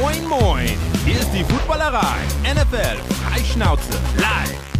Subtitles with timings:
[0.00, 0.66] Moin, moin!
[1.04, 2.16] Hier ist die Footballerei.
[2.42, 4.74] NFL Freischnauze live.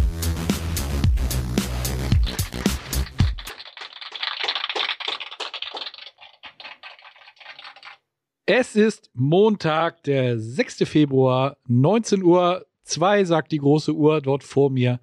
[8.45, 10.79] Es ist Montag, der 6.
[10.79, 12.65] Februar, 19 Uhr.
[12.83, 14.99] 2 sagt die große Uhr dort vor mir.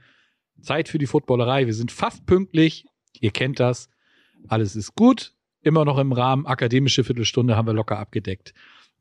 [0.60, 1.64] Zeit für die Footballerei.
[1.64, 2.84] Wir sind fast pünktlich.
[3.18, 3.88] Ihr kennt das.
[4.46, 5.32] Alles ist gut.
[5.62, 6.46] Immer noch im Rahmen.
[6.46, 8.52] Akademische Viertelstunde haben wir locker abgedeckt.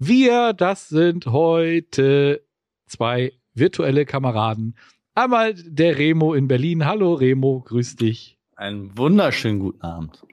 [0.04, 2.44] Wir, das sind heute
[2.88, 4.76] zwei virtuelle Kameraden.
[5.14, 6.88] Einmal der Remo in Berlin.
[6.88, 8.40] Hallo Remo, grüß dich.
[8.56, 10.24] Einen wunderschönen guten Abend.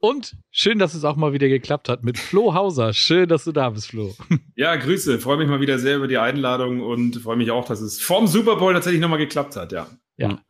[0.00, 2.94] Und schön, dass es auch mal wieder geklappt hat mit Flo Hauser.
[2.94, 4.14] Schön, dass du da bist, Flo.
[4.56, 5.18] Ja, Grüße.
[5.18, 8.26] Freue mich mal wieder sehr über die Einladung und freue mich auch, dass es vorm
[8.26, 9.88] Super Bowl tatsächlich nochmal geklappt hat, ja.
[10.16, 10.40] Ja.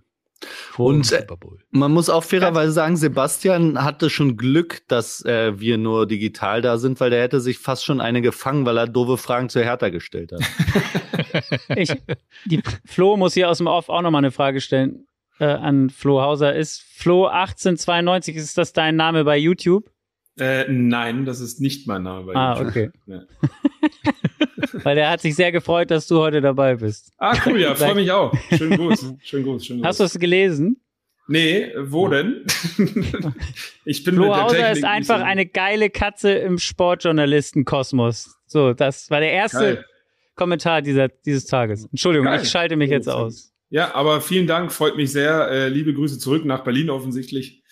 [0.42, 1.26] Vor und äh,
[1.70, 6.78] man muss auch fairerweise sagen, Sebastian hatte schon Glück, dass äh, wir nur digital da
[6.78, 9.88] sind, weil der hätte sich fast schon eine gefangen, weil er doofe Fragen zu Hertha
[9.88, 10.42] gestellt hat.
[11.76, 11.92] ich,
[12.44, 15.06] die Flo muss hier aus dem Off auch nochmal eine Frage stellen
[15.38, 16.54] äh, an Flo Hauser.
[16.54, 19.90] Ist Flo 1892, ist das dein Name bei YouTube?
[20.38, 22.66] Äh, nein, das ist nicht mein Name bei ah, YouTube.
[22.66, 22.90] Ah, okay.
[23.06, 23.20] Ja.
[24.82, 27.12] Weil er hat sich sehr gefreut, dass du heute dabei bist.
[27.18, 28.32] Ah, cool, ja, freue mich auch.
[28.56, 29.14] Schönen Gruß.
[29.22, 29.88] Schönen Gruß, schönen Gruß.
[29.88, 30.80] Hast du es gelesen?
[31.28, 32.44] Nee, wo denn?
[33.84, 38.36] ich bin Flo mit der Hauser Technik ist einfach eine geile Katze im Sportjournalisten-Kosmos.
[38.46, 39.84] So, das war der erste Geil.
[40.36, 41.86] Kommentar dieser, dieses Tages.
[41.86, 42.42] Entschuldigung, Geil.
[42.42, 43.52] ich schalte mich jetzt aus.
[43.70, 45.48] Ja, aber vielen Dank, freut mich sehr.
[45.50, 47.64] Äh, liebe Grüße zurück nach Berlin offensichtlich.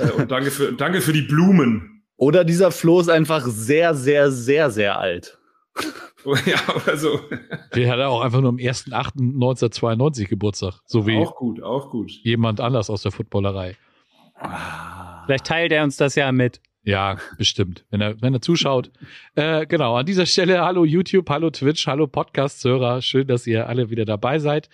[0.00, 2.04] Äh, und danke für, danke für die Blumen.
[2.16, 5.38] Oder dieser Flo ist einfach sehr, sehr, sehr, sehr alt.
[6.46, 7.20] ja, oder so.
[7.74, 10.80] Der hat auch einfach nur am 1.8.1992 Geburtstag.
[10.84, 12.10] So wie auch gut, auch gut.
[12.22, 13.76] jemand anders aus der Footballerei.
[15.26, 16.60] Vielleicht teilt er uns das ja mit.
[16.84, 18.90] Ja, bestimmt, wenn er, wenn er zuschaut.
[19.36, 23.02] Äh, genau, an dieser Stelle hallo YouTube, hallo Twitch, hallo Podcast-Hörer.
[23.02, 24.68] Schön, dass ihr alle wieder dabei seid.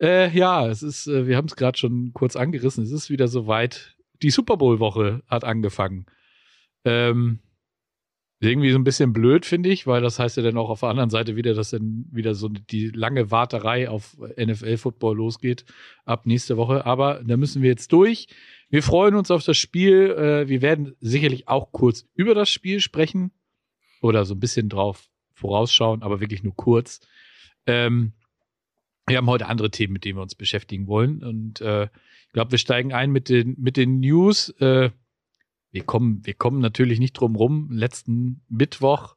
[0.00, 2.84] Äh, ja, es ist, äh, wir haben es gerade schon kurz angerissen.
[2.84, 3.96] Es ist wieder soweit.
[4.22, 6.06] Die Super Bowl-Woche hat angefangen.
[6.84, 7.40] Ähm,
[8.42, 10.88] irgendwie so ein bisschen blöd, finde ich, weil das heißt ja dann auch auf der
[10.88, 15.64] anderen Seite wieder, dass dann wieder so die lange Warterei auf NFL-Football losgeht
[16.04, 16.84] ab nächste Woche.
[16.84, 18.26] Aber da müssen wir jetzt durch.
[18.68, 20.10] Wir freuen uns auf das Spiel.
[20.10, 23.30] Äh, wir werden sicherlich auch kurz über das Spiel sprechen
[24.00, 27.00] oder so ein bisschen drauf vorausschauen, aber wirklich nur kurz.
[27.66, 28.12] Ähm,
[29.06, 31.22] wir haben heute andere Themen, mit denen wir uns beschäftigen wollen.
[31.22, 34.50] Und äh, ich glaube, wir steigen ein mit den, mit den News.
[34.58, 34.90] Äh,
[35.72, 37.70] wir kommen, wir kommen natürlich nicht drum rum.
[37.72, 39.16] Letzten Mittwoch,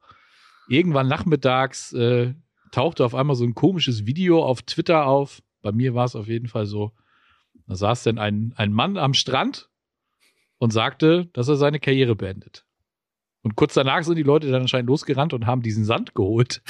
[0.68, 2.34] irgendwann nachmittags, äh,
[2.72, 5.42] tauchte auf einmal so ein komisches Video auf Twitter auf.
[5.62, 6.94] Bei mir war es auf jeden Fall so.
[7.68, 9.70] Da saß denn ein, ein Mann am Strand
[10.58, 12.66] und sagte, dass er seine Karriere beendet.
[13.42, 16.64] Und kurz danach sind die Leute dann anscheinend losgerannt und haben diesen Sand geholt,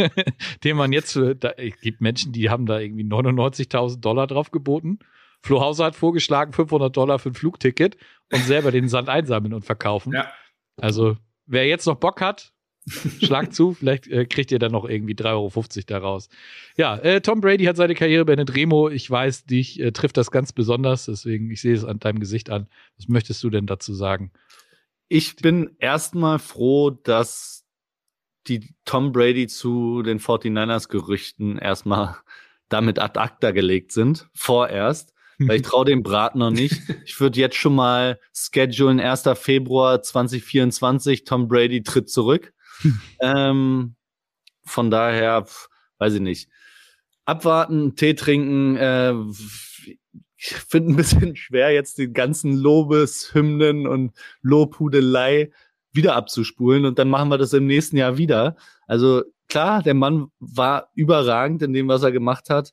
[0.64, 4.50] den man jetzt, für, da, es gibt Menschen, die haben da irgendwie 99.000 Dollar drauf
[4.50, 5.00] geboten.
[5.44, 7.98] Flo Hauser hat vorgeschlagen 500 Dollar für ein Flugticket
[8.32, 10.14] und selber den Sand einsammeln und verkaufen.
[10.14, 10.32] Ja.
[10.80, 12.54] Also, wer jetzt noch Bock hat,
[13.20, 15.52] schlag zu, vielleicht äh, kriegt ihr dann noch irgendwie 3,50 Euro
[15.86, 16.30] daraus.
[16.78, 18.54] Ja, äh, Tom Brady hat seine Karriere beendet.
[18.54, 22.20] Remo, ich weiß, dich äh, trifft das ganz besonders, deswegen, ich sehe es an deinem
[22.20, 22.66] Gesicht an.
[22.96, 24.32] Was möchtest du denn dazu sagen?
[25.08, 27.66] Ich bin erstmal froh, dass
[28.46, 32.16] die Tom Brady zu den 49ers Gerüchten erstmal
[32.70, 36.82] damit ad acta gelegt sind, vorerst, weil ich traue dem Brat noch nicht.
[37.04, 39.24] Ich würde jetzt schon mal schedulen, 1.
[39.34, 42.52] Februar 2024, Tom Brady tritt zurück.
[43.20, 43.94] ähm,
[44.64, 45.46] von daher,
[45.98, 46.48] weiß ich nicht.
[47.24, 49.14] Abwarten, Tee trinken, äh,
[50.36, 54.12] ich finde ein bisschen schwer, jetzt die ganzen Lobeshymnen und
[54.42, 55.50] Lobhudelei
[55.92, 58.56] wieder abzuspulen und dann machen wir das im nächsten Jahr wieder.
[58.86, 62.72] Also klar, der Mann war überragend in dem, was er gemacht hat.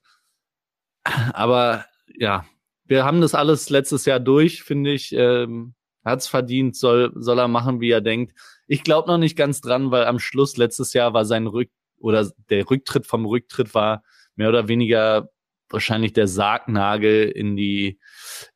[1.04, 1.86] Aber
[2.18, 2.46] ja,
[2.86, 5.14] wir haben das alles letztes Jahr durch, finde ich.
[5.14, 8.34] Ähm, hat's verdient, soll, soll er machen, wie er denkt.
[8.68, 12.30] Ich glaube noch nicht ganz dran, weil am Schluss letztes Jahr war sein Rück oder
[12.50, 14.04] der Rücktritt vom Rücktritt war
[14.36, 15.30] mehr oder weniger
[15.69, 18.00] wahrscheinlich der Sargnagel in die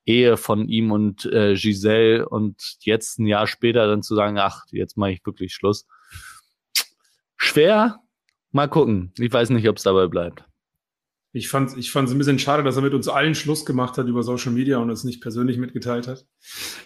[0.06, 4.66] Ehe von ihm und äh, Giselle und jetzt ein Jahr später dann zu sagen, ach,
[4.72, 5.86] jetzt mache ich wirklich Schluss.
[7.38, 8.00] Schwer,
[8.52, 9.14] mal gucken.
[9.18, 10.46] Ich weiß nicht, ob es dabei bleibt.
[11.36, 13.98] Ich fand ich fand es ein bisschen schade, dass er mit uns allen Schluss gemacht
[13.98, 16.26] hat über Social Media und es nicht persönlich mitgeteilt hat.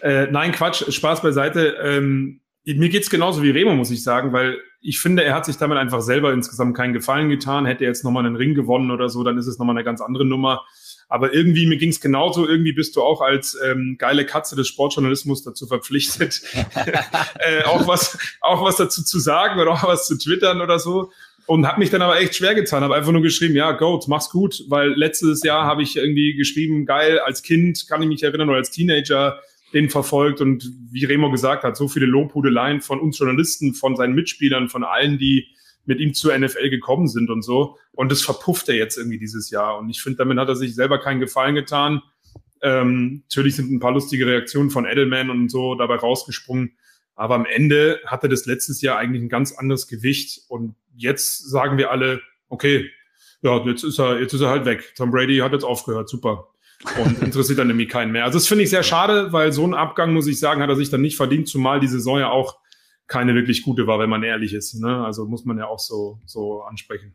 [0.00, 1.76] Äh, nein, Quatsch, Spaß beiseite.
[1.80, 5.56] Ähm, mir geht's genauso wie Remo, muss ich sagen, weil ich finde, er hat sich
[5.56, 7.64] damit einfach selber insgesamt keinen Gefallen getan.
[7.64, 10.00] Hätte er jetzt nochmal einen Ring gewonnen oder so, dann ist es nochmal eine ganz
[10.00, 10.64] andere Nummer.
[11.08, 12.48] Aber irgendwie, mir ging's genauso.
[12.48, 16.42] Irgendwie bist du auch als ähm, geile Katze des Sportjournalismus dazu verpflichtet,
[17.38, 21.12] äh, auch, was, auch was dazu zu sagen oder auch was zu twittern oder so.
[21.50, 24.30] Und habe mich dann aber echt schwer getan, habe einfach nur geschrieben, ja, Goat, mach's
[24.30, 28.48] gut, weil letztes Jahr habe ich irgendwie geschrieben, geil, als Kind kann ich mich erinnern
[28.50, 29.40] oder als Teenager
[29.72, 34.14] den verfolgt und wie Remo gesagt hat, so viele Lobhudeleien von uns Journalisten, von seinen
[34.14, 35.48] Mitspielern, von allen, die
[35.86, 37.76] mit ihm zur NFL gekommen sind und so.
[37.90, 39.76] Und das verpufft er jetzt irgendwie dieses Jahr.
[39.76, 42.00] Und ich finde, damit hat er sich selber keinen Gefallen getan.
[42.62, 46.76] Ähm, natürlich sind ein paar lustige Reaktionen von Edelman und so dabei rausgesprungen.
[47.20, 50.40] Aber am Ende hatte das letztes Jahr eigentlich ein ganz anderes Gewicht.
[50.48, 52.90] Und jetzt sagen wir alle, okay,
[53.42, 54.94] ja, jetzt ist er, jetzt ist er halt weg.
[54.96, 56.48] Tom Brady hat jetzt aufgehört, super.
[56.98, 58.24] Und interessiert dann nämlich keinen mehr.
[58.24, 60.76] Also das finde ich sehr schade, weil so ein Abgang, muss ich sagen, hat er
[60.76, 62.56] sich dann nicht verdient, zumal die Saison ja auch
[63.06, 64.80] keine wirklich gute war, wenn man ehrlich ist.
[64.80, 65.04] Ne?
[65.04, 67.14] Also muss man ja auch so, so ansprechen.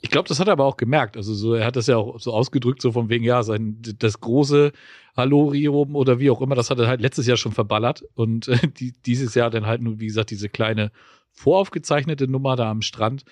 [0.00, 1.16] Ich glaube, das hat er aber auch gemerkt.
[1.16, 4.20] Also so, er hat das ja auch so ausgedrückt, so von wegen, ja, sein, das
[4.20, 4.70] große
[5.16, 8.04] Hallo Riom oder wie auch immer, das hat er halt letztes Jahr schon verballert.
[8.14, 10.92] Und äh, die, dieses Jahr dann halt nur, wie gesagt, diese kleine
[11.32, 13.24] voraufgezeichnete Nummer da am Strand.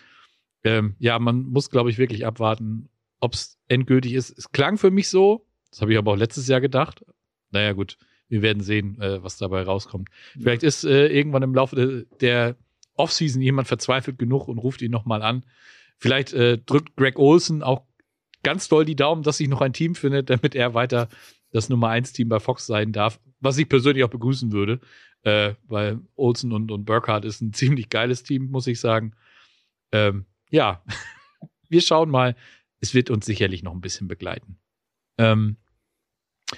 [0.63, 2.89] Ähm, ja, man muss, glaube ich, wirklich abwarten,
[3.21, 4.37] ob es endgültig ist.
[4.37, 7.05] Es klang für mich so, das habe ich aber auch letztes Jahr gedacht.
[7.51, 7.99] Naja, gut,
[8.29, 10.09] wir werden sehen, äh, was dabei rauskommt.
[10.39, 12.57] Vielleicht ist äh, irgendwann im Laufe de, der
[12.97, 15.45] Offseason jemand verzweifelt genug und ruft ihn nochmal an
[15.99, 17.83] Vielleicht äh, drückt Greg Olson auch
[18.43, 21.09] ganz doll die Daumen, dass sich noch ein Team findet, damit er weiter
[21.55, 24.81] das Nummer 1 Team bei Fox sein darf, was ich persönlich auch begrüßen würde,
[25.23, 29.15] äh, weil Olsen und, und Burkhardt ist ein ziemlich geiles Team, muss ich sagen.
[29.93, 30.83] Ähm, ja,
[31.69, 32.35] wir schauen mal.
[32.81, 34.59] Es wird uns sicherlich noch ein bisschen begleiten.
[35.17, 35.56] Ähm,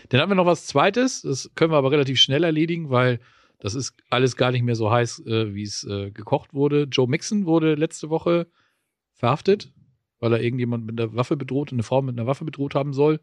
[0.08, 1.22] dann haben wir noch was Zweites.
[1.22, 3.20] Das können wir aber relativ schnell erledigen, weil
[3.58, 6.84] das ist alles gar nicht mehr so heiß, äh, wie es äh, gekocht wurde.
[6.84, 8.46] Joe Mixon wurde letzte Woche
[9.12, 9.72] verhaftet,
[10.20, 13.20] weil er irgendjemand mit einer Waffe bedroht, eine Frau mit einer Waffe bedroht haben soll.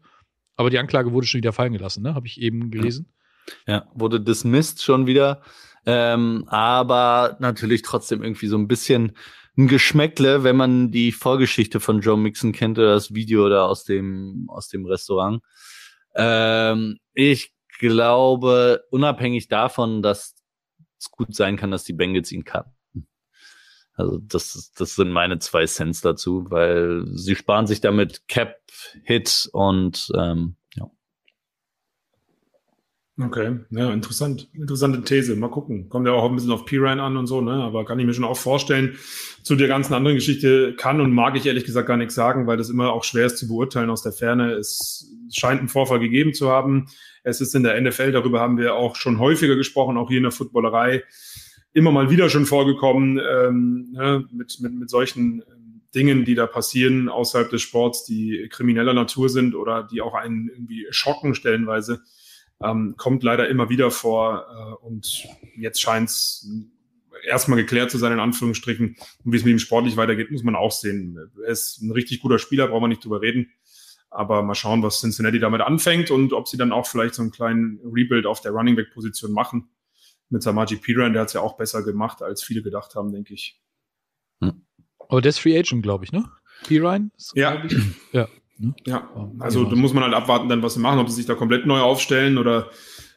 [0.56, 2.14] Aber die Anklage wurde schon wieder fallen gelassen, ne?
[2.14, 3.12] Habe ich eben gelesen.
[3.66, 5.42] Ja, wurde dismissed schon wieder.
[5.86, 9.12] Ähm, aber natürlich trotzdem irgendwie so ein bisschen
[9.56, 13.84] ein Geschmäckle, wenn man die Vorgeschichte von Joe Mixon kennt oder das Video da aus
[13.84, 15.42] dem, aus dem Restaurant.
[16.14, 20.34] Ähm, ich glaube, unabhängig davon, dass
[20.98, 22.73] es gut sein kann, dass die Bengals ihn cutten.
[23.96, 28.56] Also das, das sind meine zwei Cents dazu, weil sie sparen sich damit Cap,
[29.04, 30.90] Hit und ähm, ja.
[33.20, 34.48] Okay, ja, interessant.
[34.52, 35.36] Interessante These.
[35.36, 35.88] Mal gucken.
[35.88, 37.52] Kommt ja auch ein bisschen auf Pirine an und so, ne?
[37.52, 38.98] Aber kann ich mir schon auch vorstellen,
[39.44, 42.56] zu der ganzen anderen Geschichte kann und mag ich ehrlich gesagt gar nichts sagen, weil
[42.56, 44.54] das immer auch schwer ist zu beurteilen aus der Ferne.
[44.54, 46.88] Es scheint einen Vorfall gegeben zu haben.
[47.22, 50.24] Es ist in der NFL, darüber haben wir auch schon häufiger gesprochen, auch hier in
[50.24, 51.04] der Footballerei
[51.74, 56.46] immer mal wieder schon vorgekommen ähm, ne, mit, mit, mit solchen ähm, Dingen, die da
[56.46, 62.02] passieren außerhalb des Sports, die krimineller Natur sind oder die auch einen irgendwie schocken stellenweise,
[62.62, 64.46] ähm, kommt leider immer wieder vor.
[64.48, 65.26] Äh, und
[65.56, 66.48] jetzt scheint es
[67.26, 68.96] erstmal geklärt zu sein, in Anführungsstrichen.
[69.24, 71.18] Und wie es mit ihm sportlich weitergeht, muss man auch sehen.
[71.44, 73.50] Er ist ein richtig guter Spieler, brauchen wir nicht drüber reden.
[74.10, 77.32] Aber mal schauen, was Cincinnati damit anfängt und ob sie dann auch vielleicht so einen
[77.32, 79.70] kleinen Rebuild auf der Running Back Position machen
[80.34, 83.32] mit Samaji Piran, der hat es ja auch besser gemacht, als viele gedacht haben, denke
[83.32, 83.62] ich.
[84.42, 84.66] Hm.
[84.98, 86.28] Aber der ist Free Agent, glaube ich, ne?
[86.66, 87.10] Piran?
[87.34, 87.62] Ja.
[88.12, 88.28] Ja.
[88.56, 88.74] Ne?
[88.84, 89.10] Ja,
[89.40, 91.66] also da muss man halt abwarten, dann was sie machen, ob sie sich da komplett
[91.66, 92.70] neu aufstellen oder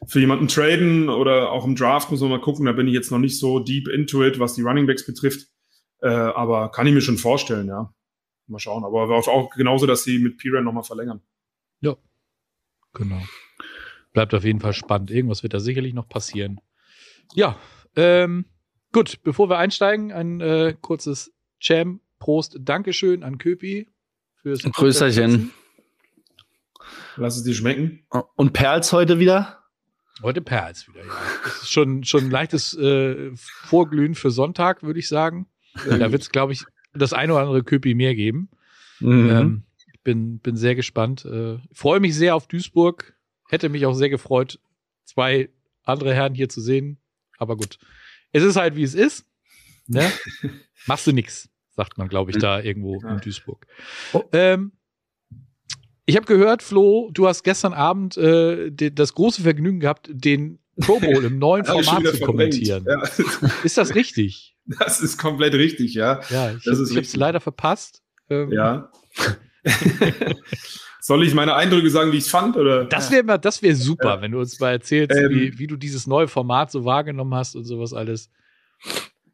[0.06, 2.66] für jemanden traden oder auch im Draft muss man mal gucken.
[2.66, 5.48] Da bin ich jetzt noch nicht so deep into it, was die Running Backs betrifft.
[6.00, 7.92] Äh, aber kann ich mir schon vorstellen, ja.
[8.48, 8.84] Mal schauen.
[8.84, 11.20] Aber auch genauso, dass sie mit Piran nochmal verlängern.
[11.80, 11.96] Ja,
[12.94, 13.22] genau.
[14.12, 15.10] Bleibt auf jeden Fall spannend.
[15.10, 16.60] Irgendwas wird da sicherlich noch passieren.
[17.34, 17.58] Ja,
[17.96, 18.46] ähm,
[18.92, 22.00] gut, bevor wir einsteigen, ein äh, kurzes Jam.
[22.18, 23.88] Prost, Dankeschön an Köpi
[24.42, 25.52] fürs Größerchen.
[27.16, 28.04] Lass es dir schmecken.
[28.34, 29.62] Und Perls heute wieder?
[30.22, 31.12] Heute Perls wieder, ja.
[31.44, 35.46] Das ist schon, schon ein leichtes äh, Vorglühen für Sonntag, würde ich sagen.
[35.86, 38.50] Da wird es, glaube ich, das eine oder andere Köpi mehr geben.
[38.98, 39.30] Mhm.
[39.30, 41.24] Ähm, ich bin, bin sehr gespannt.
[41.24, 43.14] Äh, freue mich sehr auf Duisburg.
[43.48, 44.58] Hätte mich auch sehr gefreut,
[45.04, 45.50] zwei
[45.84, 46.98] andere Herren hier zu sehen.
[47.38, 47.78] Aber gut.
[48.32, 49.24] Es ist halt, wie es ist.
[49.86, 50.10] Ne?
[50.86, 53.14] Machst du nix, sagt man, glaube ich, da irgendwo ja.
[53.14, 53.66] in Duisburg.
[54.12, 54.22] Oh.
[54.32, 54.72] Ähm,
[56.04, 60.58] ich habe gehört, Flo, du hast gestern Abend äh, de, das große Vergnügen gehabt, den
[60.80, 62.84] Pro Bowl im neuen Format zu kommentieren.
[62.86, 63.02] Ja.
[63.62, 64.54] Ist das richtig?
[64.78, 66.20] Das ist komplett richtig, ja.
[66.28, 68.02] Ja, ich, ich habe es leider verpasst.
[68.28, 68.92] Ähm, ja.
[71.08, 72.58] Soll ich meine Eindrücke sagen, wie ich es fand?
[72.58, 72.84] Oder?
[72.84, 74.20] Das wäre das wär super, ja.
[74.20, 77.56] wenn du uns mal erzählst, ähm, wie, wie du dieses neue Format so wahrgenommen hast
[77.56, 78.30] und sowas alles.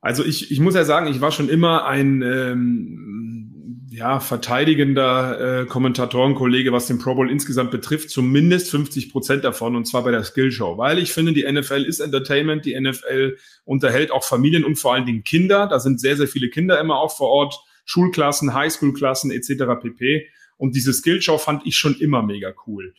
[0.01, 5.67] Also ich, ich muss ja sagen, ich war schon immer ein, ähm, ja, verteidigender äh,
[5.67, 10.23] Kommentatorenkollege, was den Pro Bowl insgesamt betrifft, zumindest 50 Prozent davon, und zwar bei der
[10.23, 10.79] Skillshow.
[10.79, 15.07] Weil ich finde, die NFL ist Entertainment, die NFL unterhält auch Familien und vor allen
[15.07, 15.67] Dingen Kinder.
[15.67, 19.65] Da sind sehr, sehr viele Kinder immer auch vor Ort, Schulklassen, Highschool-Klassen etc.
[19.83, 20.29] pp.
[20.57, 22.95] Und diese Skillshow fand ich schon immer mega cool.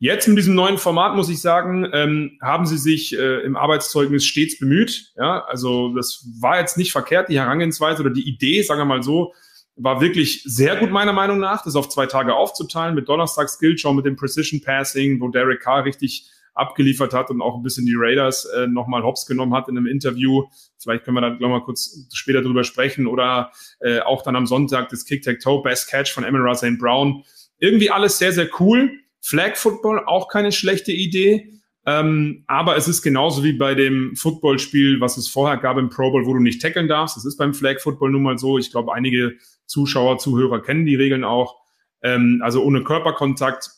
[0.00, 4.24] Jetzt mit diesem neuen Format muss ich sagen, ähm, haben sie sich äh, im Arbeitszeugnis
[4.24, 5.12] stets bemüht.
[5.16, 9.02] Ja, also das war jetzt nicht verkehrt, die Herangehensweise oder die Idee, sagen wir mal
[9.02, 9.34] so,
[9.74, 13.92] war wirklich sehr gut meiner Meinung nach, das auf zwei Tage aufzuteilen mit Donnerstag Skillshow,
[13.92, 17.94] mit dem Precision Passing, wo Derek Carr richtig abgeliefert hat und auch ein bisschen die
[17.96, 20.44] Raiders äh, nochmal hops genommen hat in einem Interview.
[20.78, 24.46] Vielleicht können wir da gleich mal kurz später drüber sprechen oder äh, auch dann am
[24.46, 26.78] Sonntag das Kick-Tag-Toe, Best Catch von Emerald St.
[26.78, 27.22] Brown.
[27.58, 28.90] Irgendwie alles sehr, sehr cool.
[29.20, 31.52] Flag Football auch keine schlechte Idee.
[31.86, 36.10] Ähm, aber es ist genauso wie bei dem Footballspiel, was es vorher gab im Pro
[36.10, 37.16] Bowl, wo du nicht tackeln darfst.
[37.16, 38.58] Das ist beim Flag Football nun mal so.
[38.58, 41.56] Ich glaube, einige Zuschauer, Zuhörer kennen die Regeln auch.
[42.02, 43.70] Ähm, also ohne Körperkontakt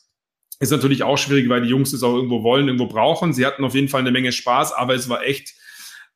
[0.61, 3.33] ist natürlich auch schwierig, weil die Jungs es auch irgendwo wollen, irgendwo brauchen.
[3.33, 5.55] Sie hatten auf jeden Fall eine Menge Spaß, aber es war echt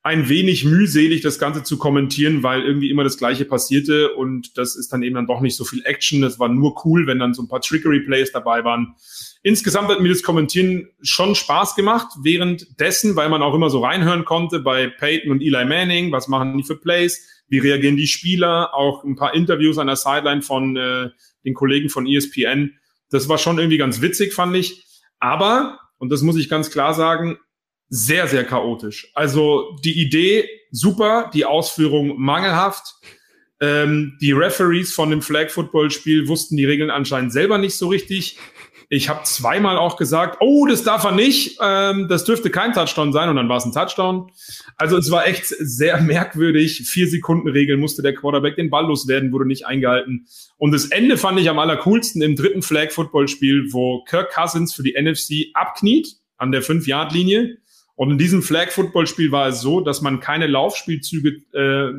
[0.03, 4.75] ein wenig mühselig, das Ganze zu kommentieren, weil irgendwie immer das Gleiche passierte und das
[4.75, 6.21] ist dann eben dann doch nicht so viel Action.
[6.21, 8.93] Das war nur cool, wenn dann so ein paar Trickery-Plays dabei waren.
[9.41, 14.25] Insgesamt hat mir das Kommentieren schon Spaß gemacht, währenddessen, weil man auch immer so reinhören
[14.25, 18.75] konnte bei Peyton und Eli Manning, was machen die für Plays, wie reagieren die Spieler,
[18.75, 21.09] auch ein paar Interviews an der Sideline von äh,
[21.45, 22.77] den Kollegen von ESPN.
[23.09, 24.85] Das war schon irgendwie ganz witzig, fand ich.
[25.19, 27.37] Aber, und das muss ich ganz klar sagen,
[27.87, 29.11] sehr, sehr chaotisch.
[29.13, 32.95] Also die Idee super, die Ausführung mangelhaft.
[33.61, 37.87] Ähm, die Referees von dem Flag Football Spiel wussten die Regeln anscheinend selber nicht so
[37.87, 38.37] richtig.
[38.89, 43.13] Ich habe zweimal auch gesagt, oh, das darf er nicht, ähm, das dürfte kein Touchdown
[43.13, 44.31] sein und dann war es ein Touchdown.
[44.77, 46.83] Also es war echt sehr merkwürdig.
[46.85, 50.27] Vier Sekunden Regel musste der Quarterback den Ball loswerden, wurde nicht eingehalten.
[50.57, 54.73] Und das Ende fand ich am allercoolsten im dritten Flag Football Spiel, wo Kirk Cousins
[54.73, 57.57] für die NFC abkniet an der 5-Yard-Linie
[57.95, 61.93] und in diesem Flag-Football-Spiel war es so, dass man keine Laufspielzüge äh,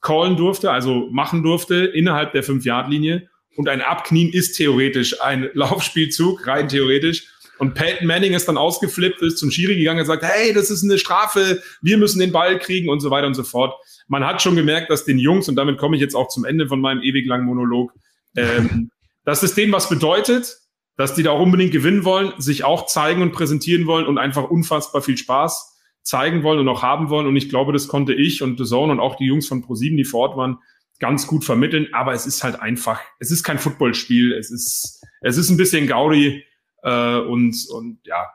[0.00, 3.28] callen durfte, also machen durfte innerhalb der 5-Yard-Linie.
[3.56, 7.28] Und ein Abknien ist theoretisch ein Laufspielzug, rein theoretisch.
[7.58, 10.82] Und Peyton Manning ist dann ausgeflippt, ist zum Schiri gegangen und sagt, hey, das ist
[10.82, 13.74] eine Strafe, wir müssen den Ball kriegen und so weiter und so fort.
[14.08, 16.66] Man hat schon gemerkt, dass den Jungs, und damit komme ich jetzt auch zum Ende
[16.66, 17.92] von meinem ewig langen Monolog,
[18.36, 18.90] ähm,
[19.24, 20.58] dass es denen was bedeutet,
[20.96, 24.50] dass die da auch unbedingt gewinnen wollen, sich auch zeigen und präsentieren wollen und einfach
[24.50, 27.26] unfassbar viel Spaß zeigen wollen und auch haben wollen.
[27.26, 29.96] Und ich glaube, das konnte ich und The Zone und auch die Jungs von ProSieben,
[29.96, 30.58] die vor Ort waren,
[30.98, 31.88] ganz gut vermitteln.
[31.92, 34.32] Aber es ist halt einfach, es ist kein Footballspiel.
[34.32, 36.44] Es ist, es ist ein bisschen Gaudi
[36.82, 38.28] äh, und, und ja,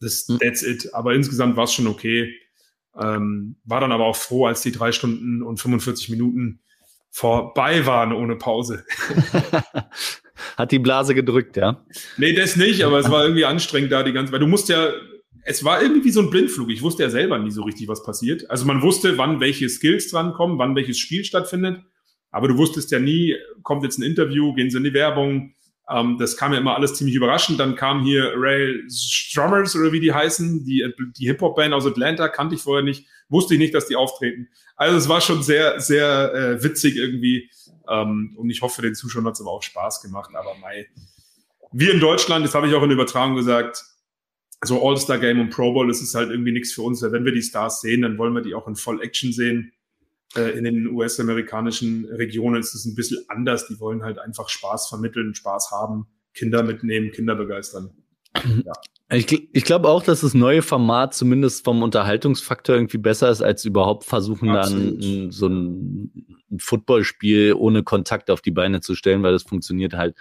[0.00, 0.38] das, hm.
[0.38, 0.94] that's it.
[0.94, 2.34] Aber insgesamt war es schon okay.
[2.98, 6.60] Ähm, war dann aber auch froh, als die drei Stunden und 45 Minuten
[7.10, 8.84] vorbei waren ohne Pause.
[10.56, 11.84] Hat die Blase gedrückt, ja?
[12.16, 14.92] Nee, das nicht, aber es war irgendwie anstrengend da die ganze, weil du musst ja,
[15.44, 16.70] es war irgendwie so ein Blindflug.
[16.70, 18.50] Ich wusste ja selber nie so richtig, was passiert.
[18.50, 21.82] Also man wusste, wann welche Skills drankommen, wann welches Spiel stattfindet.
[22.30, 25.54] Aber du wusstest ja nie, kommt jetzt ein Interview, gehen sie in die Werbung.
[25.90, 27.58] Ähm, das kam ja immer alles ziemlich überraschend.
[27.58, 30.84] Dann kam hier Ray Strummers oder wie die heißen, die,
[31.16, 34.48] die Hip-Hop-Band aus Atlanta, kannte ich vorher nicht, wusste ich nicht, dass die auftreten.
[34.76, 37.50] Also es war schon sehr, sehr äh, witzig irgendwie.
[37.88, 40.30] Ähm, und ich hoffe, den Zuschauern hat es aber auch Spaß gemacht.
[40.34, 40.88] Aber Mai,
[41.72, 43.84] wir in Deutschland, das habe ich auch in der Übertragung gesagt,
[44.62, 47.00] so All-Star-Game und Pro Bowl, das ist halt irgendwie nichts für uns.
[47.00, 49.72] Wenn wir die Stars sehen, dann wollen wir die auch in Voll-Action sehen.
[50.36, 53.66] Äh, in den US-amerikanischen Regionen ist es ein bisschen anders.
[53.68, 57.90] Die wollen halt einfach Spaß vermitteln, Spaß haben, Kinder mitnehmen, Kinder begeistern.
[58.36, 58.72] Ja.
[59.10, 63.64] Ich, ich glaube auch, dass das neue Format zumindest vom Unterhaltungsfaktor irgendwie besser ist, als
[63.64, 65.02] überhaupt versuchen, Absolut.
[65.02, 69.94] dann so ein, ein Footballspiel ohne Kontakt auf die Beine zu stellen, weil das funktioniert
[69.94, 70.14] halt,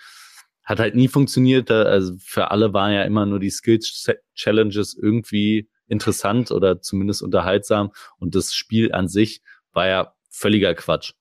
[0.64, 1.70] hat halt nie funktioniert.
[1.70, 7.92] Also für alle waren ja immer nur die Skills-Challenges irgendwie interessant oder zumindest unterhaltsam.
[8.20, 9.42] Und das Spiel an sich
[9.78, 11.14] war ja völliger Quatsch.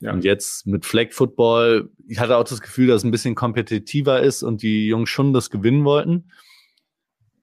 [0.00, 0.12] Ja.
[0.12, 4.20] Und jetzt mit Flag Football, ich hatte auch das Gefühl, dass es ein bisschen kompetitiver
[4.20, 6.30] ist und die Jungs schon das gewinnen wollten.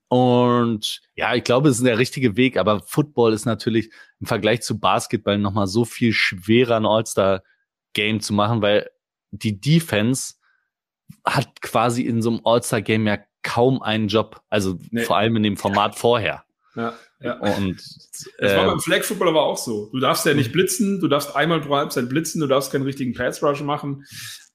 [0.08, 3.90] Und ja, ich glaube, es ist der richtige Weg, aber Football ist natürlich
[4.20, 8.88] im Vergleich zu Basketball nochmal so viel schwerer, ein All-Star-Game zu machen, weil
[9.32, 10.34] die Defense
[11.24, 14.40] hat quasi in so einem All-Star-Game ja kaum einen Job.
[14.48, 15.02] Also nee.
[15.02, 16.44] vor allem in dem Format vorher.
[16.76, 16.94] Ja,
[17.24, 17.56] ja.
[17.56, 17.76] Und
[18.38, 19.88] das äh, war beim Flag Football aber auch so.
[19.92, 23.14] Du darfst ja nicht blitzen, du darfst einmal pro Halbzeit blitzen, du darfst keinen richtigen
[23.14, 24.04] Pass Rush machen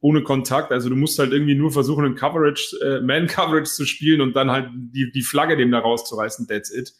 [0.01, 0.71] ohne Kontakt.
[0.71, 4.51] Also du musst halt irgendwie nur versuchen, ein Coverage, äh, Man-Coverage zu spielen und dann
[4.51, 6.47] halt die, die Flagge dem da rauszureißen.
[6.47, 6.93] That's it.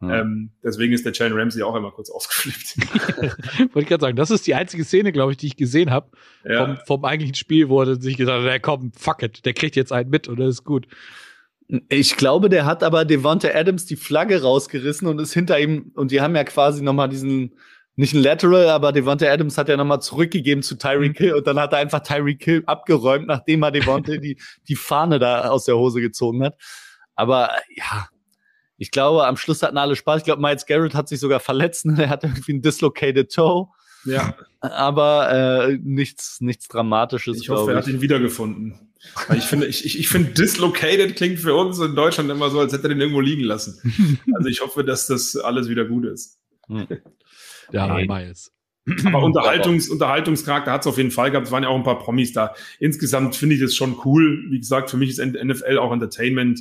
[0.00, 0.20] Ja.
[0.20, 2.76] Ähm, deswegen ist der Jalen Ramsey auch immer kurz ausgeflippt.
[3.58, 6.10] Wollte ich gerade sagen, das ist die einzige Szene, glaube ich, die ich gesehen habe
[6.44, 6.64] ja.
[6.64, 9.92] vom, vom eigentlichen Spiel, wo er sich gesagt hat, komm, fuck it, der kriegt jetzt
[9.92, 10.86] einen mit und das ist gut.
[11.88, 16.10] Ich glaube, der hat aber Devonta Adams die Flagge rausgerissen und ist hinter ihm, und
[16.10, 17.54] die haben ja quasi nochmal diesen,
[17.94, 21.58] nicht ein Lateral, aber Devonta Adams hat ja nochmal zurückgegeben zu Tyreek Hill und dann
[21.58, 25.76] hat er einfach Tyreek Hill abgeräumt, nachdem er Devonta die, die Fahne da aus der
[25.76, 26.54] Hose gezogen hat.
[27.14, 28.08] Aber ja,
[28.78, 30.18] ich glaube, am Schluss hatten alle Spaß.
[30.18, 31.84] Ich glaube, Miles Garrett hat sich sogar verletzt.
[31.98, 33.68] Er hat irgendwie ein dislocated toe.
[34.08, 34.34] Ja.
[34.60, 37.40] Aber äh, nichts, nichts Dramatisches.
[37.40, 38.88] Ich hoffe, er hat ihn wiedergefunden.
[39.28, 42.58] Weil ich finde, ich, ich, ich finde, dislocated klingt für uns in Deutschland immer so,
[42.60, 43.80] als hätte er den irgendwo liegen lassen.
[44.34, 46.38] Also ich hoffe, dass das alles wieder gut ist.
[46.66, 46.86] Hm.
[47.72, 48.06] Ja, hey.
[48.06, 48.52] Miles.
[49.04, 51.46] Aber Unterhaltungs, Unterhaltungscharakter hat es auf jeden Fall gehabt.
[51.46, 52.54] Es waren ja auch ein paar Promis da.
[52.78, 54.46] Insgesamt finde ich das schon cool.
[54.50, 56.60] Wie gesagt, für mich ist NFL auch Entertainment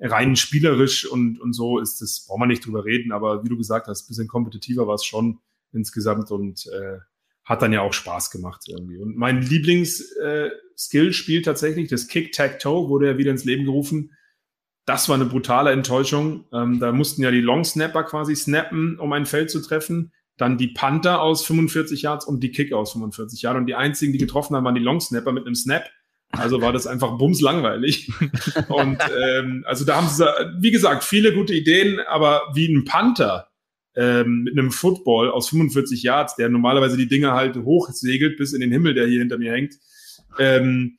[0.00, 3.56] rein spielerisch und, und so ist das, braucht man nicht drüber reden, aber wie du
[3.56, 5.38] gesagt hast, bisschen kompetitiver war es schon
[5.72, 6.98] insgesamt und äh,
[7.44, 8.98] hat dann ja auch Spaß gemacht irgendwie.
[8.98, 14.12] Und mein Lieblingsskill äh, spielt tatsächlich das Kick-Tag-Toe, wurde ja wieder ins Leben gerufen.
[14.86, 16.44] Das war eine brutale Enttäuschung.
[16.52, 20.12] Ähm, da mussten ja die Long-Snapper quasi snappen, um ein Feld zu treffen.
[20.36, 23.58] Dann die Panther aus 45 Yards und die Kick aus 45 Yards.
[23.58, 25.84] Und die einzigen, die getroffen haben, waren die Long-Snapper mit einem Snap.
[26.32, 28.10] Also war das einfach bums langweilig.
[28.68, 30.24] Und ähm, also da haben sie,
[30.60, 33.49] wie gesagt, viele gute Ideen, aber wie ein Panther
[33.96, 38.60] ähm, mit einem Football aus 45 Yards, der normalerweise die Dinge halt hochsegelt bis in
[38.60, 39.74] den Himmel, der hier hinter mir hängt,
[40.38, 40.98] ähm,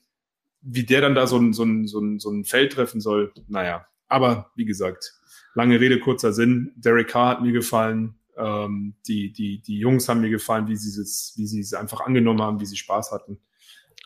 [0.61, 3.33] wie der dann da so ein, so, ein, so, ein, so ein Feld treffen soll,
[3.47, 3.85] naja.
[4.07, 5.13] Aber wie gesagt,
[5.55, 6.73] lange Rede, kurzer Sinn.
[6.75, 8.15] Derek Carr hat mir gefallen.
[8.37, 12.01] Ähm, die, die, die Jungs haben mir gefallen, wie sie es, wie sie es einfach
[12.01, 13.39] angenommen haben, wie sie Spaß hatten.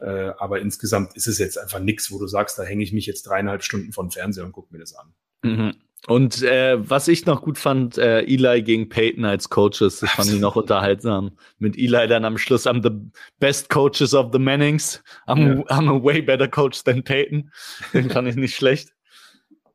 [0.02, 3.06] Äh, aber insgesamt ist es jetzt einfach nichts, wo du sagst, da hänge ich mich
[3.06, 5.14] jetzt dreieinhalb Stunden von Fernseher und gucke mir das an.
[5.44, 5.76] Mhm.
[6.08, 10.30] Und äh, was ich noch gut fand, äh, Eli gegen Peyton als Coaches, das fand
[10.30, 11.32] ich noch unterhaltsam.
[11.58, 12.96] Mit Eli dann am Schluss, I'm the
[13.40, 15.04] best coaches of the Mannings.
[15.28, 15.64] I'm, ja.
[15.76, 17.52] I'm a way better coach than Peyton.
[17.94, 18.90] Den fand ich nicht schlecht.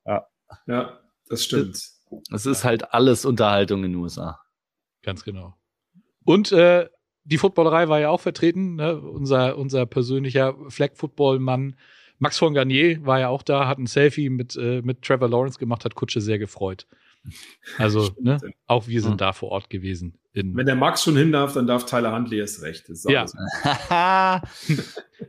[0.06, 0.26] Ja,
[0.66, 1.82] ja das stimmt.
[2.32, 4.40] Es ist halt alles Unterhaltung in den USA.
[5.02, 5.56] Ganz genau.
[6.24, 6.88] Und äh,
[7.24, 9.00] die Footballerei war ja auch vertreten, ne?
[9.00, 11.76] unser, unser persönlicher Flag-Football-Mann.
[12.20, 15.58] Max von Garnier war ja auch da, hat ein Selfie mit, äh, mit Trevor Lawrence
[15.58, 16.86] gemacht, hat Kutsche sehr gefreut.
[17.78, 19.16] Also, ne, auch wir sind ja.
[19.16, 20.18] da vor Ort gewesen.
[20.32, 22.84] Wenn der Max schon hin darf, dann darf Tyler Huntley erst recht.
[23.08, 23.26] ja.
[23.90, 24.42] ja.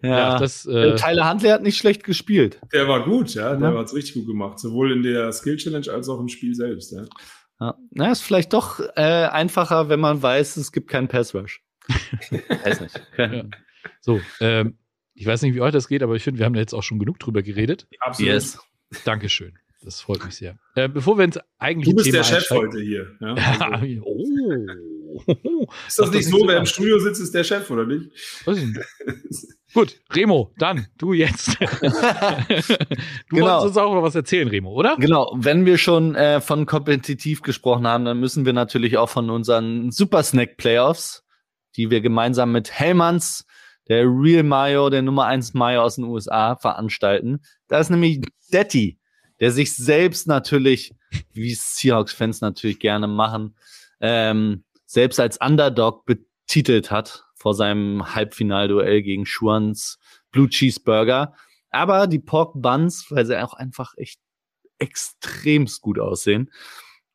[0.03, 0.65] ja, das.
[0.67, 2.59] Äh, Tyler Huntley hat nicht schlecht gespielt.
[2.71, 3.55] Der war gut, ja.
[3.55, 3.79] Der ja.
[3.79, 4.59] hat es richtig gut gemacht.
[4.59, 7.05] Sowohl in der Skill Challenge als auch im Spiel selbst, ja.
[7.59, 11.63] Ja, na, ist vielleicht doch äh, einfacher, wenn man weiß, es gibt keinen Pass Rush.
[12.63, 13.01] weiß nicht.
[13.17, 13.43] Ja.
[14.01, 14.77] So, ähm,
[15.21, 16.81] ich weiß nicht, wie euch das geht, aber ich finde, wir haben da jetzt auch
[16.81, 17.85] schon genug drüber geredet.
[17.99, 18.33] Absolut.
[18.33, 18.57] Yes.
[19.05, 19.53] Dankeschön.
[19.83, 20.57] Das freut mich sehr.
[20.73, 23.11] Äh, bevor wir ins eigentliche Du bist der Chef heute hier.
[23.19, 24.01] Ja, also.
[24.03, 24.17] oh.
[25.87, 28.09] Ist das, das nicht so, wer im Studio sitzt, ist der Chef, oder nicht?
[28.45, 28.79] Weiß ich nicht.
[29.75, 31.49] Gut, Remo, dann du jetzt.
[31.59, 31.67] du
[33.29, 33.45] genau.
[33.45, 34.95] wolltest uns auch noch was erzählen, Remo, oder?
[34.97, 39.29] Genau, wenn wir schon äh, von kompetitiv gesprochen haben, dann müssen wir natürlich auch von
[39.29, 41.23] unseren Super Snack Playoffs,
[41.75, 43.45] die wir gemeinsam mit Hellmanns,
[43.91, 47.41] der Real Mayo, der Nummer 1 Mayo aus den USA, veranstalten.
[47.67, 48.21] Da ist nämlich
[48.53, 48.97] Detti,
[49.41, 50.93] der sich selbst natürlich,
[51.33, 53.53] wie Seahawks-Fans natürlich gerne machen,
[53.99, 59.99] ähm, selbst als Underdog betitelt hat vor seinem Halbfinalduell gegen Schwans
[60.31, 61.33] Blue Cheeseburger.
[61.69, 64.21] Aber die Pork Buns, weil sie auch einfach echt
[64.79, 66.49] extremst gut aussehen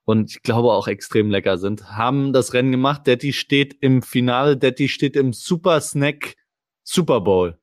[0.05, 3.07] und ich glaube auch extrem lecker sind, haben das Rennen gemacht.
[3.07, 6.37] Detti steht im Finale, Detti steht im Super Snack
[6.87, 7.59] Super Bowl.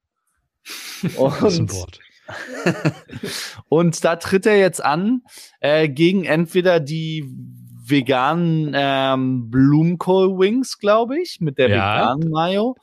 [1.17, 1.71] Und,
[3.67, 5.23] und da tritt er jetzt an
[5.59, 7.29] äh, gegen entweder die
[7.86, 11.75] veganen ähm, Blumenkohl Wings, glaube ich, mit der ja.
[11.75, 12.77] veganen Mayo.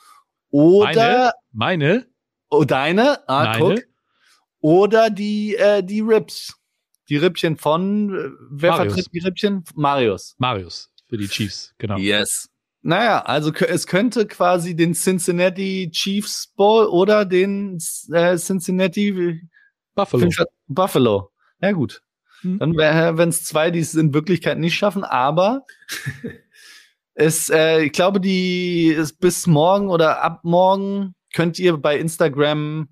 [0.50, 1.86] Oder meine?
[1.86, 2.06] meine?
[2.50, 3.26] Oh, deine?
[3.28, 3.76] Ah, Meine?
[3.76, 3.84] guck.
[4.60, 6.54] Oder die, äh, die Rips.
[7.08, 8.94] Die Rippchen von, äh, wer Marius.
[8.94, 9.64] vertritt die Rippchen?
[9.74, 10.34] Marius.
[10.36, 11.96] Marius, für die Chiefs, genau.
[11.96, 12.49] Yes.
[12.82, 17.78] Naja, also es könnte quasi den Cincinnati Chiefs Bowl oder den
[18.10, 19.40] äh, Cincinnati
[19.94, 20.28] Buffalo.
[20.66, 21.30] Buffalo.
[21.60, 22.02] Ja, gut.
[22.40, 22.58] Hm.
[22.58, 25.66] Dann wäre, wenn es zwei, die es in Wirklichkeit nicht schaffen, aber
[27.14, 32.88] es, äh, ich glaube, die ist bis morgen oder ab morgen könnt ihr bei Instagram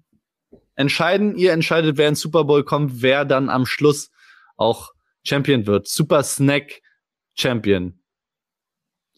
[0.75, 1.35] entscheiden.
[1.37, 4.11] Ihr entscheidet, wer ins Super Bowl kommt, wer dann am Schluss
[4.57, 4.93] auch
[5.25, 5.89] Champion wird.
[5.89, 6.83] Super Snack
[7.35, 7.98] Champion.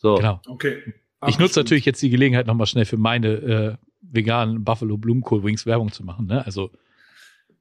[0.00, 0.16] So.
[0.16, 0.40] Genau.
[0.48, 0.82] Okay.
[1.20, 5.44] Ach, ich nutze natürlich jetzt die Gelegenheit nochmal schnell für meine äh, veganen Buffalo Blumenkohl
[5.44, 6.26] Wings Werbung zu machen.
[6.26, 6.44] Ne?
[6.44, 6.70] Also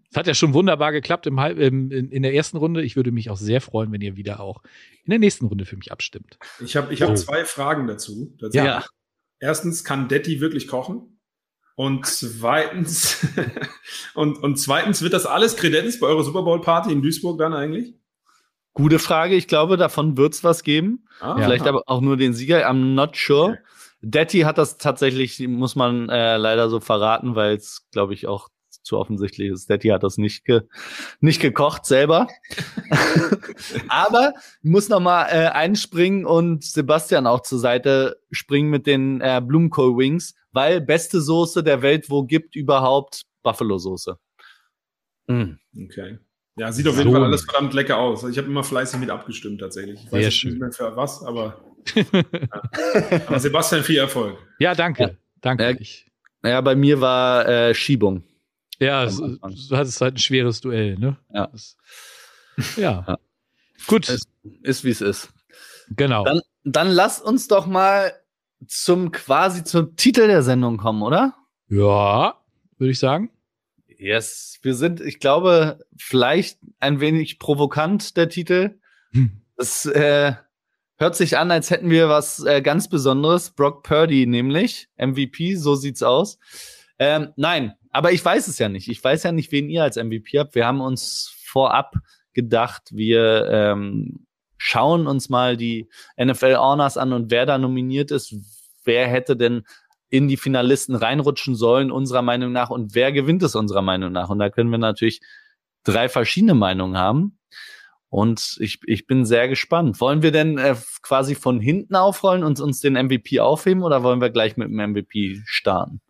[0.10, 2.82] Es hat ja schon wunderbar geklappt im, im, in, in, der ersten Runde.
[2.82, 4.64] Ich würde mich auch sehr freuen, wenn ihr wieder auch
[5.04, 6.40] in der nächsten Runde für mich abstimmt.
[6.64, 7.16] Ich habe ich hab oh.
[7.16, 8.34] zwei Fragen dazu.
[8.40, 8.58] dazu.
[8.58, 8.86] Ja.
[9.40, 11.20] Erstens, kann Detti wirklich kochen?
[11.76, 13.26] Und zweitens,
[14.14, 17.54] und, und zweitens, wird das alles Kredenz bei eurer Super Bowl Party in Duisburg dann
[17.54, 17.94] eigentlich?
[18.80, 19.36] Gute Frage.
[19.36, 21.06] Ich glaube, davon wird es was geben.
[21.20, 22.66] Ah, Vielleicht aber auch nur den Sieger.
[22.66, 23.50] I'm not sure.
[23.50, 23.60] Okay.
[24.02, 28.48] Detti hat das tatsächlich, muss man äh, leider so verraten, weil es, glaube ich, auch
[28.82, 29.70] zu offensichtlich ist.
[29.70, 30.62] Daddy hat das nicht, ge
[31.20, 32.28] nicht gekocht selber.
[33.90, 39.42] Aber muss noch mal äh, einspringen und Sebastian auch zur Seite springen mit den äh,
[39.46, 44.18] Blumenkohl Wings, weil beste Soße der Welt, wo gibt überhaupt Buffalo Soße.
[45.28, 45.56] Mm.
[45.84, 46.20] Okay.
[46.60, 47.16] Ja, sieht auf jeden so.
[47.16, 48.26] Fall alles verdammt lecker aus.
[48.26, 50.04] Ich habe immer fleißig mit abgestimmt tatsächlich.
[50.04, 50.52] Ich weiß Sehr schön.
[50.52, 51.58] nicht mehr für was, aber,
[51.96, 53.22] ja.
[53.28, 54.38] aber Sebastian, viel Erfolg.
[54.60, 55.04] Ja, danke.
[55.04, 55.10] Ja.
[55.40, 55.78] Danke.
[56.44, 58.24] Ja, ja, bei mir war äh, Schiebung.
[58.78, 59.38] Ja, du
[59.72, 61.18] hattest halt ein schweres Duell, ne?
[61.34, 61.48] Ja.
[61.48, 61.78] Das,
[62.76, 63.06] ja.
[63.08, 63.18] ja.
[63.88, 64.10] Gut.
[64.10, 64.24] Es
[64.62, 65.30] ist, wie es ist.
[65.96, 66.26] Genau.
[66.26, 68.14] Dann, dann lass uns doch mal
[68.68, 71.36] zum quasi zum Titel der Sendung kommen, oder?
[71.70, 72.36] Ja,
[72.78, 73.32] würde ich sagen.
[74.00, 78.80] Yes, wir sind, ich glaube, vielleicht ein wenig provokant, der Titel.
[79.12, 79.42] Hm.
[79.58, 80.36] Es äh,
[80.96, 83.52] hört sich an, als hätten wir was äh, ganz Besonderes.
[83.52, 86.40] Brock Purdy nämlich, MVP, so sieht's aus.
[86.98, 88.88] Ähm, nein, aber ich weiß es ja nicht.
[88.88, 90.56] Ich weiß ja nicht, wen ihr als MVP habt.
[90.56, 91.96] Wir haben uns vorab
[92.34, 94.26] gedacht, wir ähm,
[94.58, 98.34] schauen uns mal die NFL Honors an und wer da nominiert ist,
[98.86, 99.64] wer hätte denn
[100.10, 104.30] in die Finalisten reinrutschen sollen, unserer Meinung nach, und wer gewinnt es unserer Meinung nach.
[104.30, 105.22] Und da können wir natürlich
[105.84, 107.38] drei verschiedene Meinungen haben.
[108.10, 110.02] Und ich, ich bin sehr gespannt.
[110.02, 114.20] Wollen wir denn äh, quasi von hinten aufrollen und uns den MVP aufheben oder wollen
[114.20, 116.02] wir gleich mit dem MVP starten?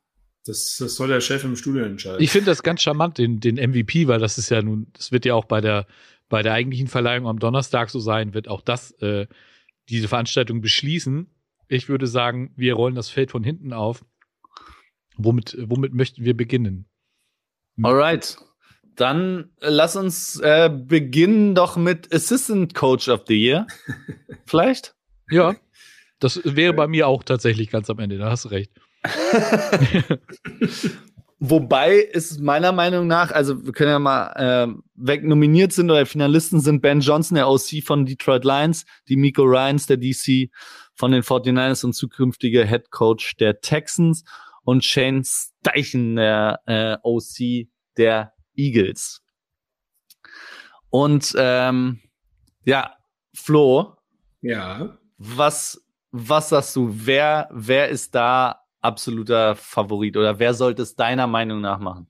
[0.45, 2.23] Das, das soll der Chef im Studio entscheiden.
[2.23, 5.25] Ich finde das ganz charmant, den, den MVP, weil das ist ja nun, das wird
[5.25, 5.85] ja auch bei der,
[6.29, 9.27] bei der eigentlichen Verleihung am Donnerstag so sein, wird auch das, äh,
[9.89, 11.27] diese Veranstaltung beschließen.
[11.69, 14.03] Ich würde sagen, wir rollen das Feld von hinten auf.
[15.17, 16.89] Womit, womit möchten wir beginnen?
[17.81, 18.37] Alright.
[18.95, 23.67] Dann äh, lass uns äh, beginnen doch mit Assistant Coach of the Year.
[24.45, 24.95] Vielleicht?
[25.29, 25.55] Ja.
[26.17, 28.71] Das wäre bei mir auch tatsächlich ganz am Ende, da hast du recht.
[31.41, 36.05] Wobei ist meiner Meinung nach, also wir können ja mal äh, weg nominiert sind oder
[36.05, 40.49] Finalisten sind Ben Johnson, der OC von Detroit Lions, die Miko Ryans, der DC
[40.99, 44.25] von den 49ers und zukünftige Head Coach der Texans
[44.63, 49.23] und Shane Steichen, der äh, OC der Eagles.
[50.89, 52.01] Und ähm,
[52.65, 52.97] ja,
[53.33, 53.95] Flo.
[54.41, 54.97] Ja.
[55.17, 55.81] Was,
[56.11, 56.89] was sagst du?
[56.91, 62.09] Wer, wer ist da absoluter Favorit oder wer sollte es deiner Meinung nach machen?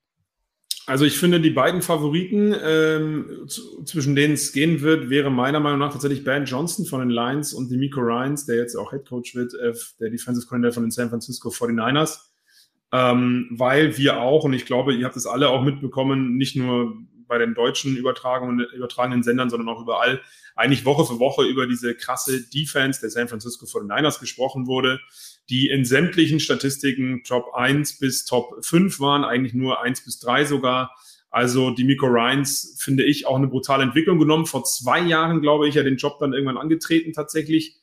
[0.90, 3.48] Also ich finde, die beiden Favoriten, ähm,
[3.86, 7.54] zwischen denen es gehen wird, wäre meiner Meinung nach tatsächlich Ben Johnson von den Lions
[7.54, 10.92] und Demico Ryans, der jetzt auch Head Coach wird, äh, der Defensive Coordinator von den
[10.92, 12.22] San Francisco 49ers.
[12.92, 16.98] Ähm, weil wir auch, und ich glaube, ihr habt es alle auch mitbekommen, nicht nur
[17.28, 20.22] bei den deutschen Übertragungen, übertragenen Sendern, sondern auch überall,
[20.56, 25.00] eigentlich Woche für Woche über diese krasse Defense der San Francisco 49ers gesprochen wurde
[25.50, 30.46] die in sämtlichen Statistiken Top 1 bis Top 5 waren, eigentlich nur 1 bis 3
[30.46, 30.96] sogar.
[31.32, 34.46] Also die Miko Ryans finde ich auch eine brutale Entwicklung genommen.
[34.46, 37.78] Vor zwei Jahren, glaube ich, ja den Job dann irgendwann angetreten tatsächlich.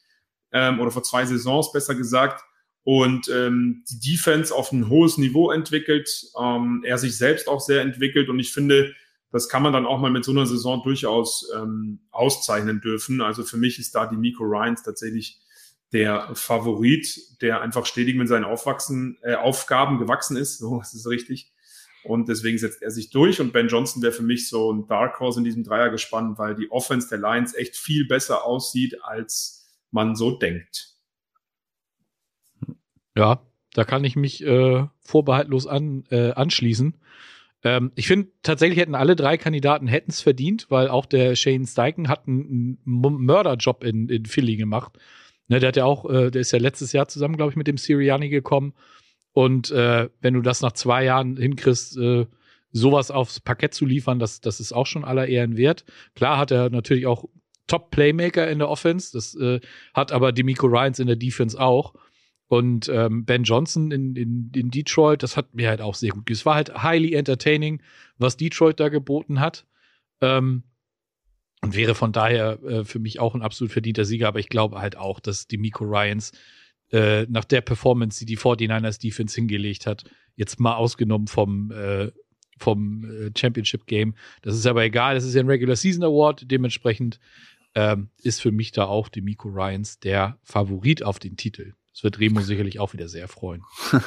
[0.52, 2.42] Ähm, oder vor zwei Saisons besser gesagt.
[2.82, 6.08] Und ähm, die Defense auf ein hohes Niveau entwickelt.
[6.40, 8.28] Ähm, er sich selbst auch sehr entwickelt.
[8.28, 8.94] Und ich finde,
[9.30, 13.20] das kann man dann auch mal mit so einer Saison durchaus ähm, auszeichnen dürfen.
[13.20, 15.40] Also für mich ist da die Miko Ryans tatsächlich
[15.92, 21.08] der Favorit, der einfach stetig mit seinen Aufwachsen, äh, Aufgaben gewachsen ist, so ist es
[21.08, 21.52] richtig.
[22.04, 23.40] Und deswegen setzt er sich durch.
[23.40, 26.54] Und Ben Johnson wäre für mich so ein Dark Horse in diesem Dreier gespannt, weil
[26.54, 30.94] die Offense der Lions echt viel besser aussieht, als man so denkt.
[33.16, 33.40] Ja,
[33.72, 36.94] da kann ich mich äh, vorbehaltlos an, äh, anschließen.
[37.64, 42.08] Ähm, ich finde, tatsächlich hätten alle drei Kandidaten es verdient, weil auch der Shane Steichen
[42.08, 44.98] hat einen, einen Mörderjob in, in Philly gemacht.
[45.48, 47.66] Ne, der hat ja auch, äh, der ist ja letztes Jahr zusammen, glaube ich, mit
[47.66, 48.74] dem Siriani gekommen.
[49.32, 52.26] Und äh, wenn du das nach zwei Jahren hinkriegst, äh,
[52.72, 55.84] sowas aufs Parkett zu liefern, das, das ist auch schon aller Ehren wert.
[56.14, 57.26] Klar hat er natürlich auch
[57.66, 59.60] Top-Playmaker in der Offense, das äh,
[59.94, 61.94] hat aber Demico Ryans in der Defense auch.
[62.48, 66.30] Und ähm, Ben Johnson in, in, in Detroit, das hat mir halt auch sehr gut.
[66.30, 67.82] Es war halt highly entertaining,
[68.18, 69.66] was Detroit da geboten hat.
[70.20, 70.62] Ähm,
[71.62, 74.28] und wäre von daher äh, für mich auch ein absolut verdienter Sieger.
[74.28, 76.32] Aber ich glaube halt auch, dass die Miko Ryans
[76.92, 80.04] äh, nach der Performance, die die 49ers Defense hingelegt hat,
[80.36, 82.12] jetzt mal ausgenommen vom, äh,
[82.58, 84.14] vom äh, Championship Game.
[84.42, 87.18] Das ist aber egal, das ist ja ein Regular Season Award, dementsprechend
[87.74, 91.74] ähm, ist für mich da auch die Miko Ryans der Favorit auf den Titel.
[91.92, 93.62] Das wird Remo sicherlich auch wieder sehr freuen.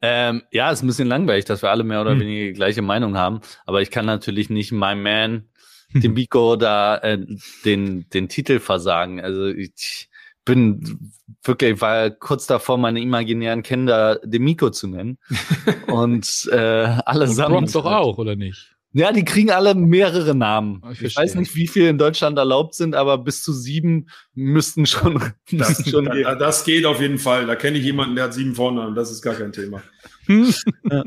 [0.00, 2.20] ähm, ja, ist ein bisschen langweilig, dass wir alle mehr oder hm.
[2.20, 3.40] weniger die gleiche Meinung haben.
[3.64, 5.48] Aber ich kann natürlich nicht My Man,
[5.94, 7.24] dem Miko, da äh,
[7.64, 9.20] den, den Titel versagen.
[9.20, 10.08] Also ich
[10.44, 15.18] bin wirklich, war kurz davor, meine imaginären Kinder dem Miko zu nennen.
[15.88, 17.54] Und äh, allesamt.
[17.54, 18.76] Und doch auch, oder nicht?
[18.92, 20.82] Ja, die kriegen alle mehrere Namen.
[20.92, 24.86] Ich, ich, weiß nicht, wie viele in Deutschland erlaubt sind, aber bis zu sieben müssten
[24.86, 25.18] schon,
[25.50, 26.38] das, müssten schon da, gehen.
[26.38, 27.44] Das geht auf jeden Fall.
[27.44, 28.94] Da kenne ich jemanden, der hat sieben Vornamen.
[28.94, 29.82] Das ist gar kein Thema.
[30.28, 31.04] ja.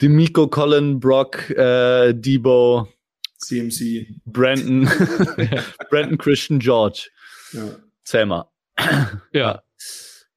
[0.00, 2.88] Die Miko, Colin, Brock, äh, Debo,
[3.42, 4.84] CMC, Brandon,
[5.90, 7.10] Brandon Christian George.
[7.52, 7.76] Ja.
[8.04, 8.50] Zähl mal.
[9.32, 9.62] Ja.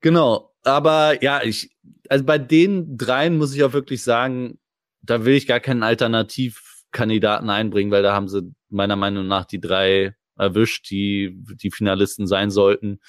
[0.01, 0.53] Genau.
[0.63, 1.69] Aber ja, ich,
[2.09, 4.59] also bei den dreien muss ich auch wirklich sagen,
[5.01, 9.61] da will ich gar keinen Alternativkandidaten einbringen, weil da haben sie meiner Meinung nach die
[9.61, 12.99] drei erwischt, die die Finalisten sein sollten.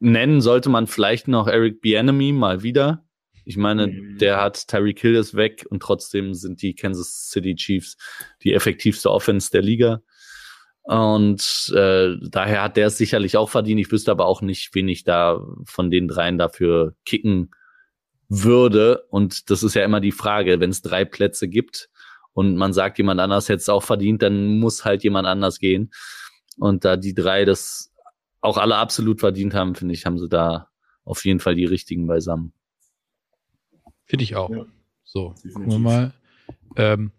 [0.00, 3.07] Nennen sollte man vielleicht noch Eric Bienemy mal wieder.
[3.48, 4.18] Ich meine, mhm.
[4.18, 7.96] der hat Tyreek Hill ist weg und trotzdem sind die Kansas City Chiefs
[8.42, 10.02] die effektivste Offense der Liga.
[10.82, 13.80] Und äh, daher hat der es sicherlich auch verdient.
[13.80, 17.50] Ich wüsste aber auch nicht, wen ich da von den dreien dafür kicken
[18.28, 19.06] würde.
[19.08, 21.88] Und das ist ja immer die Frage, wenn es drei Plätze gibt
[22.34, 25.90] und man sagt, jemand anders hätte es auch verdient, dann muss halt jemand anders gehen.
[26.58, 27.94] Und da die drei das
[28.42, 30.68] auch alle absolut verdient haben, finde ich, haben sie da
[31.04, 32.52] auf jeden Fall die richtigen beisammen.
[34.08, 34.50] Finde ich auch.
[34.50, 34.66] Ja,
[35.04, 36.12] so, gucken wir mal.
[36.76, 37.12] Ähm,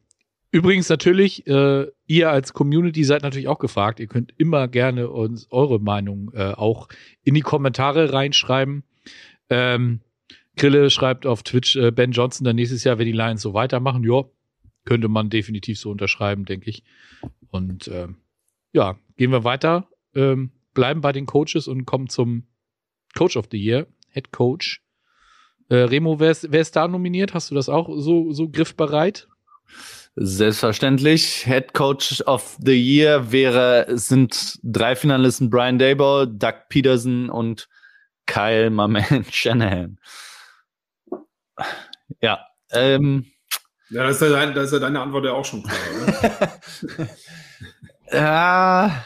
[0.52, 4.00] übrigens natürlich, äh, ihr als Community seid natürlich auch gefragt.
[4.00, 6.90] Ihr könnt immer gerne uns eure Meinung äh, auch
[7.24, 8.84] in die Kommentare reinschreiben.
[9.50, 10.02] Ähm,
[10.56, 14.04] Grille schreibt auf Twitch, äh, Ben Johnson dann nächstes Jahr, wenn die Lions so weitermachen,
[14.04, 14.24] ja,
[14.86, 16.84] könnte man definitiv so unterschreiben, denke ich.
[17.50, 18.18] Und ähm,
[18.74, 22.48] ja, gehen wir weiter, ähm, bleiben bei den Coaches und kommen zum
[23.16, 24.82] Coach of the Year, Head Coach.
[25.70, 27.34] Äh, Remo, wer ist, wer ist da nominiert?
[27.34, 29.28] Hast du das auch so, so griffbereit?
[30.16, 31.46] Selbstverständlich.
[31.46, 37.70] Head Coach of the Year wäre, sind drei Finalisten Brian Dayball, Doug Peterson und
[38.26, 40.00] Kyle Maman Shanahan.
[42.22, 42.46] Ja.
[42.72, 43.26] Ähm,
[43.90, 45.78] ja, das ist, ja dein, das ist ja deine Antwort ja auch schon klar,
[46.98, 47.10] oder?
[48.12, 49.06] ja,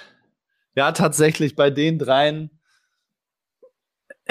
[0.76, 2.60] ja, tatsächlich bei den dreien.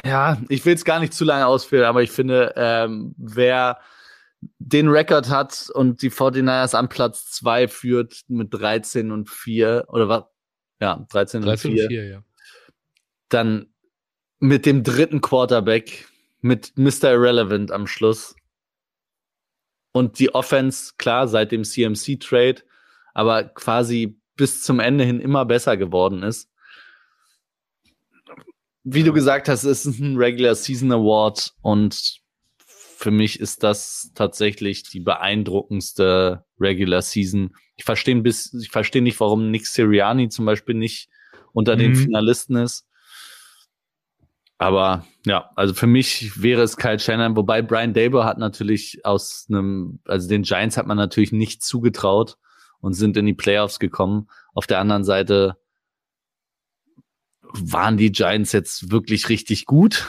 [0.05, 3.79] Ja, ich will es gar nicht zu lange ausführen, aber ich finde, ähm, wer
[4.59, 10.09] den Rekord hat und die 49ers an Platz 2 führt mit 13 und 4 oder
[10.09, 10.25] was?
[10.81, 11.85] Ja, 13, 13 und 4.
[11.85, 12.23] Und 4 ja.
[13.29, 13.73] Dann
[14.41, 16.09] mit dem dritten Quarterback,
[16.41, 17.13] mit Mr.
[17.13, 18.35] Irrelevant am Schluss.
[19.93, 22.63] Und die Offense, klar, seit dem CMC-Trade,
[23.15, 26.51] aber quasi bis zum Ende hin immer besser geworden ist.
[28.85, 32.21] Wie du gesagt hast, es ist ein Regular Season Award und
[33.03, 37.55] für mich ist das tatsächlich die beeindruckendste Regular Season.
[37.77, 41.09] Ich verstehe bis, ich verstehe nicht, warum Nick Siriani zum Beispiel nicht
[41.53, 41.81] unter mhm.
[41.81, 42.87] den Finalisten ist.
[44.59, 49.47] Aber ja, also für mich wäre es Kyle Shannon, wobei Brian Dable hat natürlich aus
[49.49, 52.39] einem, also den Giants hat man natürlich nicht zugetraut
[52.81, 54.29] und sind in die Playoffs gekommen.
[54.55, 55.57] Auf der anderen Seite
[57.61, 60.07] waren die Giants jetzt wirklich richtig gut?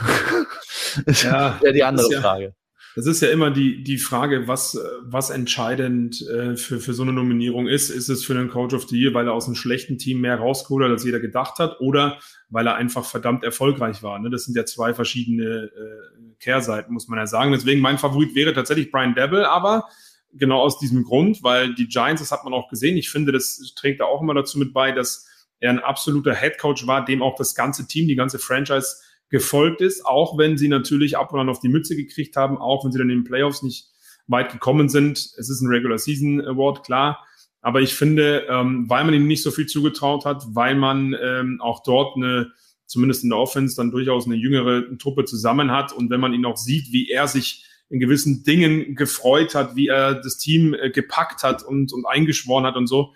[1.24, 2.56] ja, wäre die andere ja, Frage.
[2.96, 7.14] Das ist ja immer die, die Frage, was, was entscheidend äh, für, für so eine
[7.14, 7.90] Nominierung ist.
[7.90, 10.38] Ist es für einen Coach of the Year, weil er aus einem schlechten Team mehr
[10.38, 14.20] rausgeholt hat, als jeder gedacht hat, oder weil er einfach verdammt erfolgreich war?
[14.20, 14.30] Ne?
[14.30, 17.52] Das sind ja zwei verschiedene äh, Kehrseiten, muss man ja sagen.
[17.52, 19.86] Deswegen mein Favorit wäre tatsächlich Brian Devil, aber
[20.32, 23.74] genau aus diesem Grund, weil die Giants, das hat man auch gesehen, ich finde, das
[23.76, 25.28] trägt da auch immer dazu mit bei, dass
[25.64, 28.98] er ein absoluter Head Coach war, dem auch das ganze Team, die ganze Franchise
[29.30, 32.84] gefolgt ist, auch wenn sie natürlich ab und an auf die Mütze gekriegt haben, auch
[32.84, 33.88] wenn sie dann in den Playoffs nicht
[34.28, 35.18] weit gekommen sind.
[35.18, 37.26] Es ist ein Regular Season Award, klar.
[37.62, 41.60] Aber ich finde, ähm, weil man ihm nicht so viel zugetraut hat, weil man ähm,
[41.62, 42.52] auch dort eine,
[42.86, 46.46] zumindest in der Offense, dann durchaus eine jüngere Truppe zusammen hat und wenn man ihn
[46.46, 50.90] auch sieht, wie er sich in gewissen Dingen gefreut hat, wie er das Team äh,
[50.90, 53.14] gepackt hat und, und eingeschworen hat und so,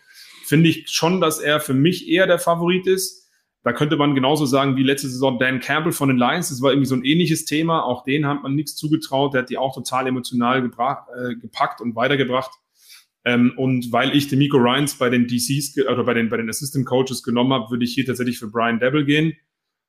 [0.47, 3.27] finde ich schon, dass er für mich eher der Favorit ist.
[3.63, 6.49] Da könnte man genauso sagen wie letzte Saison Dan Campbell von den Lions.
[6.49, 7.83] Das war irgendwie so ein ähnliches Thema.
[7.83, 9.33] Auch den hat man nichts zugetraut.
[9.33, 12.51] Der hat die auch total emotional äh, gepackt und weitergebracht.
[13.25, 16.49] Ähm, und weil ich den Miko Ryans bei den DCs oder bei den, bei den
[16.49, 19.33] Assistant Coaches genommen habe, würde ich hier tatsächlich für Brian Devil gehen.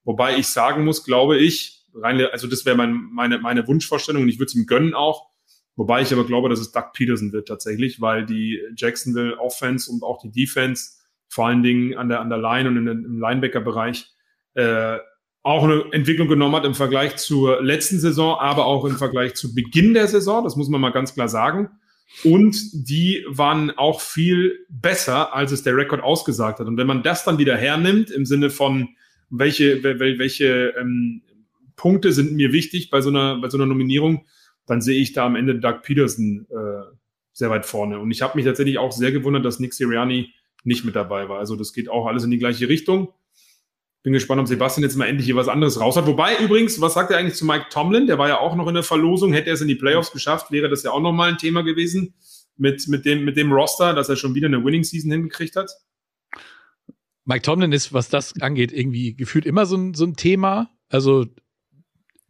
[0.03, 4.29] Wobei ich sagen muss, glaube ich, rein, also das wäre mein, meine, meine Wunschvorstellung und
[4.29, 5.29] ich würde es ihm gönnen auch.
[5.79, 10.03] Wobei ich aber glaube, dass es Doug Peterson wird tatsächlich, weil die Jacksonville Offense und
[10.03, 10.91] auch die Defense
[11.29, 14.07] vor allen Dingen an der, an der Line und in, im Linebacker-Bereich
[14.55, 14.99] äh,
[15.45, 19.55] auch eine Entwicklung genommen hat im Vergleich zur letzten Saison, aber auch im Vergleich zu
[19.55, 20.43] Beginn der Saison.
[20.43, 21.71] Das muss man mal ganz klar sagen.
[22.25, 26.67] Und die waren auch viel besser, als es der Rekord ausgesagt hat.
[26.67, 28.89] Und wenn man das dann wieder hernimmt, im Sinne von,
[29.31, 31.23] welche, welche ähm,
[31.77, 34.25] Punkte sind mir wichtig bei so einer, bei so einer Nominierung,
[34.69, 36.95] dann sehe ich da am Ende Doug Peterson äh,
[37.33, 37.99] sehr weit vorne.
[37.99, 40.33] Und ich habe mich tatsächlich auch sehr gewundert, dass Nick Sirianni
[40.65, 41.39] nicht mit dabei war.
[41.39, 43.13] Also das geht auch alles in die gleiche Richtung.
[44.03, 46.07] Bin gespannt, ob Sebastian jetzt mal endlich hier was anderes raus hat.
[46.07, 48.07] Wobei übrigens, was sagt er eigentlich zu Mike Tomlin?
[48.07, 49.33] Der war ja auch noch in der Verlosung.
[49.33, 52.15] Hätte er es in die Playoffs geschafft, wäre das ja auch nochmal ein Thema gewesen
[52.57, 55.71] mit, mit, dem, mit dem Roster, dass er schon wieder eine Winning Season hingekriegt hat.
[57.25, 60.71] Mike Tomlin ist, was das angeht, irgendwie gefühlt immer so ein, so ein Thema.
[60.89, 61.27] Also,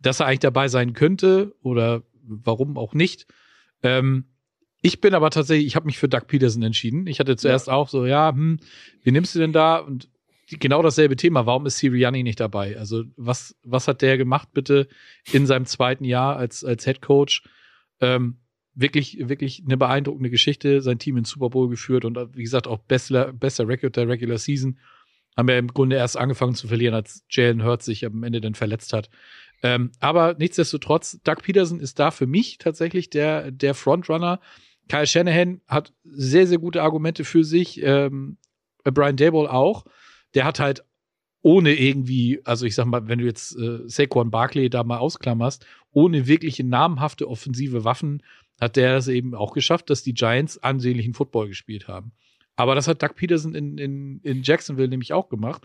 [0.00, 3.26] dass er eigentlich dabei sein könnte oder warum auch nicht.
[3.82, 4.26] Ähm,
[4.80, 7.06] ich bin aber tatsächlich, ich habe mich für Doug Peterson entschieden.
[7.06, 7.72] Ich hatte zuerst ja.
[7.72, 8.60] auch so, ja, hm,
[9.02, 9.78] wie nimmst du denn da?
[9.78, 10.08] Und
[10.46, 11.46] genau dasselbe Thema.
[11.46, 12.78] Warum ist Sirianni nicht dabei?
[12.78, 14.88] Also was, was hat der gemacht bitte
[15.32, 17.42] in seinem zweiten Jahr als, als Head Coach?
[18.00, 18.38] Ähm,
[18.74, 20.80] wirklich, wirklich eine beeindruckende Geschichte.
[20.80, 24.38] Sein Team in Super Bowl geführt und wie gesagt auch bester, bester Record der Regular
[24.38, 24.78] Season.
[25.36, 28.54] Haben wir im Grunde erst angefangen zu verlieren, als Jalen Hurts sich am Ende dann
[28.54, 29.10] verletzt hat.
[29.62, 34.40] Ähm, aber nichtsdestotrotz, Doug Peterson ist da für mich tatsächlich der, der Frontrunner.
[34.88, 37.82] Kyle Shanahan hat sehr, sehr gute Argumente für sich.
[37.82, 38.38] Ähm,
[38.84, 39.84] Brian Dayball auch
[40.34, 40.84] der hat halt
[41.42, 45.64] ohne irgendwie, also ich sag mal, wenn du jetzt äh, Saquon Barkley da mal ausklammerst,
[45.92, 48.22] ohne wirkliche namhafte offensive Waffen,
[48.60, 52.12] hat der es eben auch geschafft, dass die Giants ansehnlichen Football gespielt haben.
[52.56, 55.62] Aber das hat Doug Peterson in, in, in Jacksonville nämlich auch gemacht.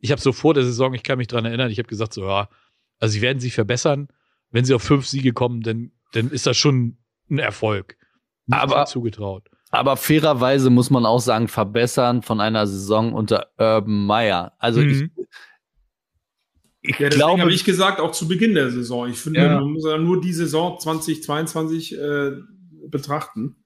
[0.00, 2.24] Ich habe so vor der Saison, ich kann mich dran erinnern, ich habe gesagt, so,
[2.24, 2.48] ja,
[2.98, 4.08] also sie werden sich verbessern.
[4.50, 6.98] Wenn sie auf fünf Siege kommen, dann, dann ist das schon
[7.30, 7.96] ein Erfolg.
[8.46, 9.48] Nicht aber zugetraut.
[9.70, 14.54] Aber fairerweise muss man auch sagen, verbessern von einer Saison unter Urban Meyer.
[14.58, 15.10] Also mhm.
[15.20, 15.26] ich,
[16.80, 19.10] ich ja, glaube, habe ich gesagt, auch zu Beginn der Saison.
[19.10, 19.60] Ich finde, ja.
[19.60, 22.30] man muss ja nur die Saison 2022 äh,
[22.88, 23.56] betrachten.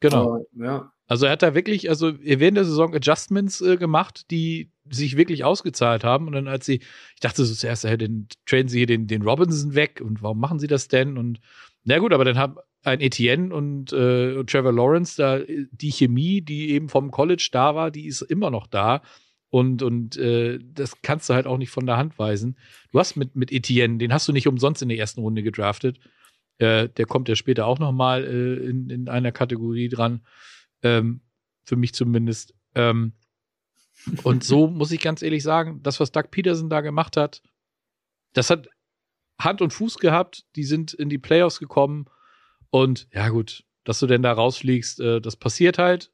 [0.00, 0.34] Genau.
[0.34, 0.92] Aber, ja.
[1.08, 5.42] Also er hat da wirklich, also während der Saison Adjustments äh, gemacht, die sich wirklich
[5.42, 6.26] ausgezahlt haben.
[6.26, 6.80] Und dann als sie,
[7.14, 10.38] ich dachte so zuerst, hey, den traden sie hier den, den Robinson weg und warum
[10.38, 11.16] machen sie das denn?
[11.16, 11.40] Und
[11.84, 15.40] na gut, aber dann haben ein Etienne und äh, Trevor Lawrence, da
[15.72, 19.02] die Chemie, die eben vom College da war, die ist immer noch da.
[19.50, 22.58] Und, und äh, das kannst du halt auch nicht von der Hand weisen.
[22.92, 25.98] Du hast mit, mit Etienne, den hast du nicht umsonst in der ersten Runde gedraftet.
[26.58, 30.20] Äh, der kommt ja später auch noch mal äh, in, in einer Kategorie dran.
[30.82, 31.20] Ähm,
[31.64, 32.54] für mich zumindest.
[32.74, 33.12] Ähm,
[34.22, 37.42] und so muss ich ganz ehrlich sagen, das, was Doug Peterson da gemacht hat,
[38.32, 38.68] das hat
[39.40, 40.44] Hand und Fuß gehabt.
[40.56, 42.06] Die sind in die Playoffs gekommen
[42.70, 46.12] und ja, gut, dass du denn da rausfliegst, äh, das passiert halt.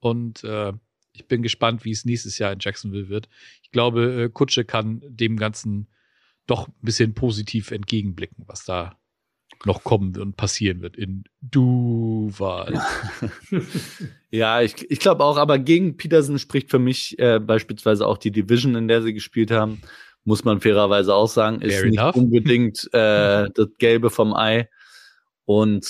[0.00, 0.72] Und äh,
[1.12, 3.28] ich bin gespannt, wie es nächstes Jahr in Jacksonville wird.
[3.62, 5.88] Ich glaube, äh, Kutsche kann dem Ganzen
[6.46, 8.98] doch ein bisschen positiv entgegenblicken, was da
[9.66, 12.80] noch kommen und passieren wird in Duval.
[14.30, 18.30] ja, ich, ich glaube auch, aber gegen Peterson spricht für mich äh, beispielsweise auch die
[18.30, 19.82] Division, in der sie gespielt haben,
[20.24, 22.16] muss man fairerweise auch sagen, ist Fair nicht enough.
[22.16, 24.68] unbedingt äh, das Gelbe vom Ei.
[25.44, 25.86] Und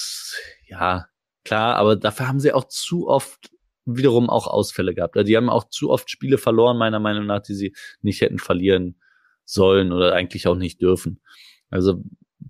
[0.67, 1.07] ja,
[1.45, 3.51] klar, aber dafür haben sie auch zu oft
[3.85, 5.17] wiederum auch Ausfälle gehabt.
[5.17, 8.39] Also die haben auch zu oft Spiele verloren, meiner Meinung nach, die sie nicht hätten
[8.39, 8.97] verlieren
[9.45, 11.21] sollen oder eigentlich auch nicht dürfen.
[11.69, 12.03] Also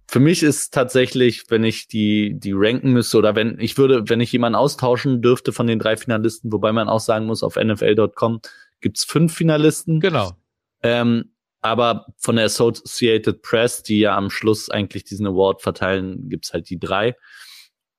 [0.09, 4.21] für mich ist tatsächlich, wenn ich die, die ranken müsste oder wenn ich würde, wenn
[4.21, 8.41] ich jemanden austauschen dürfte von den drei Finalisten, wobei man auch sagen muss, auf NFL.com
[8.81, 10.01] gibt's fünf Finalisten.
[10.01, 10.33] Genau.
[10.83, 16.53] Ähm, aber von der Associated Press, die ja am Schluss eigentlich diesen Award verteilen, gibt's
[16.53, 17.17] halt die drei.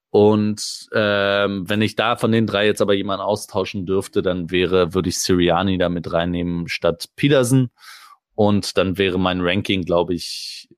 [0.10, 4.94] Und ähm, wenn ich da von den drei jetzt aber jemanden austauschen dürfte, dann wäre,
[4.94, 7.72] würde ich Siriani da mit reinnehmen statt Peterson.
[8.36, 10.70] Und dann wäre mein Ranking, glaube ich,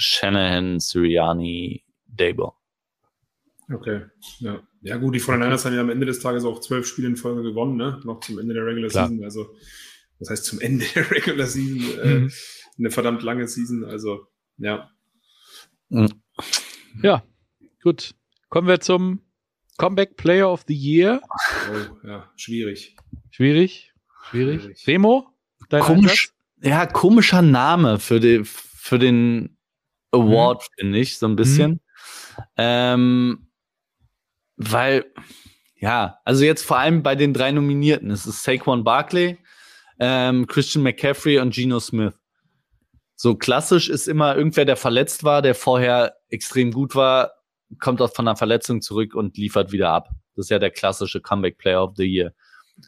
[0.00, 2.54] Shanahan, Siriani, Dabo.
[3.72, 4.06] Okay,
[4.38, 4.62] ja.
[4.82, 7.42] Ja gut, die 49ers haben ja am Ende des Tages auch zwölf Spiele in Folge
[7.42, 8.00] gewonnen, ne?
[8.04, 9.08] Noch zum Ende der Regular Klar.
[9.08, 9.24] Season.
[9.24, 9.54] Also
[10.18, 12.32] das heißt zum Ende der Regular Season, äh, mhm.
[12.78, 14.90] eine verdammt lange Season, also ja.
[15.90, 16.08] Mhm.
[17.02, 17.22] Ja,
[17.82, 18.14] gut.
[18.48, 19.20] Kommen wir zum
[19.76, 21.20] Comeback Player of the Year.
[21.70, 22.96] Oh, ja, schwierig.
[23.30, 23.92] Schwierig?
[24.30, 24.62] Schwierig.
[24.62, 24.86] schwierig.
[24.86, 25.28] Remo?
[25.68, 29.58] Dein Komisch, ja, komischer Name für, die, für den
[30.12, 30.80] Award, mhm.
[30.80, 31.70] finde ich, so ein bisschen.
[31.70, 31.80] Mhm.
[32.56, 33.46] Ähm,
[34.56, 35.04] weil,
[35.76, 38.10] ja, also jetzt vor allem bei den drei Nominierten.
[38.10, 39.38] Es ist Saquon Barkley,
[39.98, 42.14] ähm, Christian McCaffrey und Geno Smith.
[43.16, 47.32] So klassisch ist immer irgendwer, der verletzt war, der vorher extrem gut war,
[47.78, 50.08] kommt auch von einer Verletzung zurück und liefert wieder ab.
[50.34, 52.32] Das ist ja der klassische Comeback Player of the Year.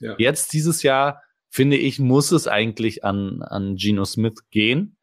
[0.01, 0.15] Ja.
[0.19, 4.97] Jetzt dieses Jahr, finde ich, muss es eigentlich an, an Geno Smith gehen,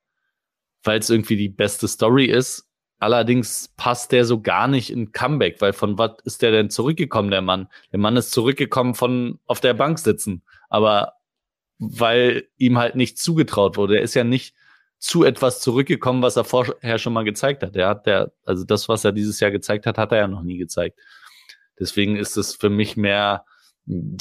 [0.83, 2.67] weil es irgendwie die beste Story ist.
[2.99, 7.31] Allerdings passt der so gar nicht in Comeback, weil von was ist der denn zurückgekommen,
[7.31, 7.69] der Mann?
[7.91, 11.13] Der Mann ist zurückgekommen von auf der Bank sitzen, aber
[11.77, 13.97] weil ihm halt nicht zugetraut wurde.
[13.97, 14.53] Er ist ja nicht
[14.97, 17.75] zu etwas zurückgekommen, was er vorher schon mal gezeigt hat.
[17.77, 20.43] Er hat der, also das, was er dieses Jahr gezeigt hat, hat er ja noch
[20.43, 20.99] nie gezeigt.
[21.79, 23.45] Deswegen ist es für mich mehr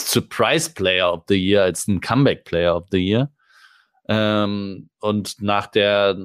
[0.00, 3.32] Surprise Player of the Year als ein Comeback Player of the Year.
[4.08, 6.16] Ähm, und nach der,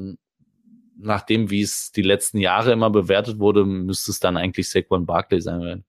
[0.97, 5.41] nachdem, wie es die letzten Jahre immer bewertet wurde, müsste es dann eigentlich Saquon Barkley
[5.41, 5.83] sein, weil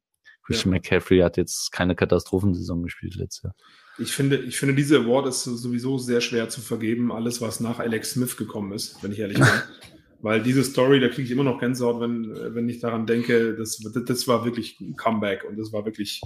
[0.44, 0.78] Christian ja.
[0.78, 3.54] McCaffrey hat jetzt keine Katastrophensaison gespielt letztes Jahr.
[3.98, 7.78] Ich finde, ich finde, diese Award ist sowieso sehr schwer zu vergeben, alles, was nach
[7.78, 9.46] Alex Smith gekommen ist, wenn ich ehrlich bin.
[10.20, 13.78] Weil diese Story, da kriege ich immer noch Gänsehaut, wenn, wenn ich daran denke, das,
[14.06, 16.22] das war wirklich ein Comeback und das war wirklich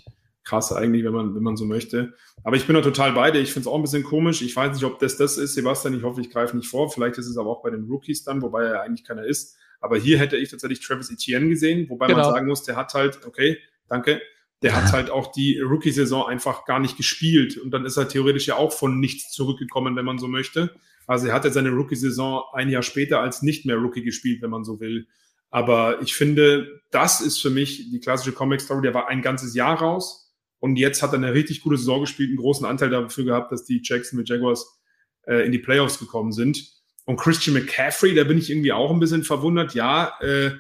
[0.49, 2.15] krass eigentlich, wenn man, wenn man so möchte.
[2.43, 3.39] Aber ich bin da total beide.
[3.39, 4.41] Ich finde es auch ein bisschen komisch.
[4.43, 5.95] Ich weiß nicht, ob das das ist, Sebastian.
[5.95, 6.91] Ich hoffe, ich greife nicht vor.
[6.91, 9.57] Vielleicht ist es aber auch bei den Rookies dann, wobei er eigentlich keiner ist.
[9.81, 12.21] Aber hier hätte ich tatsächlich Travis Etienne gesehen, wobei genau.
[12.21, 14.21] man sagen muss, der hat halt, okay, danke,
[14.63, 17.59] der hat halt auch die Rookie-Saison einfach gar nicht gespielt.
[17.59, 20.75] Und dann ist er theoretisch ja auch von nichts zurückgekommen, wenn man so möchte.
[21.07, 24.65] Also er hatte seine Rookie-Saison ein Jahr später als nicht mehr Rookie gespielt, wenn man
[24.65, 25.07] so will.
[25.51, 28.83] Aber ich finde, das ist für mich die klassische Comic-Story.
[28.83, 30.28] Der war ein ganzes Jahr raus.
[30.61, 33.65] Und jetzt hat er eine richtig gute Saison gespielt, einen großen Anteil dafür gehabt, dass
[33.65, 34.81] die Jackson mit Jaguars
[35.27, 36.73] äh, in die Playoffs gekommen sind.
[37.05, 39.75] Und Christian McCaffrey, da bin ich irgendwie auch ein bisschen verwundert.
[39.75, 40.51] Ja, äh,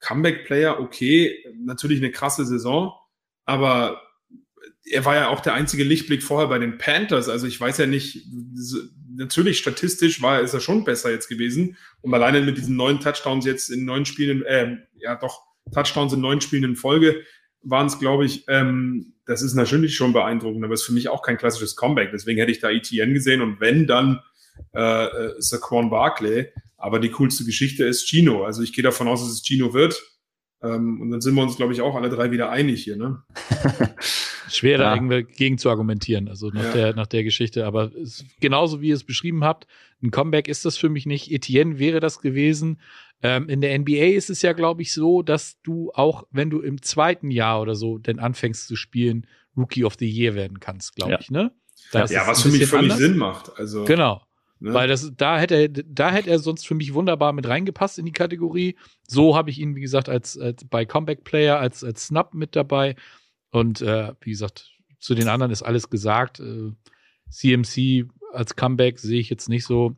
[0.00, 2.92] Comeback-Player, okay, natürlich eine krasse Saison
[3.46, 4.02] aber
[4.84, 7.28] er war ja auch der einzige Lichtblick vorher bei den Panthers.
[7.28, 8.26] Also ich weiß ja nicht,
[9.14, 11.76] natürlich statistisch war ist er schon besser jetzt gewesen.
[12.02, 15.42] Und alleine mit diesen neun Touchdowns jetzt in neun Spielen, äh, ja doch,
[15.72, 17.24] Touchdowns in neun Spielen in Folge
[17.62, 21.22] waren es, glaube ich, ähm, das ist natürlich schon beeindruckend, aber ist für mich auch
[21.22, 22.10] kein klassisches Comeback.
[22.12, 24.20] Deswegen hätte ich da ETN gesehen und wenn, dann
[24.74, 26.48] äh, äh, Saquon Barkley.
[26.76, 28.44] Aber die coolste Geschichte ist Gino.
[28.44, 30.00] Also ich gehe davon aus, dass es Gino wird.
[30.62, 32.96] Ähm, und dann sind wir uns, glaube ich, auch alle drei wieder einig hier.
[32.96, 33.22] Ne?
[34.56, 36.72] Schwer, da irgendwie gegen zu argumentieren, also nach, ja.
[36.72, 37.66] der, nach der Geschichte.
[37.66, 39.66] Aber es, genauso wie ihr es beschrieben habt,
[40.02, 41.30] ein Comeback ist das für mich nicht.
[41.30, 42.80] Etienne wäre das gewesen.
[43.22, 46.60] Ähm, in der NBA ist es ja, glaube ich, so, dass du auch, wenn du
[46.60, 49.26] im zweiten Jahr oder so denn anfängst zu spielen,
[49.56, 51.20] Rookie of the Year werden kannst, glaube ja.
[51.20, 51.52] ich, ne?
[51.92, 52.98] Da ja, was für mich völlig anders.
[52.98, 53.58] Sinn macht.
[53.58, 54.22] Also genau.
[54.58, 54.72] Ne?
[54.72, 58.06] Weil das, da hätte er, da hätte er sonst für mich wunderbar mit reingepasst in
[58.06, 58.76] die Kategorie.
[59.06, 62.56] So habe ich ihn, wie gesagt, als, als bei Comeback Player, als, als Snap mit
[62.56, 62.96] dabei.
[63.56, 66.40] Und äh, wie gesagt, zu den anderen ist alles gesagt.
[66.40, 66.72] Äh,
[67.30, 69.96] CMC als Comeback sehe ich jetzt nicht so.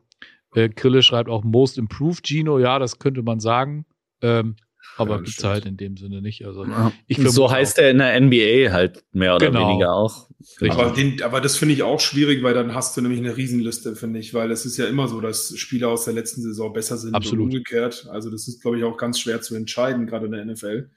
[0.55, 2.57] Äh, Krille schreibt auch Most Improved Gino.
[2.57, 3.85] Ja, das könnte man sagen.
[4.21, 4.55] Ähm,
[4.95, 6.45] aber ja, halt in dem Sinne nicht.
[6.45, 6.93] Also ja.
[7.07, 9.71] ich so heißt er in der NBA halt mehr oder genau.
[9.71, 10.29] weniger auch.
[10.61, 13.97] Aber, den, aber das finde ich auch schwierig, weil dann hast du nämlich eine Riesenliste,
[13.97, 16.97] finde ich, weil es ist ja immer so, dass Spieler aus der letzten Saison besser
[16.97, 17.39] sind Absolut.
[17.39, 18.07] und umgekehrt.
[18.09, 20.89] Also das ist, glaube ich, auch ganz schwer zu entscheiden, gerade in der NFL.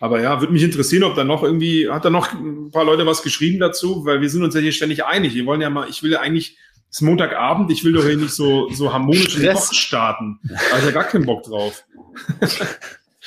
[0.00, 3.04] Aber ja, würde mich interessieren, ob da noch irgendwie, hat da noch ein paar Leute
[3.06, 5.34] was geschrieben dazu, weil wir sind uns ja hier ständig einig.
[5.34, 6.56] Wir wollen ja mal, ich will ja eigentlich,
[6.90, 10.38] es ist Montagabend, ich will doch hier nicht so, so harmonisch in Bock starten.
[10.44, 11.84] Da habe ich ja gar keinen Bock drauf.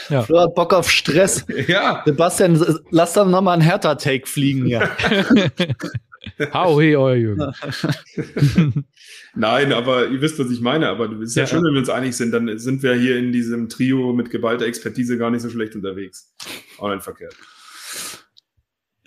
[0.10, 0.24] Ja.
[0.24, 1.46] Flo hat Bock auf Stress.
[1.68, 2.02] Ja.
[2.06, 4.90] Sebastian, lass doch nochmal einen Hertha-Take fliegen hier.
[6.54, 7.54] Hau he, euer Jürgen.
[9.36, 10.88] Nein, aber ihr wisst, was ich meine.
[10.90, 12.32] Aber es ist ja, ja schön, wenn wir uns einig sind.
[12.32, 16.36] Dann sind wir hier in diesem Trio mit geballter Expertise gar nicht so schlecht unterwegs.
[16.78, 17.36] Auch nicht verkehrt.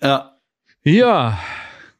[0.02, 0.38] Ja.
[0.82, 1.38] Ja,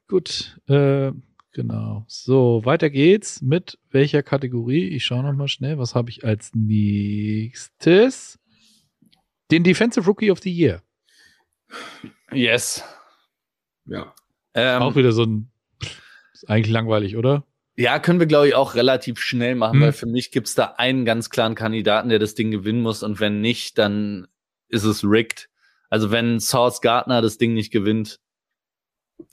[0.08, 0.58] gut.
[0.66, 1.12] Äh,
[1.52, 2.04] genau.
[2.08, 4.88] So, weiter geht's mit welcher Kategorie?
[4.88, 5.78] Ich schaue noch mal schnell.
[5.78, 8.38] Was habe ich als nächstes?
[9.50, 10.82] Den Defensive Rookie of the Year.
[12.32, 12.82] Yes.
[13.86, 14.14] Ja.
[14.55, 15.50] Ähm, auch wieder so ein,
[16.32, 17.44] ist eigentlich langweilig, oder?
[17.76, 19.82] Ja, können wir, glaube ich, auch relativ schnell machen, hm.
[19.82, 23.02] weil für mich gibt es da einen ganz klaren Kandidaten, der das Ding gewinnen muss.
[23.02, 24.28] Und wenn nicht, dann
[24.68, 25.48] ist es rigged.
[25.90, 28.20] Also wenn Source Gardner das Ding nicht gewinnt,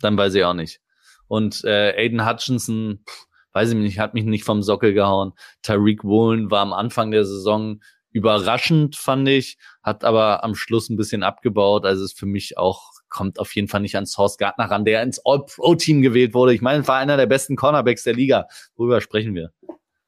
[0.02, 0.82] dann weiß ich auch nicht.
[1.28, 5.34] Und äh, Aiden Hutchinson, pff, weiß ich nicht, hat mich nicht vom Sockel gehauen.
[5.62, 10.98] Tariq Woolen war am Anfang der Saison überraschend, fand ich, hat aber am Schluss ein
[10.98, 11.86] bisschen abgebaut.
[11.86, 15.04] Also ist für mich auch, kommt auf jeden Fall nicht an Source Gardner ran, der
[15.04, 16.56] ins All-Pro-Team gewählt wurde.
[16.56, 18.48] Ich meine, war einer der besten Cornerbacks der Liga.
[18.76, 19.52] Worüber sprechen wir?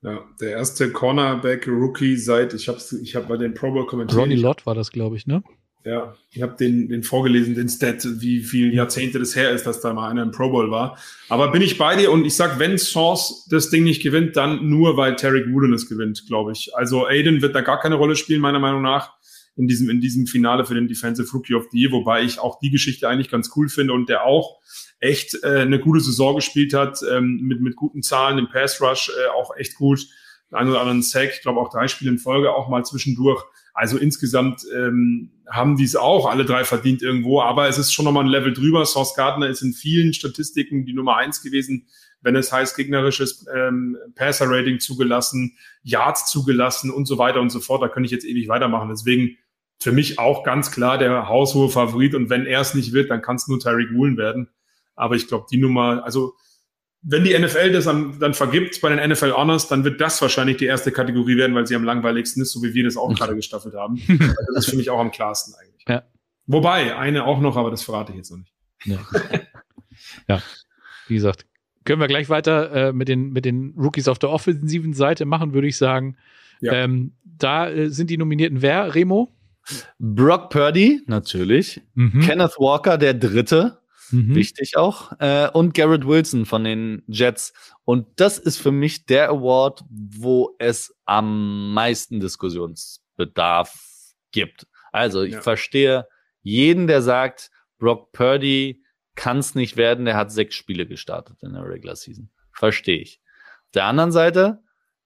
[0.02, 4.20] Ja, der erste Cornerback-Rookie seit, ich habe ich hab bei den Pro Bowl kommentiert.
[4.20, 5.44] Ronnie Lott war das, glaube ich, ne?
[5.86, 9.82] Ja, ich habe den, den vorgelesen, den Stat, wie viel Jahrzehnte das her ist, dass
[9.82, 10.98] da mal einer im Pro Bowl war.
[11.28, 14.70] Aber bin ich bei dir und ich sag, wenn Source das Ding nicht gewinnt, dann
[14.70, 16.74] nur, weil Tarek Wooden es gewinnt, glaube ich.
[16.76, 19.14] Also Aiden wird da gar keine Rolle spielen, meiner Meinung nach.
[19.56, 22.60] In diesem, in diesem Finale für den Defensive Rookie of the Year, wobei ich auch
[22.60, 24.60] die Geschichte eigentlich ganz cool finde und der auch
[25.00, 29.10] echt äh, eine gute Saison gespielt hat, ähm, mit, mit guten Zahlen im Pass Rush,
[29.10, 30.08] äh, auch echt gut.
[30.52, 33.44] Einen oder anderen Sack, ich glaube auch drei Spiele in Folge, auch mal zwischendurch.
[33.74, 38.06] Also insgesamt ähm, haben die es auch alle drei verdient irgendwo, aber es ist schon
[38.06, 38.86] nochmal ein Level drüber.
[38.86, 41.88] Source Gardner ist in vielen Statistiken die Nummer eins gewesen,
[42.22, 47.82] wenn es heißt gegnerisches ähm, Passer-Rating zugelassen, Yards zugelassen und so weiter und so fort.
[47.82, 48.90] Da könnte ich jetzt ewig weitermachen.
[48.90, 49.38] Deswegen
[49.84, 52.16] für mich auch ganz klar der haushohe Favorit.
[52.16, 54.50] Und wenn er es nicht wird, dann kann es nur Tyreek Woolen werden.
[54.96, 56.36] Aber ich glaube, die Nummer, also
[57.02, 60.66] wenn die NFL das dann, vergibt bei den NFL Honors, dann wird das wahrscheinlich die
[60.66, 63.76] erste Kategorie werden, weil sie am langweiligsten ist, so wie wir das auch gerade gestaffelt
[63.76, 64.00] haben.
[64.08, 65.84] Also das finde ich auch am klarsten eigentlich.
[65.88, 66.04] Ja.
[66.48, 68.54] Wobei, eine auch noch, aber das verrate ich jetzt noch nicht.
[68.86, 69.00] Ja,
[70.30, 70.42] ja.
[71.08, 71.46] wie gesagt,
[71.84, 75.54] können wir gleich weiter äh, mit, den, mit den Rookies auf der offensiven Seite machen,
[75.54, 76.16] würde ich sagen.
[76.62, 76.72] Ja.
[76.74, 79.34] Ähm, da äh, sind die Nominierten wer, Remo?
[80.00, 81.82] Brock Purdy, natürlich.
[81.94, 82.22] Mhm.
[82.22, 83.80] Kenneth Walker, der Dritte.
[84.12, 84.36] Mhm.
[84.36, 85.14] Wichtig auch.
[85.20, 87.54] Äh, und Garrett Wilson von den Jets.
[87.84, 94.68] Und das ist für mich der Award, wo es am meisten Diskussionsbedarf gibt.
[94.92, 95.42] Also ich ja.
[95.42, 96.08] verstehe
[96.42, 97.50] jeden, der sagt,
[97.80, 98.84] Brock Purdy
[99.16, 102.30] kann es nicht werden, der hat sechs Spiele gestartet in der Regular Season.
[102.52, 103.22] Verstehe ich.
[103.66, 104.64] Auf der anderen Seite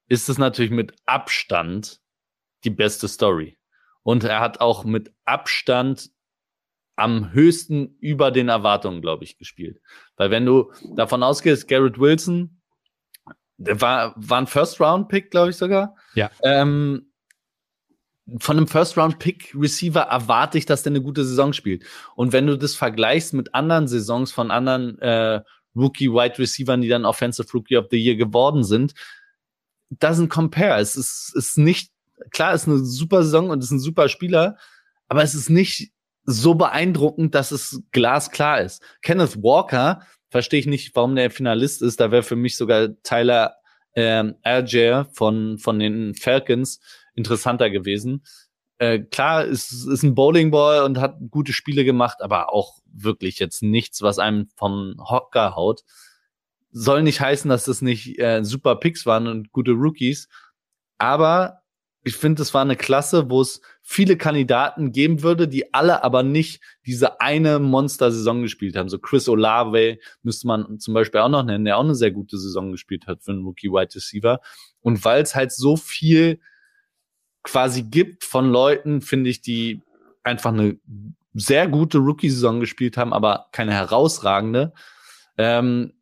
[0.08, 2.00] ist es natürlich mit Abstand
[2.64, 3.57] die beste Story.
[4.08, 6.08] Und er hat auch mit Abstand
[6.96, 9.82] am höchsten über den Erwartungen, glaube ich, gespielt.
[10.16, 12.62] Weil wenn du davon ausgehst, Garrett Wilson,
[13.58, 15.94] der war, war ein First-Round-Pick, glaube ich sogar.
[16.14, 16.30] Ja.
[16.42, 17.12] Ähm,
[18.38, 21.84] von einem First-Round-Pick-Receiver erwarte ich, dass der eine gute Saison spielt.
[22.16, 25.42] Und wenn du das vergleichst mit anderen Saisons von anderen äh,
[25.76, 28.94] Rookie-Wide-Receivern, die dann Offensive Rookie of the Year geworden sind,
[29.90, 30.80] doesn't compare.
[30.80, 31.92] Es ist, ist nicht,
[32.30, 34.56] klar, ist eine super Saison und ist ein super Spieler,
[35.08, 35.92] aber es ist nicht
[36.24, 38.82] so beeindruckend, dass es glasklar ist.
[39.02, 42.00] Kenneth Walker, verstehe ich nicht, warum der Finalist ist.
[42.00, 43.54] Da wäre für mich sogar Tyler
[43.94, 46.80] ähm, Algier von, von den Falcons
[47.14, 48.24] interessanter gewesen.
[48.78, 53.62] Äh, klar, ist, ist ein Bowlingball und hat gute Spiele gemacht, aber auch wirklich jetzt
[53.62, 55.82] nichts, was einem vom Hocker haut.
[56.70, 60.28] Soll nicht heißen, dass das nicht äh, super Picks waren und gute Rookies.
[60.98, 61.62] Aber
[62.04, 66.22] ich finde, es war eine Klasse, wo es viele Kandidaten geben würde, die alle aber
[66.22, 68.88] nicht diese eine Monster-Saison gespielt haben.
[68.88, 72.38] So Chris Olave müsste man zum Beispiel auch noch nennen, der auch eine sehr gute
[72.38, 74.40] Saison gespielt hat für einen Rookie Wide Receiver.
[74.80, 76.40] Und weil es halt so viel
[77.42, 79.82] quasi gibt von Leuten, finde ich, die
[80.22, 80.78] einfach eine
[81.34, 84.72] sehr gute Rookie-Saison gespielt haben, aber keine herausragende.
[85.36, 85.92] Ähm,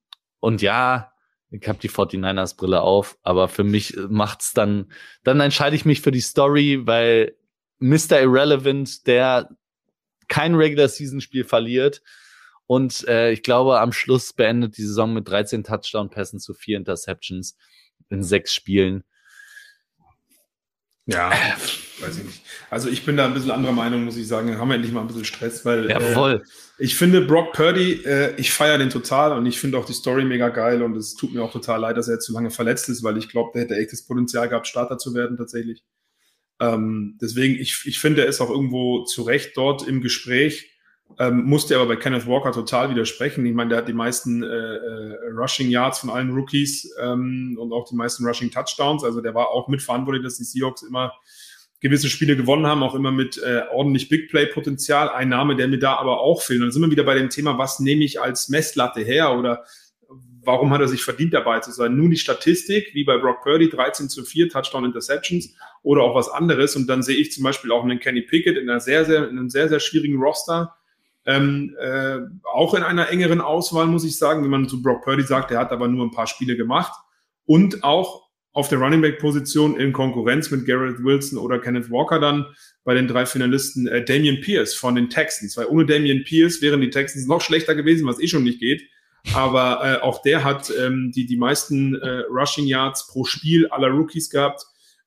[0.40, 1.12] und ja,
[1.61, 4.92] ich habe die 49ers Brille auf, aber für mich macht's dann,
[5.24, 7.36] dann entscheide ich mich für die Story, weil
[7.78, 8.20] Mr.
[8.20, 9.50] Irrelevant, der
[10.28, 12.02] kein Regular Season Spiel verliert
[12.66, 16.76] und äh, ich glaube am Schluss beendet die Saison mit 13 Touchdown Pässen zu vier
[16.76, 17.57] Interceptions
[18.09, 19.04] in sechs Spielen.
[21.07, 21.32] Ja,
[22.01, 22.42] weiß ich nicht.
[22.70, 24.49] Also ich bin da ein bisschen anderer Meinung, muss ich sagen.
[24.49, 26.42] Dann haben wir endlich mal ein bisschen Stress, weil ja, voll.
[26.44, 29.94] Äh, ich finde Brock Purdy, äh, ich feiere den total und ich finde auch die
[29.94, 32.51] Story mega geil und es tut mir auch total leid, dass er jetzt zu lange
[32.51, 35.82] verletzt ist, weil ich glaube, der hätte echt das Potenzial gehabt, Starter zu werden tatsächlich.
[36.61, 40.72] Ähm, deswegen, ich, ich finde, er ist auch irgendwo zu Recht dort im Gespräch.
[41.18, 43.47] Ähm, musste aber bei Kenneth Walker total widersprechen.
[43.47, 47.72] Ich meine, der hat die meisten äh, äh, Rushing Yards von allen Rookies ähm, und
[47.72, 49.05] auch die meisten Rushing Touchdowns.
[49.05, 51.12] Also der war auch mitverantwortlich, dass die Seahawks immer
[51.89, 55.09] gewisse Spiele gewonnen haben, auch immer mit äh, ordentlich Big Play Potenzial.
[55.09, 56.61] Ein Name, der mir da aber auch fehlt.
[56.61, 59.64] Und dann sind wir wieder bei dem Thema, was nehme ich als Messlatte her oder
[60.43, 61.97] warum hat er sich verdient dabei zu sein?
[61.97, 66.28] Nun die Statistik, wie bei Brock Purdy, 13 zu 4 Touchdown Interceptions oder auch was
[66.28, 66.76] anderes.
[66.76, 69.39] Und dann sehe ich zum Beispiel auch einen Kenny Pickett in einer sehr, sehr, in
[69.39, 70.76] einem sehr, sehr schwierigen Roster
[71.26, 72.18] ähm, äh,
[72.55, 75.59] auch in einer engeren Auswahl, muss ich sagen, wenn man zu Brock Purdy sagt, der
[75.59, 76.93] hat aber nur ein paar Spiele gemacht.
[77.45, 78.26] Und auch
[78.57, 82.46] auf der Running Back Position in Konkurrenz mit Garrett Wilson oder Kenneth Walker dann
[82.84, 86.80] bei den drei Finalisten äh, Damian Pierce von den Texans, weil ohne Damian Pierce wären
[86.80, 88.82] die Texans noch schlechter gewesen, was eh schon nicht geht.
[89.34, 93.88] Aber äh, auch der hat ähm, die, die meisten äh, Rushing Yards pro Spiel aller
[93.88, 94.64] Rookies gehabt.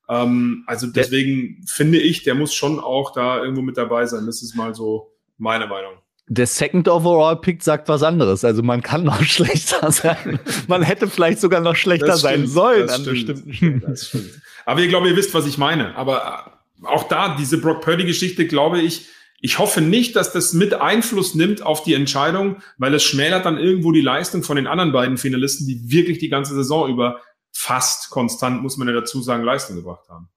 [0.07, 4.27] Ähm, also deswegen finde ich, der muss schon auch da irgendwo mit dabei sein.
[4.27, 5.93] Das ist mal so meine Meinung
[6.29, 8.45] der Second Overall Pick sagt was anderes.
[8.45, 10.39] Also man kann noch schlechter sein.
[10.67, 14.41] man hätte vielleicht sogar noch schlechter stimmt, sein sollen an stimmt, bestimmten Stellen.
[14.65, 15.95] Aber ich glaube, ihr wisst, was ich meine.
[15.95, 19.07] Aber äh, auch da, diese Brock Purdy-Geschichte, glaube ich,
[19.41, 23.57] ich hoffe nicht, dass das mit Einfluss nimmt auf die Entscheidung, weil es schmälert dann
[23.57, 27.21] irgendwo die Leistung von den anderen beiden Finalisten, die wirklich die ganze Saison über
[27.51, 30.29] fast konstant, muss man ja dazu sagen, Leistung gebracht haben.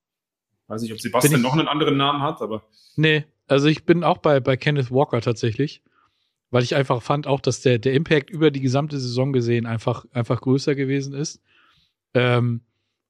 [0.69, 2.63] Weiß nicht, ob Sebastian noch einen anderen Namen hat, aber.
[2.97, 5.83] Nee, also ich bin auch bei, bei Kenneth Walker tatsächlich,
[6.51, 10.05] weil ich einfach fand auch, dass der, der Impact über die gesamte Saison gesehen einfach,
[10.13, 11.41] einfach größer gewesen ist.
[12.15, 12.63] Ähm,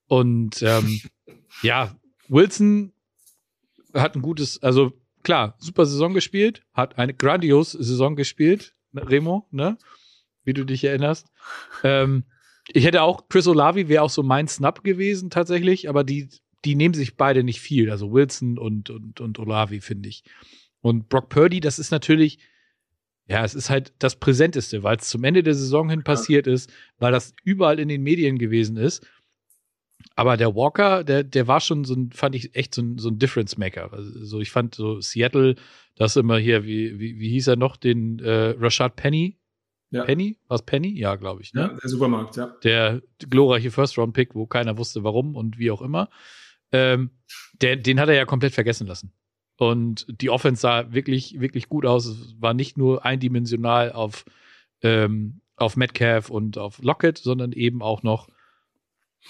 [0.07, 1.01] und ähm,
[1.63, 1.97] ja,
[2.29, 2.93] Wilson
[3.95, 9.79] hat ein gutes, also klar, super Saison gespielt, hat eine grandios Saison gespielt, Remo, ne?
[10.45, 11.29] Wie du dich erinnerst.
[11.85, 12.25] Ähm,
[12.69, 16.29] ich hätte auch, Chris Olavi wäre auch so mein Snap gewesen tatsächlich, aber die,
[16.65, 17.91] die nehmen sich beide nicht viel.
[17.91, 20.25] Also Wilson und, und, und Olavi, finde ich.
[20.81, 22.39] Und Brock Purdy, das ist natürlich,
[23.27, 26.73] ja, es ist halt das Präsenteste, weil es zum Ende der Saison hin passiert ist,
[26.99, 29.07] weil das überall in den Medien gewesen ist.
[30.17, 33.09] Aber der Walker, der, der war schon so ein, fand ich echt so ein, so
[33.09, 33.93] ein Difference Maker.
[33.93, 35.55] Also ich fand so Seattle,
[35.95, 39.39] das immer hier, wie, wie, wie hieß er noch, den äh, Rashad Penny,
[39.93, 40.05] ja.
[40.05, 40.39] Penny?
[40.49, 40.99] Was Penny?
[40.99, 41.53] Ja, glaube ich.
[41.53, 41.61] Ne?
[41.61, 42.57] Ja, der Supermarkt, ja.
[42.65, 46.09] Der glorreiche First-Round-Pick, wo keiner wusste, warum und wie auch immer.
[46.73, 47.11] Ähm,
[47.61, 49.13] der, den hat er ja komplett vergessen lassen.
[49.57, 52.07] Und die Offense sah wirklich, wirklich gut aus.
[52.07, 54.25] Es war nicht nur eindimensional auf,
[54.83, 58.29] ähm, auf Metcalf und auf Lockett, sondern eben auch noch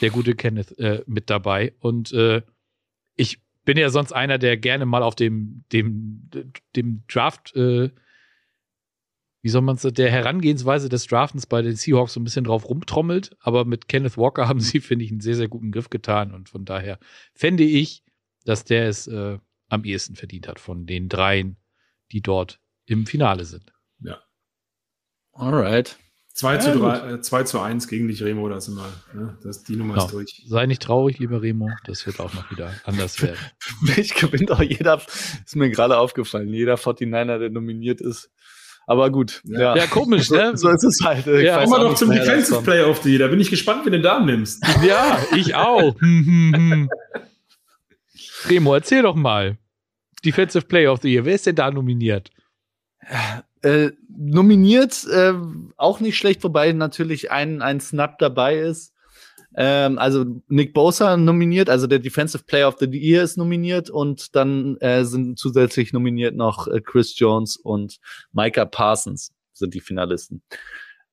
[0.00, 1.74] der gute Kenneth äh, mit dabei.
[1.80, 2.42] Und äh,
[3.16, 6.30] ich bin ja sonst einer, der gerne mal auf dem, dem,
[6.74, 7.90] dem Draft äh,
[9.42, 12.68] wie soll man es, der Herangehensweise des Draftens bei den Seahawks so ein bisschen drauf
[12.68, 13.36] rumtrommelt.
[13.40, 16.32] Aber mit Kenneth Walker haben sie, finde ich, einen sehr, sehr guten Griff getan.
[16.32, 16.98] Und von daher
[17.34, 18.04] fände ich,
[18.44, 19.38] dass der es äh,
[19.68, 21.56] am ehesten verdient hat von den dreien,
[22.12, 23.72] die dort im Finale sind.
[24.00, 24.22] Ja.
[25.32, 25.98] Alright.
[26.34, 28.90] 2 zu, 3, äh, 2 zu 1 gegen dich, Remo, das immer.
[29.12, 29.36] Ne?
[29.42, 30.06] Das, die Nummer genau.
[30.06, 30.42] ist durch.
[30.46, 31.70] Sei nicht traurig, lieber Remo.
[31.84, 33.38] Das wird auch noch wieder anders werden.
[33.96, 35.02] ich gewinnt auch jeder,
[35.44, 38.30] ist mir gerade aufgefallen, jeder 49er, der nominiert ist,
[38.86, 39.42] aber gut.
[39.44, 40.56] Ja, ja komisch, ne?
[40.56, 41.26] So, so ist es halt.
[41.26, 43.20] Ich ja, kommen wir doch zum Defensive Player of the Year.
[43.20, 44.62] Da bin ich gespannt, wie du den da nimmst.
[44.86, 45.94] Ja, ich auch.
[48.48, 49.58] Remo, erzähl doch mal.
[50.24, 51.24] Defensive Player of the Year.
[51.24, 52.30] Wer ist denn da nominiert?
[53.62, 55.34] Äh, nominiert, äh,
[55.76, 58.91] auch nicht schlecht, wobei natürlich ein, ein Snap dabei ist.
[59.56, 64.34] Ähm, also Nick Bosa nominiert, also der Defensive Player of the Year ist nominiert und
[64.34, 67.98] dann äh, sind zusätzlich nominiert noch äh, Chris Jones und
[68.32, 70.42] Micah Parsons sind die Finalisten.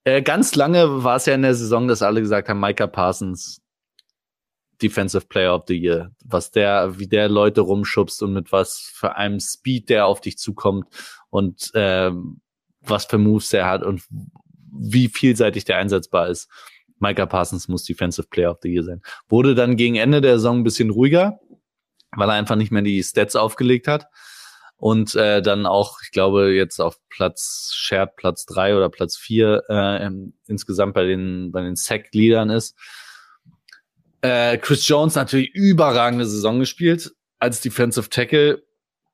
[0.05, 3.61] Äh, ganz lange war es ja in der Saison, dass alle gesagt haben, Micah Parsons
[4.81, 9.17] Defensive Player of the Year, was der, wie der Leute rumschubst und mit was für
[9.17, 10.87] einem Speed der auf dich zukommt
[11.29, 12.11] und äh,
[12.81, 14.03] was für Moves der hat und
[14.71, 16.49] wie vielseitig der einsetzbar ist.
[16.99, 19.01] Micah Parsons muss Defensive Player of the Year sein.
[19.27, 21.39] Wurde dann gegen Ende der Saison ein bisschen ruhiger,
[22.15, 24.07] weil er einfach nicht mehr die Stats aufgelegt hat.
[24.77, 29.63] Und äh, dann auch, ich glaube, jetzt auf Platz Shared Platz drei oder Platz vier
[29.67, 30.09] äh,
[30.47, 32.77] insgesamt bei den, bei den Sack-Leadern ist.
[34.21, 38.63] Äh, Chris Jones natürlich überragende Saison gespielt als Defensive Tackle.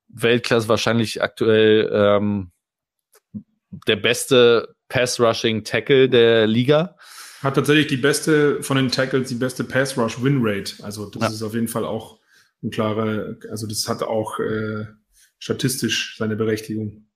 [0.08, 2.52] Weltklasse wahrscheinlich aktuell ähm,
[3.88, 6.96] der beste Pass-Rushing Tackle der Liga.
[7.46, 10.82] Hat tatsächlich die beste von den Tackles, die beste Pass-Rush-Win-Rate.
[10.82, 11.28] Also das ja.
[11.28, 12.18] ist auf jeden Fall auch
[12.60, 14.86] ein klarer, also das hat auch äh,
[15.38, 17.06] statistisch seine Berechtigung.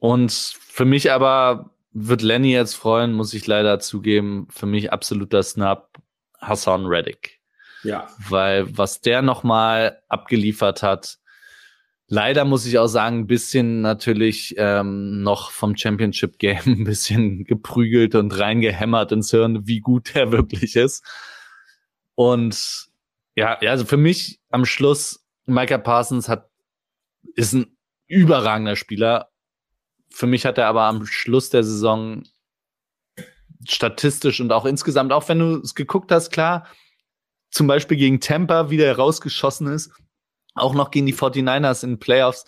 [0.00, 5.40] Und für mich aber wird Lenny jetzt freuen, muss ich leider zugeben, für mich absoluter
[5.44, 5.98] Snap
[6.40, 7.40] Hassan Reddick.
[7.84, 8.08] Ja.
[8.28, 11.18] Weil was der nochmal abgeliefert hat,
[12.14, 17.42] Leider muss ich auch sagen, ein bisschen natürlich ähm, noch vom Championship Game ein bisschen
[17.42, 21.04] geprügelt und reingehämmert ins Hirn, wie gut der wirklich ist.
[22.14, 22.86] Und
[23.34, 26.48] ja, also für mich am Schluss, Micah Parsons hat,
[27.34, 29.30] ist ein überragender Spieler.
[30.08, 32.22] Für mich hat er aber am Schluss der Saison
[33.66, 36.68] statistisch und auch insgesamt, auch wenn du es geguckt hast, klar,
[37.50, 39.90] zum Beispiel gegen Tampa, wie der rausgeschossen ist,
[40.54, 42.44] auch noch gegen die 49ers in Playoffs.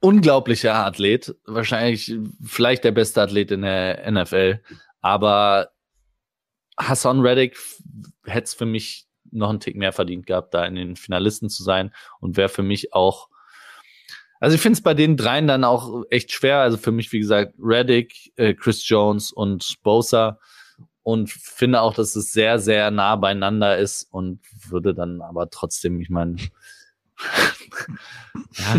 [0.00, 2.14] Unglaublicher Athlet, wahrscheinlich
[2.44, 4.60] vielleicht der beste Athlet in der NFL,
[5.00, 5.70] aber
[6.76, 7.58] Hassan Reddick
[8.24, 11.64] hätte es für mich noch einen Tick mehr verdient gehabt, da in den Finalisten zu
[11.64, 13.28] sein und wäre für mich auch
[14.40, 16.58] also ich finde es bei den dreien dann auch echt schwer.
[16.58, 20.38] Also für mich, wie gesagt, Reddick, äh, Chris Jones und Bosa
[21.08, 26.02] und finde auch, dass es sehr, sehr nah beieinander ist und würde dann aber trotzdem,
[26.02, 26.36] ich meine,
[28.52, 28.76] ja,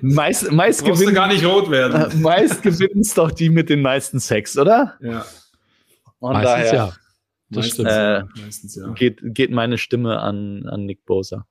[0.00, 2.12] meist, meist gewinnen gar nicht rot werden.
[2.22, 4.96] Meist gewinnen es doch die mit den meisten Sex, oder?
[5.00, 5.26] Ja.
[6.20, 6.92] Und meistens daher, ja.
[7.48, 7.88] Das meistens, stimmt.
[7.90, 8.88] Äh, meistens, ja.
[8.92, 11.48] Geht, geht meine Stimme an, an Nick Bosa.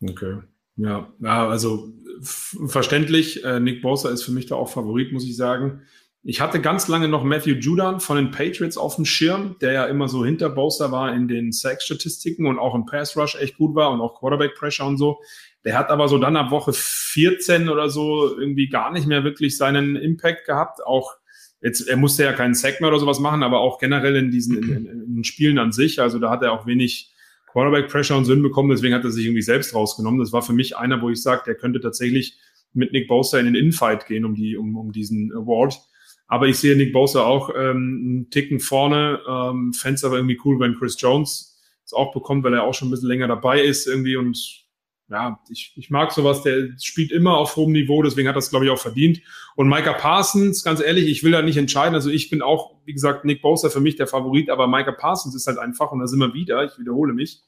[0.00, 0.42] Okay.
[0.76, 1.92] Ja, ja also
[2.22, 3.42] verständlich.
[3.42, 5.82] Äh, Nick Bosa ist für mich da auch Favorit, muss ich sagen.
[6.30, 9.86] Ich hatte ganz lange noch Matthew Judan von den Patriots auf dem Schirm, der ja
[9.86, 13.74] immer so hinter Bosa war in den Sack-Statistiken und auch im Pass Rush echt gut
[13.74, 15.22] war und auch Quarterback Pressure und so.
[15.64, 19.56] Der hat aber so dann ab Woche 14 oder so irgendwie gar nicht mehr wirklich
[19.56, 20.84] seinen Impact gehabt.
[20.84, 21.14] Auch
[21.62, 24.58] jetzt, er musste ja keinen Sack mehr oder sowas machen, aber auch generell in diesen
[24.58, 25.98] in, in, in Spielen an sich.
[25.98, 27.10] Also da hat er auch wenig
[27.50, 28.68] Quarterback Pressure und Sinn bekommen.
[28.68, 30.20] Deswegen hat er sich irgendwie selbst rausgenommen.
[30.20, 32.36] Das war für mich einer, wo ich sage, der könnte tatsächlich
[32.74, 35.80] mit Nick Bosa in den Infight gehen um die um, um diesen Award.
[36.28, 39.20] Aber ich sehe Nick Bosa auch ähm, einen Ticken vorne.
[39.28, 42.88] Ähm, Fans aber irgendwie cool, wenn Chris Jones es auch bekommt, weil er auch schon
[42.88, 44.66] ein bisschen länger dabei ist irgendwie und
[45.10, 48.66] ja, ich, ich mag sowas, der spielt immer auf hohem Niveau, deswegen hat das, glaube
[48.66, 49.22] ich, auch verdient.
[49.56, 51.94] Und Micah Parsons, ganz ehrlich, ich will da nicht entscheiden.
[51.94, 55.34] Also ich bin auch, wie gesagt, Nick Bosa für mich der Favorit, aber Micah Parsons
[55.34, 57.40] ist halt einfach, und da sind wir wieder, ich wiederhole mich,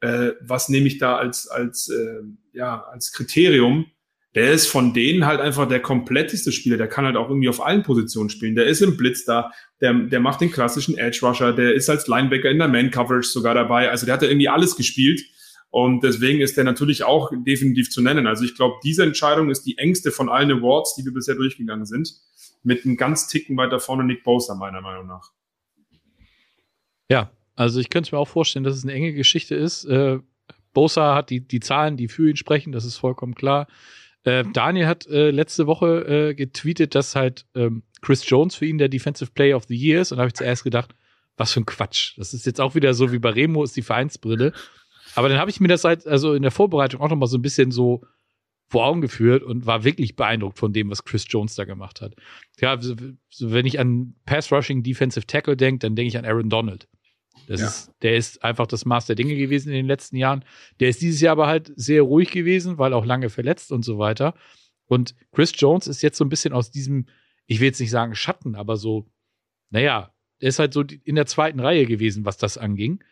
[0.00, 2.22] äh, was nehme ich da als, als, äh,
[2.54, 3.86] ja, als Kriterium?
[4.36, 6.76] Der ist von denen halt einfach der kompletteste Spieler.
[6.76, 8.54] Der kann halt auch irgendwie auf allen Positionen spielen.
[8.54, 12.06] Der ist im Blitz da, der, der macht den klassischen Edge Rusher, der ist als
[12.06, 13.90] Linebacker in der Man Coverage sogar dabei.
[13.90, 15.22] Also der hat ja irgendwie alles gespielt.
[15.70, 18.26] Und deswegen ist der natürlich auch definitiv zu nennen.
[18.26, 21.86] Also ich glaube, diese Entscheidung ist die engste von allen Awards, die wir bisher durchgegangen
[21.86, 22.12] sind.
[22.62, 25.30] Mit einem ganz Ticken weiter vorne Nick Bosa, meiner Meinung nach.
[27.08, 29.86] Ja, also ich könnte mir auch vorstellen, dass es eine enge Geschichte ist.
[29.86, 30.18] Äh,
[30.74, 33.66] Bosa hat die, die Zahlen, die für ihn sprechen, das ist vollkommen klar.
[34.26, 38.76] Äh, Daniel hat äh, letzte Woche äh, getweetet, dass halt ähm, Chris Jones für ihn
[38.76, 40.10] der Defensive Player of the Year ist.
[40.10, 40.96] Und da habe ich zuerst gedacht,
[41.36, 42.18] was für ein Quatsch.
[42.18, 44.52] Das ist jetzt auch wieder so wie bei Remo ist die Vereinsbrille.
[45.14, 47.38] Aber dann habe ich mir das halt also in der Vorbereitung auch noch mal so
[47.38, 48.02] ein bisschen so
[48.68, 52.14] vor Augen geführt und war wirklich beeindruckt von dem, was Chris Jones da gemacht hat.
[52.60, 52.76] Ja,
[53.38, 56.88] wenn ich an Pass Rushing Defensive Tackle denke, dann denke ich an Aaron Donald.
[57.46, 57.66] Das ja.
[57.66, 60.44] ist, der ist einfach das Maß der Dinge gewesen in den letzten Jahren.
[60.80, 63.98] Der ist dieses Jahr aber halt sehr ruhig gewesen, weil auch lange verletzt und so
[63.98, 64.34] weiter.
[64.86, 67.06] Und Chris Jones ist jetzt so ein bisschen aus diesem,
[67.46, 69.10] ich will jetzt nicht sagen Schatten, aber so,
[69.70, 73.02] naja, der ist halt so in der zweiten Reihe gewesen, was das anging.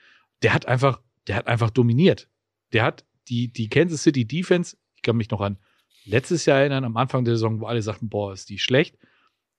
[0.43, 2.29] Der hat einfach, der hat einfach dominiert.
[2.72, 5.59] Der hat die, die Kansas City Defense, ich kann mich noch an
[6.05, 8.99] letztes Jahr erinnern, am Anfang der Saison, wo alle sagten, boah, ist die schlecht.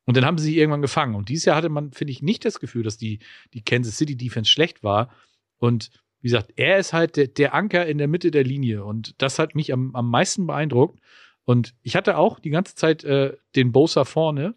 [0.05, 1.15] Und dann haben sie sich irgendwann gefangen.
[1.15, 3.19] Und dieses Jahr hatte man, finde ich, nicht das Gefühl, dass die,
[3.53, 5.09] die Kansas City Defense schlecht war.
[5.57, 5.89] Und
[6.21, 8.83] wie gesagt, er ist halt der, der Anker in der Mitte der Linie.
[8.83, 10.99] Und das hat mich am, am meisten beeindruckt.
[11.43, 14.55] Und ich hatte auch die ganze Zeit äh, den Bosa vorne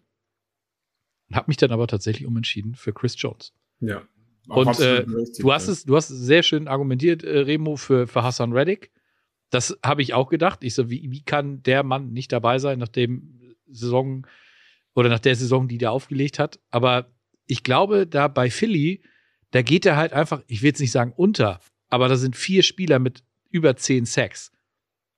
[1.29, 3.53] und habe mich dann aber tatsächlich umentschieden für Chris Jones.
[3.79, 4.03] Ja.
[4.47, 8.51] Und äh, du hast es, du hast sehr schön argumentiert, äh, Remo, für, für Hassan
[8.51, 8.91] Reddick.
[9.51, 10.63] Das habe ich auch gedacht.
[10.63, 14.25] Ich so, wie, wie kann der Mann nicht dabei sein, nachdem Saison
[14.99, 16.59] oder nach der Saison, die der aufgelegt hat.
[16.69, 17.09] Aber
[17.45, 19.01] ich glaube, da bei Philly,
[19.51, 22.63] da geht er halt einfach, ich will jetzt nicht sagen unter, aber da sind vier
[22.63, 24.51] Spieler mit über zehn Sacks.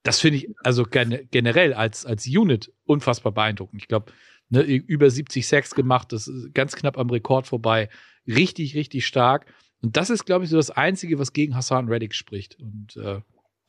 [0.02, 3.80] Das finde ich also generell als, als Unit unfassbar beeindruckend.
[3.80, 4.10] Ich glaube,
[4.48, 7.88] ne, über 70 Sacks gemacht, das ist ganz knapp am Rekord vorbei.
[8.26, 9.46] Richtig, richtig stark.
[9.80, 12.58] Und das ist, glaube ich, so das Einzige, was gegen Hassan Reddick spricht.
[12.58, 13.20] Und äh,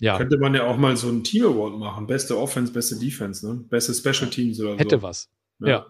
[0.01, 0.17] ja.
[0.17, 2.07] Könnte man ja auch mal so ein Team Award machen.
[2.07, 3.55] Beste Offense, beste Defense, ne?
[3.69, 4.79] Beste Special Teams oder so.
[4.79, 5.29] Hätte was.
[5.59, 5.67] ja.
[5.67, 5.85] ja.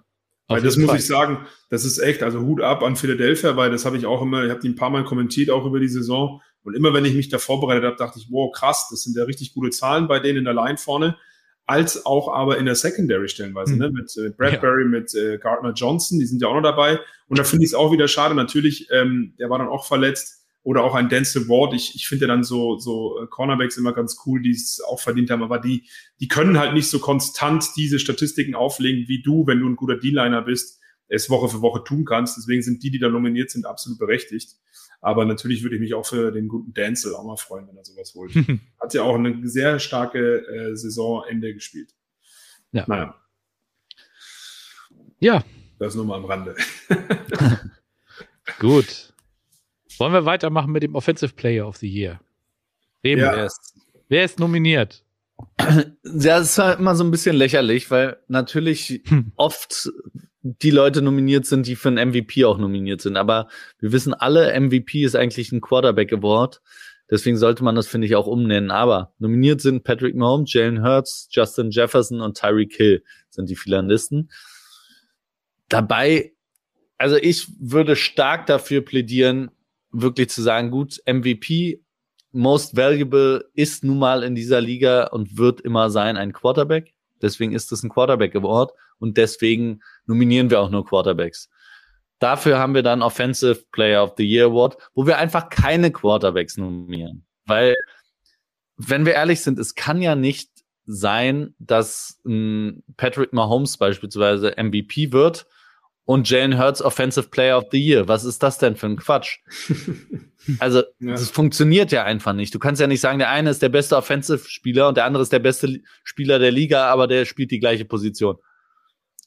[0.47, 0.99] Weil das muss Fall.
[0.99, 4.21] ich sagen, das ist echt, also Hut ab an Philadelphia, weil das habe ich auch
[4.21, 6.41] immer, ich habe die ein paar Mal kommentiert, auch über die Saison.
[6.63, 9.23] Und immer wenn ich mich da vorbereitet habe, dachte ich, wow, krass, das sind ja
[9.23, 11.17] richtig gute Zahlen bei denen in der Line vorne,
[11.65, 13.79] als auch aber in der Secondary stellenweise, mhm.
[13.79, 13.91] ne?
[13.91, 14.89] mit äh, Bradbury, ja.
[14.89, 16.99] mit äh, Gardner Johnson, die sind ja auch noch dabei.
[17.27, 20.42] Und da finde ich es auch wieder schade, natürlich, ähm, der war dann auch verletzt
[20.63, 21.73] oder auch ein Denzel Ward.
[21.73, 25.29] Ich, ich finde dann so, so äh, Cornerbacks immer ganz cool, die es auch verdient
[25.29, 25.87] haben, aber die,
[26.19, 29.97] die können halt nicht so konstant diese Statistiken auflegen wie du, wenn du ein guter
[29.97, 32.37] D-Liner bist, es Woche für Woche tun kannst.
[32.37, 34.55] Deswegen sind die, die da nominiert sind, absolut berechtigt.
[35.01, 37.83] Aber natürlich würde ich mich auch für den guten Denzel auch mal freuen, wenn er
[37.83, 38.33] sowas holt.
[38.79, 41.93] Hat ja auch eine sehr starke äh, Saisonende gespielt.
[42.71, 42.85] Ja.
[42.87, 43.15] Naja.
[45.19, 45.43] Ja.
[45.77, 46.55] Das nur mal am Rande.
[48.59, 49.12] Gut.
[49.99, 52.19] Wollen wir weitermachen mit dem Offensive Player of the Year?
[53.03, 53.35] Remo, ja.
[53.35, 53.75] wer, ist,
[54.09, 55.03] wer ist nominiert?
[55.59, 59.31] Ja, das ist halt immer so ein bisschen lächerlich, weil natürlich hm.
[59.35, 59.89] oft
[60.43, 63.17] die Leute nominiert sind, die für einen MVP auch nominiert sind.
[63.17, 63.47] Aber
[63.79, 66.61] wir wissen alle, MVP ist eigentlich ein Quarterback Award.
[67.09, 68.71] Deswegen sollte man das, finde ich, auch umnennen.
[68.71, 74.31] Aber nominiert sind Patrick Mahomes, Jalen Hurts, Justin Jefferson und Tyreek Hill sind die Finalisten.
[75.69, 76.33] Dabei,
[76.97, 79.51] also ich würde stark dafür plädieren,
[79.93, 81.81] wirklich zu sagen, gut, MVP,
[82.31, 86.93] Most Valuable ist nun mal in dieser Liga und wird immer sein ein Quarterback.
[87.21, 91.49] Deswegen ist es ein Quarterback Award und deswegen nominieren wir auch nur Quarterbacks.
[92.19, 96.57] Dafür haben wir dann Offensive Player of the Year Award, wo wir einfach keine Quarterbacks
[96.57, 97.25] nominieren.
[97.45, 97.75] Weil,
[98.77, 100.49] wenn wir ehrlich sind, es kann ja nicht
[100.85, 102.19] sein, dass
[102.97, 105.45] Patrick Mahomes beispielsweise MVP wird
[106.05, 108.07] und Jalen Hurts Offensive Player of the Year.
[108.07, 109.39] Was ist das denn für ein Quatsch?
[110.59, 111.13] Also, ja.
[111.13, 112.53] das funktioniert ja einfach nicht.
[112.53, 115.31] Du kannst ja nicht sagen, der eine ist der beste Offensive-Spieler und der andere ist
[115.31, 118.35] der beste Spieler der Liga, aber der spielt die gleiche Position.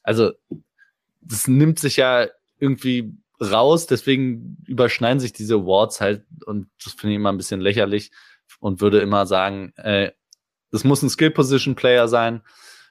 [0.03, 0.33] Also,
[1.22, 2.27] das nimmt sich ja
[2.59, 7.62] irgendwie raus, deswegen überschneiden sich diese Awards halt und das finde ich immer ein bisschen
[7.62, 8.11] lächerlich
[8.61, 10.11] und würde immer sagen, äh,
[10.70, 12.43] das muss ein Skill-Position-Player sein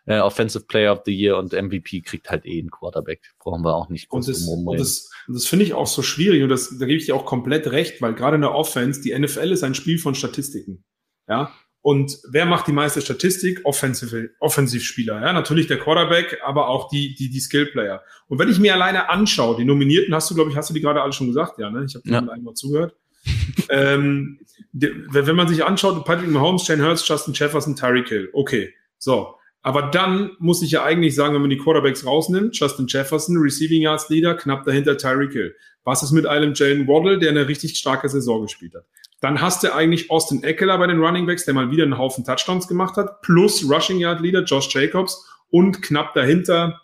[0.06, 3.22] äh, Offensive Player of the Year und MVP kriegt halt eh einen Quarterback.
[3.40, 6.44] Brauchen wir auch nicht groß und das, und das, das finde ich auch so schwierig
[6.44, 9.18] und das, da gebe ich dir auch komplett recht, weil gerade in der Offense, die
[9.18, 10.84] NFL ist ein Spiel von Statistiken.
[11.28, 11.52] Ja,
[11.86, 13.62] und wer macht die meiste Statistik?
[13.64, 15.22] Offensive, Offensivspieler.
[15.22, 18.02] Ja, natürlich der Quarterback, aber auch die, die, die Skillplayer.
[18.28, 20.82] Und wenn ich mir alleine anschaue, die Nominierten hast du, glaube ich, hast du die
[20.82, 21.86] gerade alle schon gesagt, ja, ne?
[21.88, 22.18] Ich habe ja.
[22.18, 22.96] einmal zugehört.
[23.70, 24.40] ähm,
[24.74, 28.30] wenn man sich anschaut, Patrick Mahomes, Shane Hurts, Justin Jefferson, Tyreek Hill.
[28.34, 28.74] Okay.
[28.98, 29.36] So.
[29.66, 33.82] Aber dann muss ich ja eigentlich sagen, wenn man die Quarterbacks rausnimmt, Justin Jefferson, Receiving
[33.82, 35.56] Yards Leader, knapp dahinter Tyreek Hill.
[35.84, 38.86] Was ist mit einem Jalen Waddle, der eine richtig starke Saison gespielt hat?
[39.22, 42.24] Dann hast du eigentlich Austin Eckler bei den Running Backs, der mal wieder einen Haufen
[42.24, 46.80] Touchdowns gemacht hat, plus Rushing Yard Leader Josh Jacobs und knapp dahinter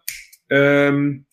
[0.50, 1.28] ähm,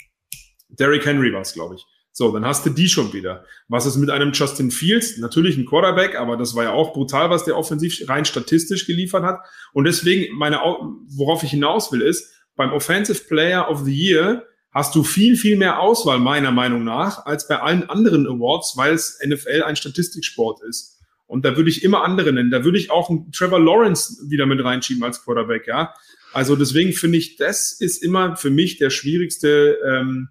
[0.69, 1.87] Derrick Henry war es, glaube ich.
[2.19, 3.45] So, dann hast du die schon wieder.
[3.69, 5.19] Was ist mit einem Justin Fields?
[5.19, 9.23] Natürlich ein Quarterback, aber das war ja auch brutal, was der offensiv rein statistisch geliefert
[9.23, 9.39] hat.
[9.73, 14.43] Und deswegen, meine, worauf ich hinaus will, ist, beim Offensive Player of the Year
[14.73, 18.95] hast du viel, viel mehr Auswahl, meiner Meinung nach, als bei allen anderen Awards, weil
[18.95, 20.99] es NFL ein Statistiksport ist.
[21.29, 22.51] Und da würde ich immer andere nennen.
[22.51, 25.95] Da würde ich auch einen Trevor Lawrence wieder mit reinschieben als Quarterback, ja.
[26.33, 30.31] Also deswegen finde ich, das ist immer für mich der schwierigste, ähm,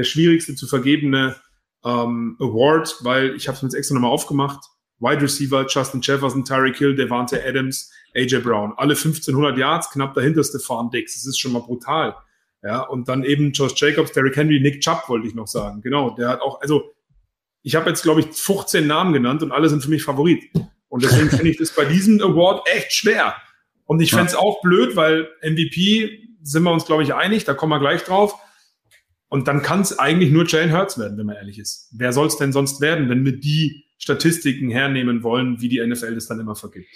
[0.00, 1.36] der schwierigste zu vergebene
[1.84, 4.64] ähm, Award, weil ich habe es mir jetzt extra nochmal aufgemacht.
[4.98, 8.72] Wide Receiver, Justin Jefferson, Tyreek Hill, Devante Adams, AJ Brown.
[8.76, 11.14] Alle 1500 Yards, knapp dahinter Stefan Dix.
[11.14, 12.14] Das ist schon mal brutal.
[12.62, 15.80] Ja, und dann eben Josh Jacobs, Derrick Henry, Nick Chubb wollte ich noch sagen.
[15.82, 16.90] Genau, der hat auch, also
[17.62, 20.50] ich habe jetzt, glaube ich, 15 Namen genannt und alle sind für mich Favorit.
[20.88, 23.34] Und deswegen finde ich das bei diesem Award echt schwer.
[23.84, 27.54] Und ich fände es auch blöd, weil MVP sind wir uns, glaube ich, einig, da
[27.54, 28.34] kommen wir gleich drauf.
[29.30, 31.88] Und dann kann es eigentlich nur Jalen Hurts werden, wenn man ehrlich ist.
[31.92, 36.16] Wer soll es denn sonst werden, wenn wir die Statistiken hernehmen wollen, wie die NFL
[36.16, 36.88] das dann immer vergibt?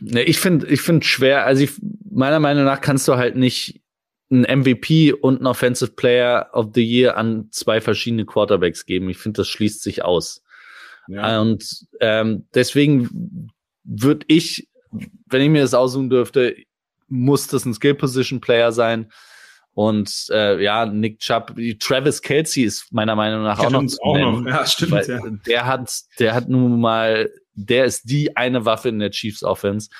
[0.00, 1.44] Ne, ich finde, ich finde schwer.
[1.44, 1.72] Also ich,
[2.08, 3.82] meiner Meinung nach kannst du halt nicht
[4.30, 9.08] ein MVP und ein Offensive Player of the Year an zwei verschiedene Quarterbacks geben.
[9.08, 10.42] Ich finde, das schließt sich aus.
[11.08, 11.40] Ja.
[11.40, 13.50] Und ähm, deswegen
[13.82, 14.68] würde ich,
[15.26, 16.56] wenn ich mir das aussuchen dürfte,
[17.08, 19.10] muss das ein Skill Position Player sein.
[19.74, 24.46] Und äh, ja, Nick Chubb, Travis Kelsey ist meiner Meinung nach auch noch, auch noch.
[24.46, 25.20] Ja, stimmt, ja.
[25.46, 29.90] Der hat, der hat nun mal, der ist die eine Waffe in der Chiefs Offense.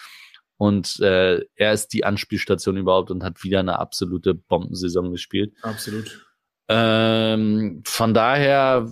[0.56, 5.52] Und äh, er ist die Anspielstation überhaupt und hat wieder eine absolute Bombensaison gespielt.
[5.62, 6.24] Absolut.
[6.68, 8.88] Ähm, von daher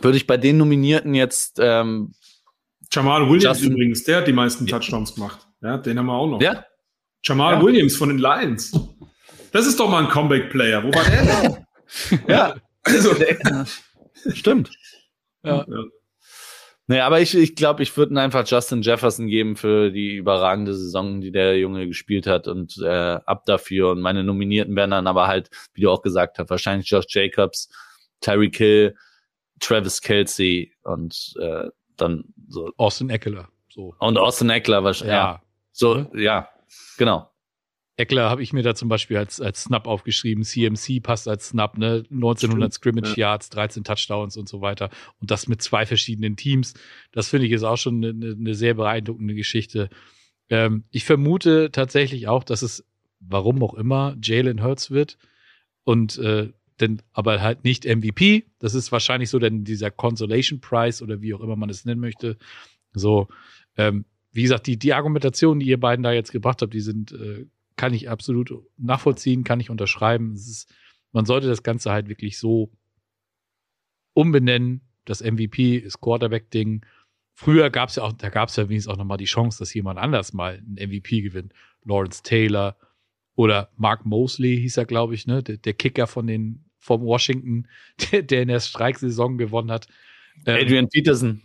[0.00, 2.14] würde ich bei den Nominierten jetzt ähm,
[2.90, 5.46] Jamal Williams Justin, übrigens, der hat die meisten Touchdowns gemacht.
[5.60, 6.40] Ja, den haben wir auch noch.
[6.40, 6.64] Ja?
[7.22, 7.62] Jamal ja.
[7.62, 8.72] Williams von den Lions.
[9.52, 10.82] Das ist doch mal ein Comeback-Player.
[10.84, 11.64] Wo war der
[12.28, 13.14] ja, also.
[14.32, 14.70] Stimmt.
[15.42, 15.64] Ja.
[15.68, 15.84] ja.
[16.90, 21.20] Nee, aber ich, ich glaube, ich würde einfach Justin Jefferson geben für die überragende Saison,
[21.20, 23.90] die der Junge gespielt hat und äh, ab dafür.
[23.90, 27.68] Und meine Nominierten wären dann aber halt, wie du auch gesagt hast, wahrscheinlich Josh Jacobs,
[28.22, 28.96] Tyreek Hill,
[29.60, 31.68] Travis Kelsey und äh,
[31.98, 32.70] dann so.
[32.78, 33.48] Austin Eckler.
[33.68, 33.94] So.
[33.98, 35.14] Und Austin Eckler wahrscheinlich.
[35.14, 35.32] Ja.
[35.32, 35.42] ja.
[35.72, 36.48] So, ja,
[36.96, 37.30] genau.
[37.98, 40.44] Eckler habe ich mir da zum Beispiel als, als Snap aufgeschrieben.
[40.44, 42.04] CMC passt als Snap, ne?
[42.10, 43.30] 1900 Scrimmage ja.
[43.30, 44.88] Yards, 13 Touchdowns und so weiter.
[45.20, 46.74] Und das mit zwei verschiedenen Teams.
[47.10, 49.90] Das finde ich ist auch schon eine, eine sehr beeindruckende Geschichte.
[50.48, 52.86] Ähm, ich vermute tatsächlich auch, dass es,
[53.18, 55.18] warum auch immer, Jalen Hurts wird.
[55.82, 58.44] Und äh, denn, aber halt nicht MVP.
[58.60, 62.00] Das ist wahrscheinlich so denn dieser Consolation Prize oder wie auch immer man es nennen
[62.00, 62.36] möchte.
[62.92, 63.26] So,
[63.76, 67.10] ähm, wie gesagt, die, die Argumentation, die ihr beiden da jetzt gebracht habt, die sind
[67.10, 67.46] äh,
[67.78, 70.34] kann ich absolut nachvollziehen, kann ich unterschreiben.
[70.34, 70.70] Ist,
[71.12, 72.70] man sollte das Ganze halt wirklich so
[74.12, 74.82] umbenennen.
[75.06, 76.84] Das MVP ist Quarterback-Ding.
[77.32, 79.72] Früher gab es ja auch, da gab es ja wenigstens auch nochmal die Chance, dass
[79.72, 81.54] jemand anders mal einen MVP gewinnt.
[81.84, 82.76] Lawrence Taylor
[83.36, 85.42] oder Mark Mosley hieß er, glaube ich, ne?
[85.42, 87.68] Der, der, Kicker von den, vom Washington,
[88.10, 89.86] der, der in der Streiksaison gewonnen hat.
[90.44, 91.42] Ähm, Adrian Peterson.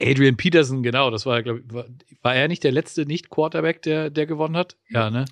[0.00, 1.86] Adrian Peterson, genau, das war, glaube ich, war,
[2.22, 4.76] war, er nicht der letzte Nicht-Quarterback, der, der gewonnen hat?
[4.88, 5.24] Ja, ne?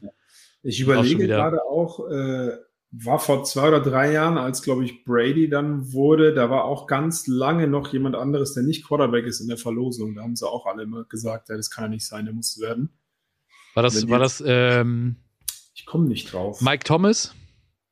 [0.63, 2.57] Ich überlege gerade auch, äh,
[2.91, 6.87] war vor zwei oder drei Jahren, als, glaube ich, Brady dann wurde, da war auch
[6.87, 10.15] ganz lange noch jemand anderes, der nicht Quarterback ist in der Verlosung.
[10.15, 12.59] Da haben sie auch alle immer gesagt, ja, das kann ja nicht sein, der muss
[12.61, 12.91] werden.
[13.75, 15.17] War das, war das, ähm,
[15.75, 16.61] ich komme nicht drauf.
[16.63, 17.35] Mike Thomas?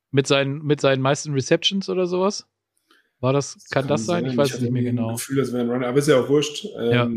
[0.09, 2.47] Mit seinen, mit seinen meisten Receptions oder sowas?
[3.19, 4.23] War das, das kann, kann, das sein?
[4.23, 4.31] sein?
[4.31, 5.11] Ich weiß es nicht mehr genau.
[5.11, 6.65] Ich Gefühl, das wäre ein Runner, aber ist ja auch wurscht.
[6.77, 7.09] Ähm, ja.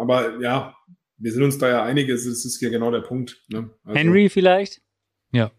[0.00, 0.76] Aber ja,
[1.16, 3.42] wir sind uns da ja einig, es ist ja genau der Punkt.
[3.48, 3.70] Ne?
[3.84, 4.82] Also, Henry vielleicht?
[5.34, 5.50] Ja.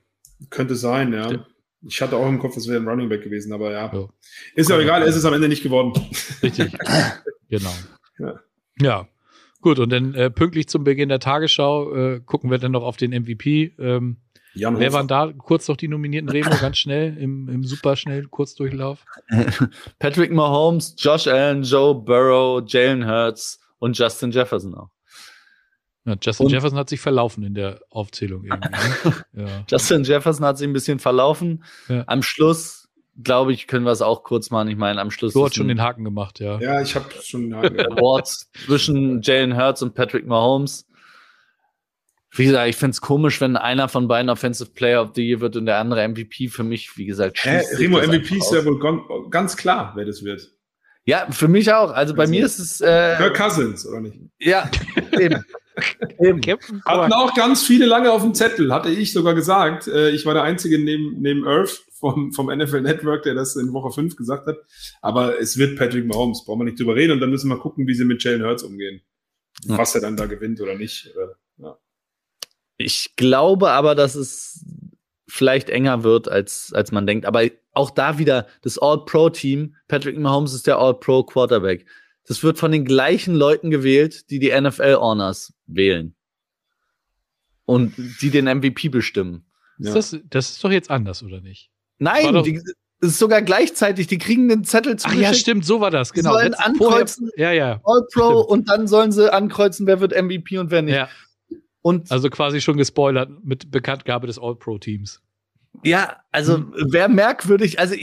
[0.49, 1.25] Könnte sein, ja.
[1.25, 1.45] Stimmt.
[1.87, 3.93] Ich hatte auch im Kopf, es wäre ein Running Back gewesen, aber ja.
[3.93, 4.09] ja.
[4.55, 5.93] Ist ja egal, ist es am Ende nicht geworden.
[6.41, 6.75] Richtig.
[7.49, 7.73] genau.
[8.17, 8.39] Ja.
[8.81, 9.07] ja.
[9.61, 12.97] Gut, und dann äh, pünktlich zum Beginn der Tagesschau äh, gucken wir dann noch auf
[12.97, 13.73] den MVP.
[13.77, 14.17] Ähm,
[14.53, 19.03] Jan Wer waren da kurz noch die nominierten Remo, ganz schnell, im, im superschnell Kurzdurchlauf?
[19.99, 24.89] Patrick Mahomes, Josh Allen, Joe Burrow, Jalen Hurts und Justin Jefferson auch.
[26.05, 28.69] Ja, Justin und, Jefferson hat sich verlaufen in der Aufzählung irgendwie.
[28.69, 29.15] Ne?
[29.33, 29.65] ja.
[29.67, 31.63] Justin Jefferson hat sich ein bisschen verlaufen.
[31.89, 32.03] Ja.
[32.05, 32.89] Am Schluss,
[33.21, 34.67] glaube ich, können wir es auch kurz machen.
[34.67, 35.33] Ich meine, am Schluss.
[35.33, 36.59] Du hast schon den Haken gemacht, ja.
[36.59, 37.97] Ja, ich habe schon den Haken gemacht.
[37.97, 40.87] Awards zwischen Jalen Hurts und Patrick Mahomes.
[42.37, 45.39] Wie gesagt, ich finde es komisch, wenn einer von beiden Offensive Player of the Year
[45.39, 46.49] wird und der andere MVP.
[46.49, 48.79] Für mich, wie gesagt, Hä, Remo MVP ist ja wohl
[49.29, 50.51] ganz klar, wer das wird.
[51.05, 51.91] Ja, für mich auch.
[51.91, 52.81] Also bei also, mir ist es.
[52.81, 54.19] Äh, Kirk Cousins, oder nicht?
[54.39, 54.69] Ja,
[55.19, 55.43] eben.
[56.85, 59.87] Hatten auch ganz viele lange auf dem Zettel, hatte ich sogar gesagt.
[59.87, 63.73] Äh, ich war der Einzige neben, neben Earth vom, vom NFL Network, der das in
[63.73, 64.57] Woche 5 gesagt hat.
[65.01, 67.13] Aber es wird Patrick Mahomes, brauchen wir nicht drüber reden.
[67.13, 69.01] Und dann müssen wir gucken, wie sie mit Jalen Hurts umgehen.
[69.63, 69.77] Ja.
[69.77, 71.11] Was er dann da gewinnt oder nicht.
[71.57, 71.77] Ja.
[72.77, 74.65] Ich glaube aber, dass es
[75.27, 77.25] vielleicht enger wird, als, als man denkt.
[77.25, 79.75] Aber auch da wieder das All-Pro-Team.
[79.87, 81.85] Patrick Mahomes ist der All-Pro-Quarterback
[82.27, 86.15] das wird von den gleichen Leuten gewählt, die die NFL Honors wählen.
[87.65, 89.45] Und die den MVP bestimmen.
[89.79, 89.95] Ja.
[89.95, 91.71] Ist das, das ist doch jetzt anders, oder nicht?
[91.97, 92.61] Nein, die,
[93.01, 95.07] das ist sogar gleichzeitig, die kriegen den Zettel zu.
[95.09, 96.31] Ach ja, stimmt, so war das, genau.
[96.31, 100.11] Die sollen Letzt, ankreuzen, vorher, ja, ja, All-Pro und dann sollen sie ankreuzen, wer wird
[100.11, 100.95] MVP und wer nicht.
[100.95, 101.09] Ja.
[101.81, 105.21] Und also quasi schon gespoilert mit Bekanntgabe des All-Pro-Teams.
[105.83, 106.73] Ja, also hm.
[106.91, 107.95] wäre merkwürdig, also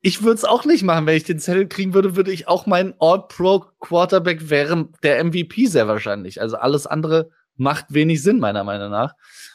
[0.00, 1.06] ich würde es auch nicht machen.
[1.06, 5.88] Wenn ich den Zettel kriegen würde, würde ich auch mein All-Pro-Quarterback wäre der MVP sehr
[5.88, 6.40] wahrscheinlich.
[6.40, 9.14] Also alles andere macht wenig Sinn, meiner Meinung nach.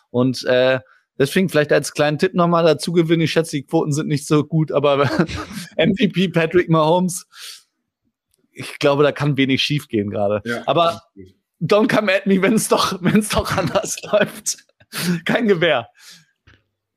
[0.10, 0.80] Und äh,
[1.18, 3.22] deswegen vielleicht als kleinen Tipp nochmal dazu gewinnen.
[3.22, 5.10] Ich schätze, die Quoten sind nicht so gut, aber
[5.78, 7.26] MVP Patrick Mahomes,
[8.52, 10.42] ich glaube, da kann wenig schief gehen gerade.
[10.46, 11.02] Ja, aber
[11.62, 14.58] don't come at me, wenn es doch, wenn es doch anders läuft.
[15.26, 15.88] Kein Gewehr.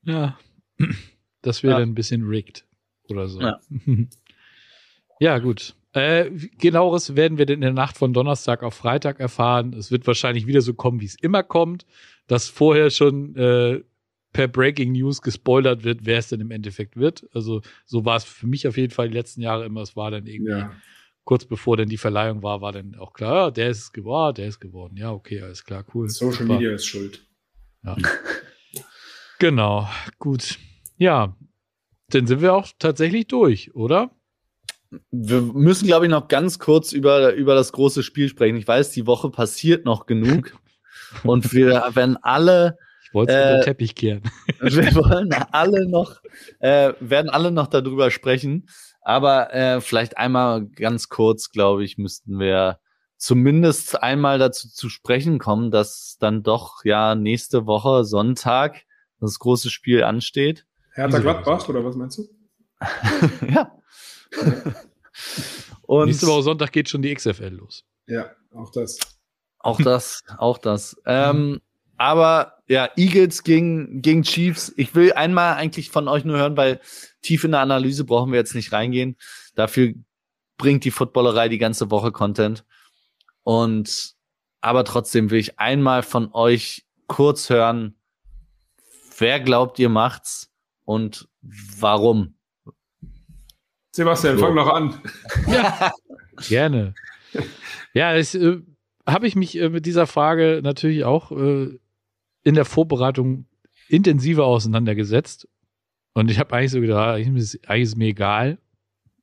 [0.03, 0.37] Ja,
[1.41, 1.83] das wäre ja.
[1.83, 2.66] ein bisschen rigged
[3.11, 3.41] oder so.
[3.41, 3.59] Ja,
[5.19, 5.75] ja gut.
[5.93, 6.29] Äh,
[6.59, 9.73] genaueres werden wir denn in der Nacht von Donnerstag auf Freitag erfahren.
[9.73, 11.85] Es wird wahrscheinlich wieder so kommen, wie es immer kommt,
[12.27, 13.81] dass vorher schon äh,
[14.33, 17.27] per Breaking News gespoilert wird, wer es denn im Endeffekt wird.
[17.33, 19.81] Also so war es für mich auf jeden Fall die letzten Jahre immer.
[19.81, 20.71] Es war dann irgendwie ja.
[21.23, 24.47] kurz bevor denn die Verleihung war, war dann auch klar, ja, der ist geworden, der
[24.47, 24.95] ist geworden.
[24.97, 26.09] Ja, okay, alles klar, cool.
[26.09, 26.53] Social Super.
[26.53, 27.25] Media ist schuld.
[27.83, 27.97] Ja.
[29.39, 29.89] genau,
[30.19, 30.59] gut.
[30.97, 31.35] Ja,
[32.09, 34.11] dann sind wir auch tatsächlich durch, oder?
[35.11, 38.55] Wir müssen, glaube ich, noch ganz kurz über, über das große Spiel sprechen.
[38.55, 40.57] Ich weiß, die Woche passiert noch genug.
[41.23, 42.77] und wir werden alle.
[43.03, 44.23] Ich wollte es äh, unter Teppich kehren.
[44.59, 46.21] wir wollen alle noch,
[46.59, 48.69] äh, werden alle noch darüber sprechen.
[49.01, 52.79] Aber äh, vielleicht einmal ganz kurz, glaube ich, müssten wir
[53.17, 58.83] zumindest einmal dazu zu sprechen kommen, dass dann doch ja nächste Woche Sonntag
[59.19, 60.66] das große Spiel ansteht.
[60.97, 62.27] Hertha Gladbach oder was meinst du?
[63.47, 63.71] ja.
[65.83, 67.85] Und Nächste Woche Sonntag geht schon die XFL los.
[68.07, 68.97] Ja, auch das.
[69.59, 70.99] Auch das, auch das.
[71.05, 71.61] Ähm,
[71.97, 74.73] aber ja, Eagles gegen, gegen Chiefs.
[74.75, 76.81] Ich will einmal eigentlich von euch nur hören, weil
[77.21, 79.17] tief in der Analyse brauchen wir jetzt nicht reingehen.
[79.53, 79.93] Dafür
[80.57, 82.65] bringt die Footballerei die ganze Woche Content.
[83.43, 84.15] Und
[84.61, 87.95] aber trotzdem will ich einmal von euch kurz hören,
[89.19, 90.51] wer glaubt ihr macht's?
[90.87, 92.35] Und warum?
[93.91, 94.45] Sebastian, so.
[94.45, 95.01] fang noch an.
[95.47, 95.91] Ja,
[96.47, 96.93] gerne.
[97.93, 98.61] Ja, es äh,
[99.05, 101.77] habe ich mich äh, mit dieser Frage natürlich auch äh,
[102.43, 103.47] in der Vorbereitung
[103.89, 105.49] intensiver auseinandergesetzt.
[106.13, 108.57] Und ich habe eigentlich so gedacht, eigentlich ist, eigentlich ist mir egal.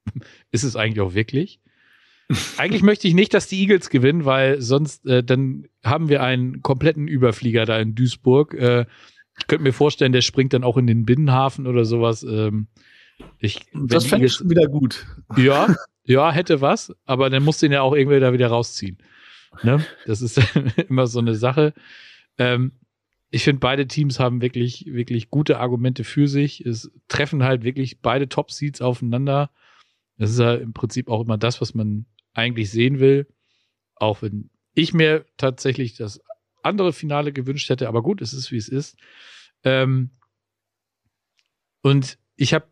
[0.51, 1.61] ist es eigentlich auch wirklich?
[2.59, 6.61] eigentlich möchte ich nicht, dass die Eagles gewinnen, weil sonst äh, dann haben wir einen
[6.61, 8.53] kompletten Überflieger da in Duisburg.
[8.53, 8.85] Äh,
[9.39, 12.23] ich könnte mir vorstellen, der springt dann auch in den Binnenhafen oder sowas.
[12.23, 12.69] Ähm,
[13.39, 15.07] ich, das fände ich schon wieder gut.
[15.37, 15.75] Ja,
[16.05, 18.99] ja, hätte was, aber dann muss den ja auch irgendwie da wieder rausziehen.
[19.63, 19.85] Ne?
[20.07, 20.39] Das ist
[20.89, 21.75] immer so eine Sache.
[22.39, 22.73] Ähm,
[23.31, 26.65] ich finde, beide Teams haben wirklich, wirklich gute Argumente für sich.
[26.65, 29.51] Es treffen halt wirklich beide Top-Seeds aufeinander.
[30.19, 33.27] Das ist ja im Prinzip auch immer das, was man eigentlich sehen will.
[33.97, 36.21] Auch wenn ich mir tatsächlich das
[36.65, 38.97] andere Finale gewünscht hätte, aber gut, es ist wie es ist.
[39.63, 40.11] Ähm,
[41.83, 42.67] und ich habe,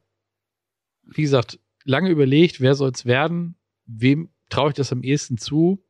[1.02, 5.84] wie gesagt, lange überlegt, wer soll es werden, wem traue ich das am ehesten zu.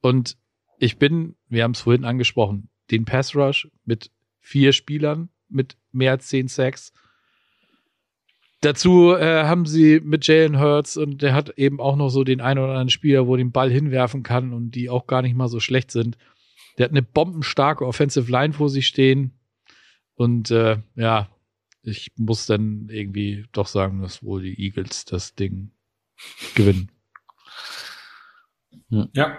[0.00, 0.36] Und
[0.78, 4.10] ich bin, wir haben es vorhin angesprochen, den Pass Rush mit
[4.40, 6.92] vier Spielern mit mehr als zehn Sacks.
[8.60, 12.40] Dazu äh, haben sie mit Jalen Hurts und der hat eben auch noch so den
[12.40, 15.48] einen oder anderen Spieler, wo den Ball hinwerfen kann und die auch gar nicht mal
[15.48, 16.16] so schlecht sind.
[16.78, 19.32] Der hat eine bombenstarke Offensive Line vor sich stehen.
[20.14, 21.28] Und äh, ja,
[21.82, 25.70] ich muss dann irgendwie doch sagen, dass wohl die Eagles das Ding
[26.54, 26.90] gewinnen.
[28.88, 29.38] Ja.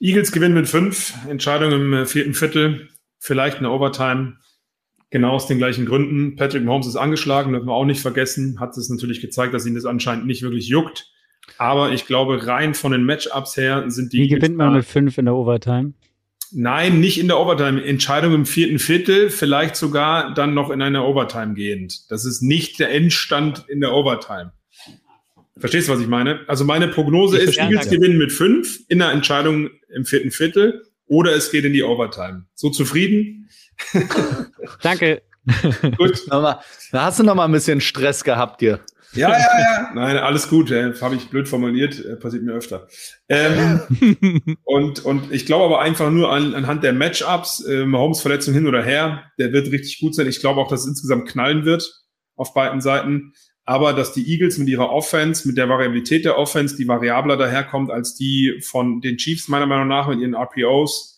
[0.00, 1.14] Eagles gewinnen mit fünf.
[1.28, 2.88] Entscheidung im äh, vierten Viertel.
[3.18, 4.38] Vielleicht eine Overtime.
[5.10, 6.36] Genau aus den gleichen Gründen.
[6.36, 8.58] Patrick Mahomes ist angeschlagen, dürfen wir auch nicht vergessen.
[8.58, 11.10] Hat es natürlich gezeigt, dass ihn das anscheinend nicht wirklich juckt.
[11.58, 14.22] Aber ich glaube, rein von den Matchups her sind die.
[14.22, 15.92] Wie gewinnt man mit fünf in der Overtime?
[16.54, 17.84] Nein, nicht in der Overtime.
[17.84, 22.10] Entscheidung im vierten Viertel, vielleicht sogar dann noch in einer Overtime gehend.
[22.10, 24.52] Das ist nicht der Endstand in der Overtime.
[25.58, 26.40] Verstehst du, was ich meine?
[26.48, 30.82] Also meine Prognose ich ist, Eagles gewinnen mit fünf in der Entscheidung im vierten Viertel
[31.06, 32.46] oder es geht in die Overtime.
[32.54, 33.48] So zufrieden?
[34.82, 35.22] Danke.
[35.96, 36.22] Gut.
[36.30, 36.60] Da
[36.92, 38.80] hast du noch mal ein bisschen Stress gehabt hier.
[39.14, 39.90] Ja, ja, ja.
[39.94, 40.70] Nein, alles gut.
[40.70, 42.04] Äh, Habe ich blöd formuliert.
[42.04, 42.88] Äh, passiert mir öfter.
[43.28, 43.80] Ähm,
[44.64, 48.66] und, und ich glaube aber einfach nur an, anhand der Matchups, äh, Mahomes Verletzung hin
[48.66, 50.26] oder her, der wird richtig gut sein.
[50.26, 52.02] Ich glaube auch, dass es insgesamt knallen wird
[52.36, 53.34] auf beiden Seiten.
[53.64, 57.90] Aber dass die Eagles mit ihrer Offense, mit der Variabilität der Offense, die variabler daherkommt
[57.90, 61.12] als die von den Chiefs meiner Meinung nach mit ihren RPOs,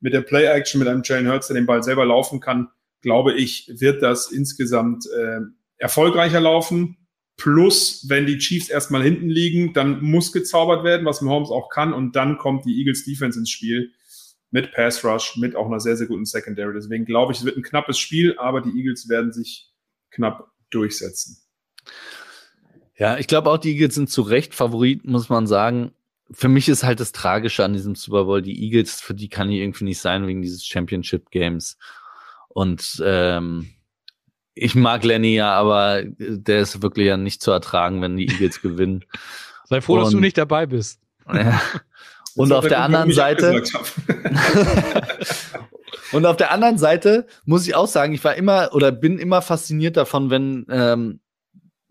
[0.00, 2.68] mit der Play-Action, mit einem Jalen Hurts, der den Ball selber laufen kann,
[3.02, 5.40] glaube ich, wird das insgesamt äh,
[5.76, 6.96] erfolgreicher laufen
[7.40, 11.94] Plus, wenn die Chiefs erstmal hinten liegen, dann muss gezaubert werden, was Mahomes auch kann.
[11.94, 13.92] Und dann kommt die Eagles Defense ins Spiel
[14.50, 16.74] mit Pass Rush, mit auch einer sehr, sehr guten Secondary.
[16.74, 19.70] Deswegen glaube ich, es wird ein knappes Spiel, aber die Eagles werden sich
[20.10, 21.38] knapp durchsetzen.
[22.98, 25.92] Ja, ich glaube auch, die Eagles sind zu Recht Favorit, muss man sagen.
[26.30, 29.50] Für mich ist halt das Tragische an diesem Super Bowl, die Eagles, für die kann
[29.50, 31.78] ich irgendwie nicht sein wegen dieses Championship Games.
[32.48, 33.70] Und ähm,
[34.60, 38.60] ich mag Lenny ja, aber der ist wirklich ja nicht zu ertragen, wenn die Eagles
[38.62, 39.04] gewinnen.
[39.64, 41.00] Sei froh, und, dass du nicht dabei bist.
[41.32, 41.60] Ja.
[42.36, 43.62] Und auf der anderen Seite.
[46.12, 49.40] und auf der anderen Seite muss ich auch sagen, ich war immer oder bin immer
[49.42, 51.20] fasziniert davon, wenn ähm,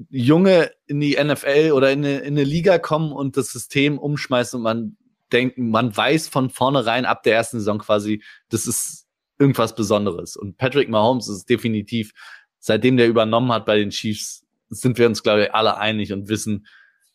[0.10, 4.58] Junge in die NFL oder in eine, in eine Liga kommen und das System umschmeißen
[4.58, 4.98] und man
[5.32, 9.08] denkt, man weiß von vornherein ab der ersten Saison quasi, das ist
[9.40, 10.36] irgendwas Besonderes.
[10.36, 12.14] Und Patrick Mahomes ist definitiv
[12.60, 16.30] seitdem der übernommen hat bei den Chiefs, sind wir uns, glaube ich, alle einig und
[16.30, 16.68] wissen,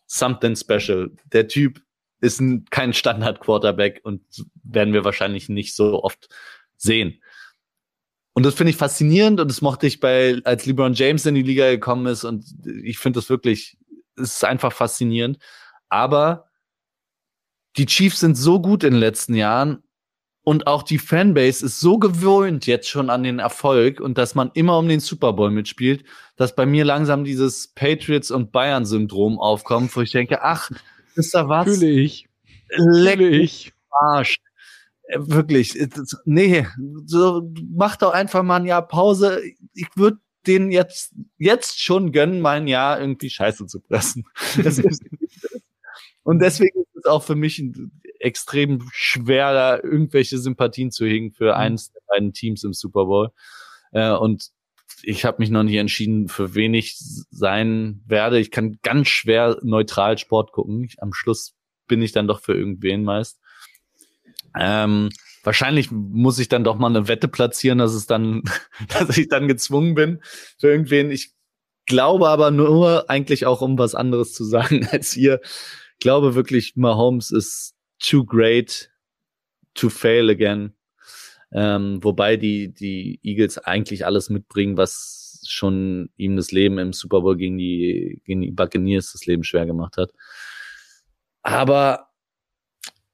[0.06, 1.10] something special.
[1.32, 1.80] Der Typ
[2.20, 4.22] ist ein, kein Standard-Quarterback und
[4.64, 6.28] werden wir wahrscheinlich nicht so oft
[6.76, 7.20] sehen.
[8.32, 11.42] Und das finde ich faszinierend und das mochte ich bei, als LeBron James in die
[11.42, 12.44] Liga gekommen ist und
[12.82, 13.78] ich finde das wirklich,
[14.16, 15.38] es ist einfach faszinierend.
[15.88, 16.48] Aber
[17.76, 19.84] die Chiefs sind so gut in den letzten Jahren
[20.44, 24.50] und auch die Fanbase ist so gewöhnt jetzt schon an den Erfolg und dass man
[24.52, 26.04] immer um den Super Bowl mitspielt,
[26.36, 30.70] dass bei mir langsam dieses Patriots und Bayern Syndrom aufkommt, wo ich denke, ach,
[31.14, 31.64] ist da was?
[31.64, 32.28] Fühle ich.
[32.68, 33.72] Leck Fühle ich.
[33.90, 34.36] Arsch.
[35.04, 35.80] Äh, wirklich.
[35.80, 35.88] Äh,
[36.26, 36.66] nee,
[37.06, 39.42] so mach doch einfach mal ein Jahr Pause.
[39.72, 44.24] Ich würde den jetzt, jetzt schon gönnen, mal ein Jahr irgendwie Scheiße zu pressen.
[46.22, 47.92] und deswegen ist es auch für mich ein
[48.24, 51.60] extrem schwer, da irgendwelche Sympathien zu hegen für mhm.
[51.60, 53.30] eines der beiden Teams im Super Bowl.
[53.92, 54.50] Äh, und
[55.02, 58.38] ich habe mich noch nicht entschieden, für wen ich sein werde.
[58.38, 60.84] Ich kann ganz schwer neutral Sport gucken.
[60.84, 61.54] Ich, am Schluss
[61.86, 63.38] bin ich dann doch für irgendwen meist.
[64.58, 65.10] Ähm,
[65.42, 68.42] wahrscheinlich muss ich dann doch mal eine Wette platzieren, dass es dann,
[68.88, 70.22] dass ich dann gezwungen bin
[70.58, 71.10] für irgendwen.
[71.10, 71.32] Ich
[71.86, 75.40] glaube aber nur eigentlich auch, um was anderes zu sagen als ihr.
[75.42, 78.90] Ich glaube wirklich, Mahomes ist too great
[79.74, 80.74] to fail again.
[81.52, 87.20] Ähm, wobei die, die Eagles eigentlich alles mitbringen, was schon ihm das Leben im Super
[87.20, 90.10] Bowl gegen die, gegen die Buccaneers das Leben schwer gemacht hat.
[91.42, 92.10] Aber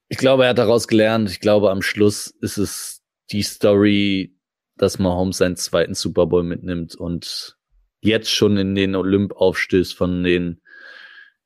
[0.08, 1.30] ich glaube, er hat daraus gelernt.
[1.30, 4.34] Ich glaube, am Schluss ist es die Story,
[4.76, 7.56] dass Mahomes seinen zweiten Super Bowl mitnimmt und
[8.00, 10.60] jetzt schon in den Olymp aufstößt von den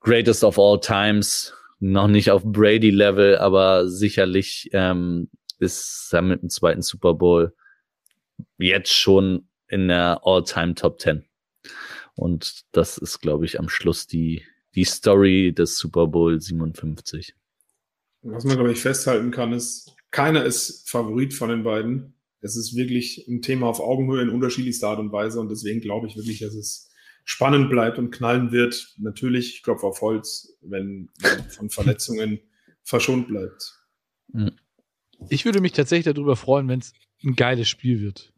[0.01, 1.53] Greatest of All Times
[1.85, 5.29] noch nicht auf Brady-Level, aber sicherlich ähm,
[5.59, 7.55] ist er mit dem zweiten Super Bowl
[8.59, 11.25] jetzt schon in der All-Time Top 10.
[12.15, 14.45] Und das ist, glaube ich, am Schluss die,
[14.75, 17.35] die Story des Super Bowl 57.
[18.23, 22.15] Was man, glaube ich, festhalten kann, ist, keiner ist Favorit von den beiden.
[22.41, 25.39] Es ist wirklich ein Thema auf Augenhöhe in unterschiedlichster Art und Weise.
[25.41, 26.91] Und deswegen glaube ich wirklich, dass es
[27.25, 28.95] spannend bleibt und knallen wird.
[28.99, 32.41] Natürlich, ich klopfe auf Holz, wenn man von Verletzungen
[32.83, 33.81] verschont bleibt.
[34.33, 34.53] Hm.
[35.31, 36.93] Ich würde mich tatsächlich darüber freuen, wenn es
[37.25, 38.33] ein geiles Spiel wird.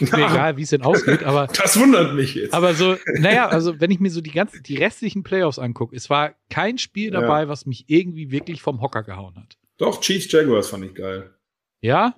[0.00, 1.46] Ist mir egal, wie es denn ausgeht, aber.
[1.46, 2.52] Das wundert mich jetzt.
[2.52, 6.10] Aber so, naja, also wenn ich mir so die ganzen, die restlichen Playoffs angucke, es
[6.10, 7.48] war kein Spiel dabei, ja.
[7.48, 9.56] was mich irgendwie wirklich vom Hocker gehauen hat.
[9.78, 11.32] Doch, Chiefs Jaguars fand ich geil.
[11.80, 12.16] Ja?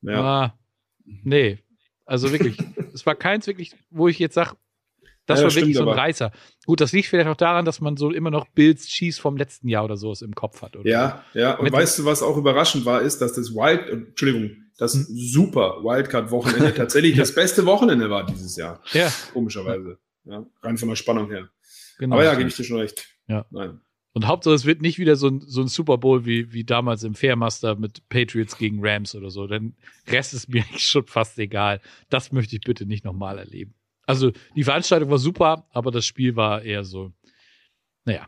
[0.00, 0.22] Ja.
[0.22, 0.58] Ah,
[1.04, 1.58] nee.
[2.06, 2.56] Also wirklich,
[2.94, 4.56] es war keins wirklich, wo ich jetzt sage,
[5.28, 5.98] das ja, war wirklich so ein aber.
[5.98, 6.32] Reißer.
[6.64, 9.68] Gut, das liegt vielleicht auch daran, dass man so immer noch Bills Cheese vom letzten
[9.68, 10.74] Jahr oder so im Kopf hat.
[10.74, 10.88] Oder?
[10.88, 11.54] Ja, ja.
[11.56, 15.06] Und Mit weißt du, was auch überraschend war, ist, dass das Wild, Entschuldigung, das hm.
[15.10, 18.80] super Wildcard-Wochenende tatsächlich das beste Wochenende war dieses Jahr.
[18.92, 19.12] Ja.
[19.34, 19.98] Komischerweise.
[20.24, 21.50] Ja, rein von der Spannung her.
[21.98, 22.16] Genau.
[22.16, 23.06] Aber ja, gebe ich dir schon recht.
[23.26, 23.44] Ja.
[23.50, 23.80] Nein.
[24.14, 27.04] Und Hauptsache, es wird nicht wieder so ein, so ein Super Bowl wie, wie damals
[27.04, 29.46] im Fairmaster mit Patriots gegen Rams oder so.
[29.46, 29.76] Denn
[30.06, 31.82] Rest ist mir schon fast egal.
[32.08, 33.74] Das möchte ich bitte nicht nochmal erleben.
[34.08, 37.12] Also die Veranstaltung war super, aber das Spiel war eher so,
[38.06, 38.26] naja.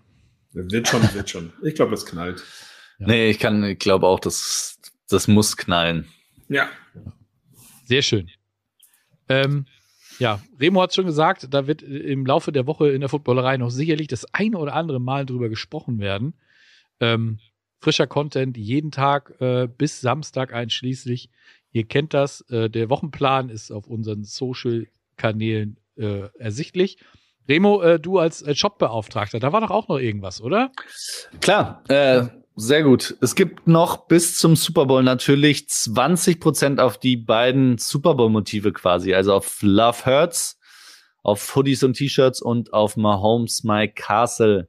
[0.52, 1.54] Wird schon, wird schon.
[1.62, 2.44] Ich glaube, das knallt.
[2.98, 3.06] Ja.
[3.06, 4.78] Nee, ich kann, ich glaube auch, das,
[5.08, 6.06] das muss knallen.
[6.48, 6.68] Ja.
[7.86, 8.30] Sehr schön.
[9.30, 9.64] Ähm,
[10.18, 13.70] ja, Remo hat schon gesagt, da wird im Laufe der Woche in der Footballerei noch
[13.70, 16.34] sicherlich das eine oder andere Mal drüber gesprochen werden.
[17.00, 17.38] Ähm,
[17.80, 21.30] frischer Content jeden Tag äh, bis Samstag einschließlich.
[21.72, 22.42] Ihr kennt das.
[22.50, 24.24] Äh, der Wochenplan ist auf unseren
[25.20, 26.98] Social-Kanälen äh, ersichtlich.
[27.48, 30.70] Remo, äh, du als Shopbeauftragter, da war doch auch noch irgendwas, oder?
[31.40, 32.26] Klar, äh,
[32.56, 33.16] sehr gut.
[33.20, 38.30] Es gibt noch bis zum Super Bowl natürlich 20 Prozent auf die beiden Super Bowl
[38.30, 40.58] Motive quasi, also auf Love Hurts,
[41.22, 44.68] auf Hoodies und T-Shirts und auf Mahomes My Castle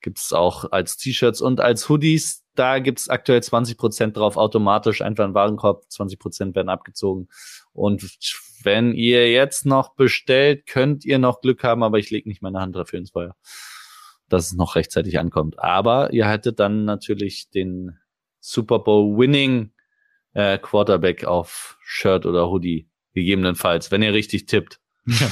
[0.00, 2.44] gibt's auch als T-Shirts und als Hoodies.
[2.54, 7.28] Da gibt's aktuell 20 Prozent drauf automatisch, einfach ein Warenkorb, 20 Prozent werden abgezogen.
[7.72, 8.18] Und
[8.62, 12.60] wenn ihr jetzt noch bestellt, könnt ihr noch Glück haben, aber ich lege nicht meine
[12.60, 13.34] Hand dafür ins Feuer
[14.30, 15.58] dass es noch rechtzeitig ankommt.
[15.58, 17.98] Aber ihr hättet dann natürlich den
[18.38, 19.72] Super Bowl Winning
[20.32, 24.80] äh, Quarterback auf Shirt oder Hoodie, gegebenenfalls, wenn ihr richtig tippt.
[25.06, 25.30] Ja.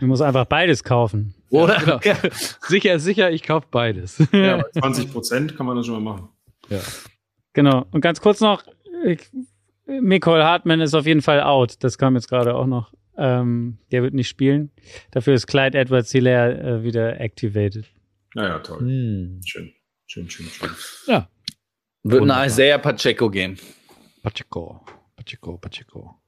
[0.00, 1.34] Du musst einfach beides kaufen.
[1.50, 1.80] Oder?
[1.86, 2.34] Ja, genau.
[2.66, 4.18] sicher, sicher, ich kaufe beides.
[4.32, 6.28] Ja, 20 Prozent kann man das schon mal machen.
[6.68, 6.80] Ja.
[7.52, 7.86] Genau.
[7.92, 8.64] Und ganz kurz noch,
[9.04, 9.20] ich,
[9.86, 11.82] Nicole Hartman ist auf jeden Fall out.
[11.82, 12.92] Das kam jetzt gerade auch noch.
[13.16, 14.70] Ähm, der wird nicht spielen.
[15.12, 17.86] Dafür ist Clyde Edwards Hilaire äh, wieder activated.
[18.34, 18.80] Naja, toll.
[18.80, 19.40] Hm.
[19.44, 19.72] Schön.
[20.06, 20.70] Schön, schön, schön.
[21.06, 21.28] Ja.
[22.02, 23.58] Wird eine Isaiah Pacheco gehen.
[24.22, 24.84] Pacheco.
[25.16, 26.20] Pacheco, Pacheco.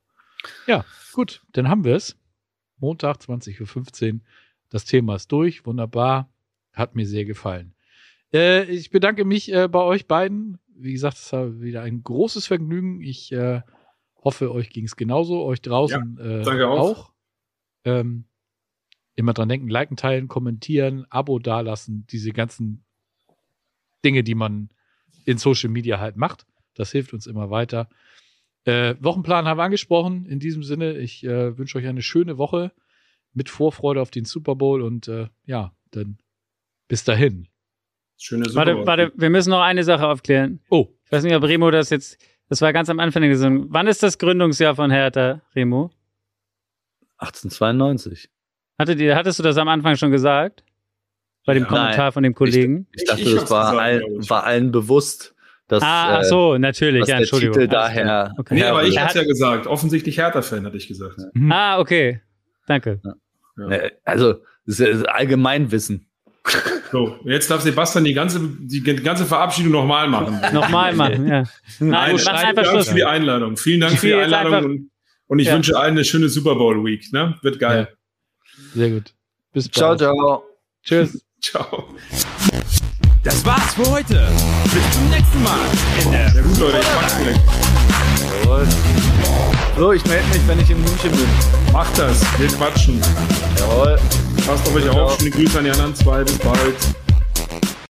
[0.66, 2.16] Ja, gut, dann haben wir es.
[2.78, 4.20] Montag, 20.15 Uhr.
[4.70, 5.66] Das Thema ist durch.
[5.66, 6.30] Wunderbar.
[6.72, 7.74] Hat mir sehr gefallen.
[8.32, 10.58] Äh, ich bedanke mich äh, bei euch beiden.
[10.78, 13.00] Wie gesagt, es war wieder ein großes Vergnügen.
[13.02, 13.62] Ich äh,
[14.22, 15.44] hoffe, euch ging es genauso.
[15.44, 16.98] Euch draußen ja, danke auch.
[16.98, 17.12] auch.
[17.84, 18.24] Ähm,
[19.14, 22.84] immer dran denken, liken, teilen, kommentieren, Abo dalassen, diese ganzen
[24.04, 24.70] Dinge, die man
[25.24, 26.46] in Social Media halt macht.
[26.74, 27.88] Das hilft uns immer weiter.
[28.64, 30.26] Äh, Wochenplan haben wir angesprochen.
[30.26, 32.72] In diesem Sinne, ich äh, wünsche euch eine schöne Woche
[33.32, 36.18] mit Vorfreude auf den Super Bowl und äh, ja, dann
[36.88, 37.48] bis dahin.
[38.18, 38.55] Schöne Bowl.
[38.55, 40.60] Warte, warte, wir müssen noch eine Sache aufklären.
[40.70, 40.88] Oh.
[41.05, 42.18] Ich weiß nicht, ob Remo das jetzt,
[42.48, 43.66] das war ganz am Anfang der Saison.
[43.68, 45.90] Wann ist das Gründungsjahr von Hertha, Remo?
[47.18, 48.28] 1892.
[48.78, 50.64] Hattet ihr, hattest du das am Anfang schon gesagt?
[51.47, 52.12] Bei dem ja, Kommentar nein.
[52.12, 52.88] von dem Kollegen?
[52.93, 55.34] Ich, ich dachte, ich das war, gesagt, all, war allen bewusst.
[55.68, 57.55] Dass, ah, ach so, natürlich, dass ja, Entschuldigung.
[57.55, 58.34] Der Titel daher.
[58.38, 58.55] Okay.
[58.55, 61.16] Nee, aber ich hatte ja gesagt, offensichtlich Hertha-Fan, hatte ich gesagt.
[61.34, 61.51] Mhm.
[61.51, 62.20] Ah, okay.
[62.66, 63.01] Danke.
[63.56, 63.78] Ja.
[64.05, 64.34] Also,
[64.66, 66.06] das ist Allgemeinwissen.
[66.97, 70.40] So, jetzt darf Sebastian die ganze, die ganze Verabschiedung nochmal machen.
[70.55, 71.43] nochmal machen, ja.
[71.78, 73.59] Nein, Nein einfach Dank für die Einladung.
[73.59, 74.90] Vielen Dank für die Einladung und,
[75.27, 75.55] und, ich ja.
[75.56, 77.12] wünsche allen eine schöne Super Bowl Week.
[77.12, 77.35] Ne?
[77.43, 77.89] Wird geil.
[77.90, 78.64] Ja.
[78.74, 79.12] Sehr gut.
[79.52, 79.98] Bis bald.
[79.98, 80.44] Ciao, ciao.
[80.82, 81.23] Tschüss.
[81.43, 81.86] ciao.
[83.23, 84.27] Das war's für heute.
[84.64, 85.59] Bis zum nächsten Mal.
[86.02, 87.65] In der ja gut, Leute, ich mach's gleich.
[88.42, 88.66] Jawohl.
[89.78, 91.28] So, ich melde mich, wenn ich in München bin.
[91.72, 92.20] Mach das.
[92.38, 93.00] Wir quatschen.
[93.58, 93.98] Jawohl.
[94.46, 95.18] Passt auf euch auf.
[95.18, 96.24] Schöne Grüße an die anderen zwei.
[96.24, 96.74] Bis bald.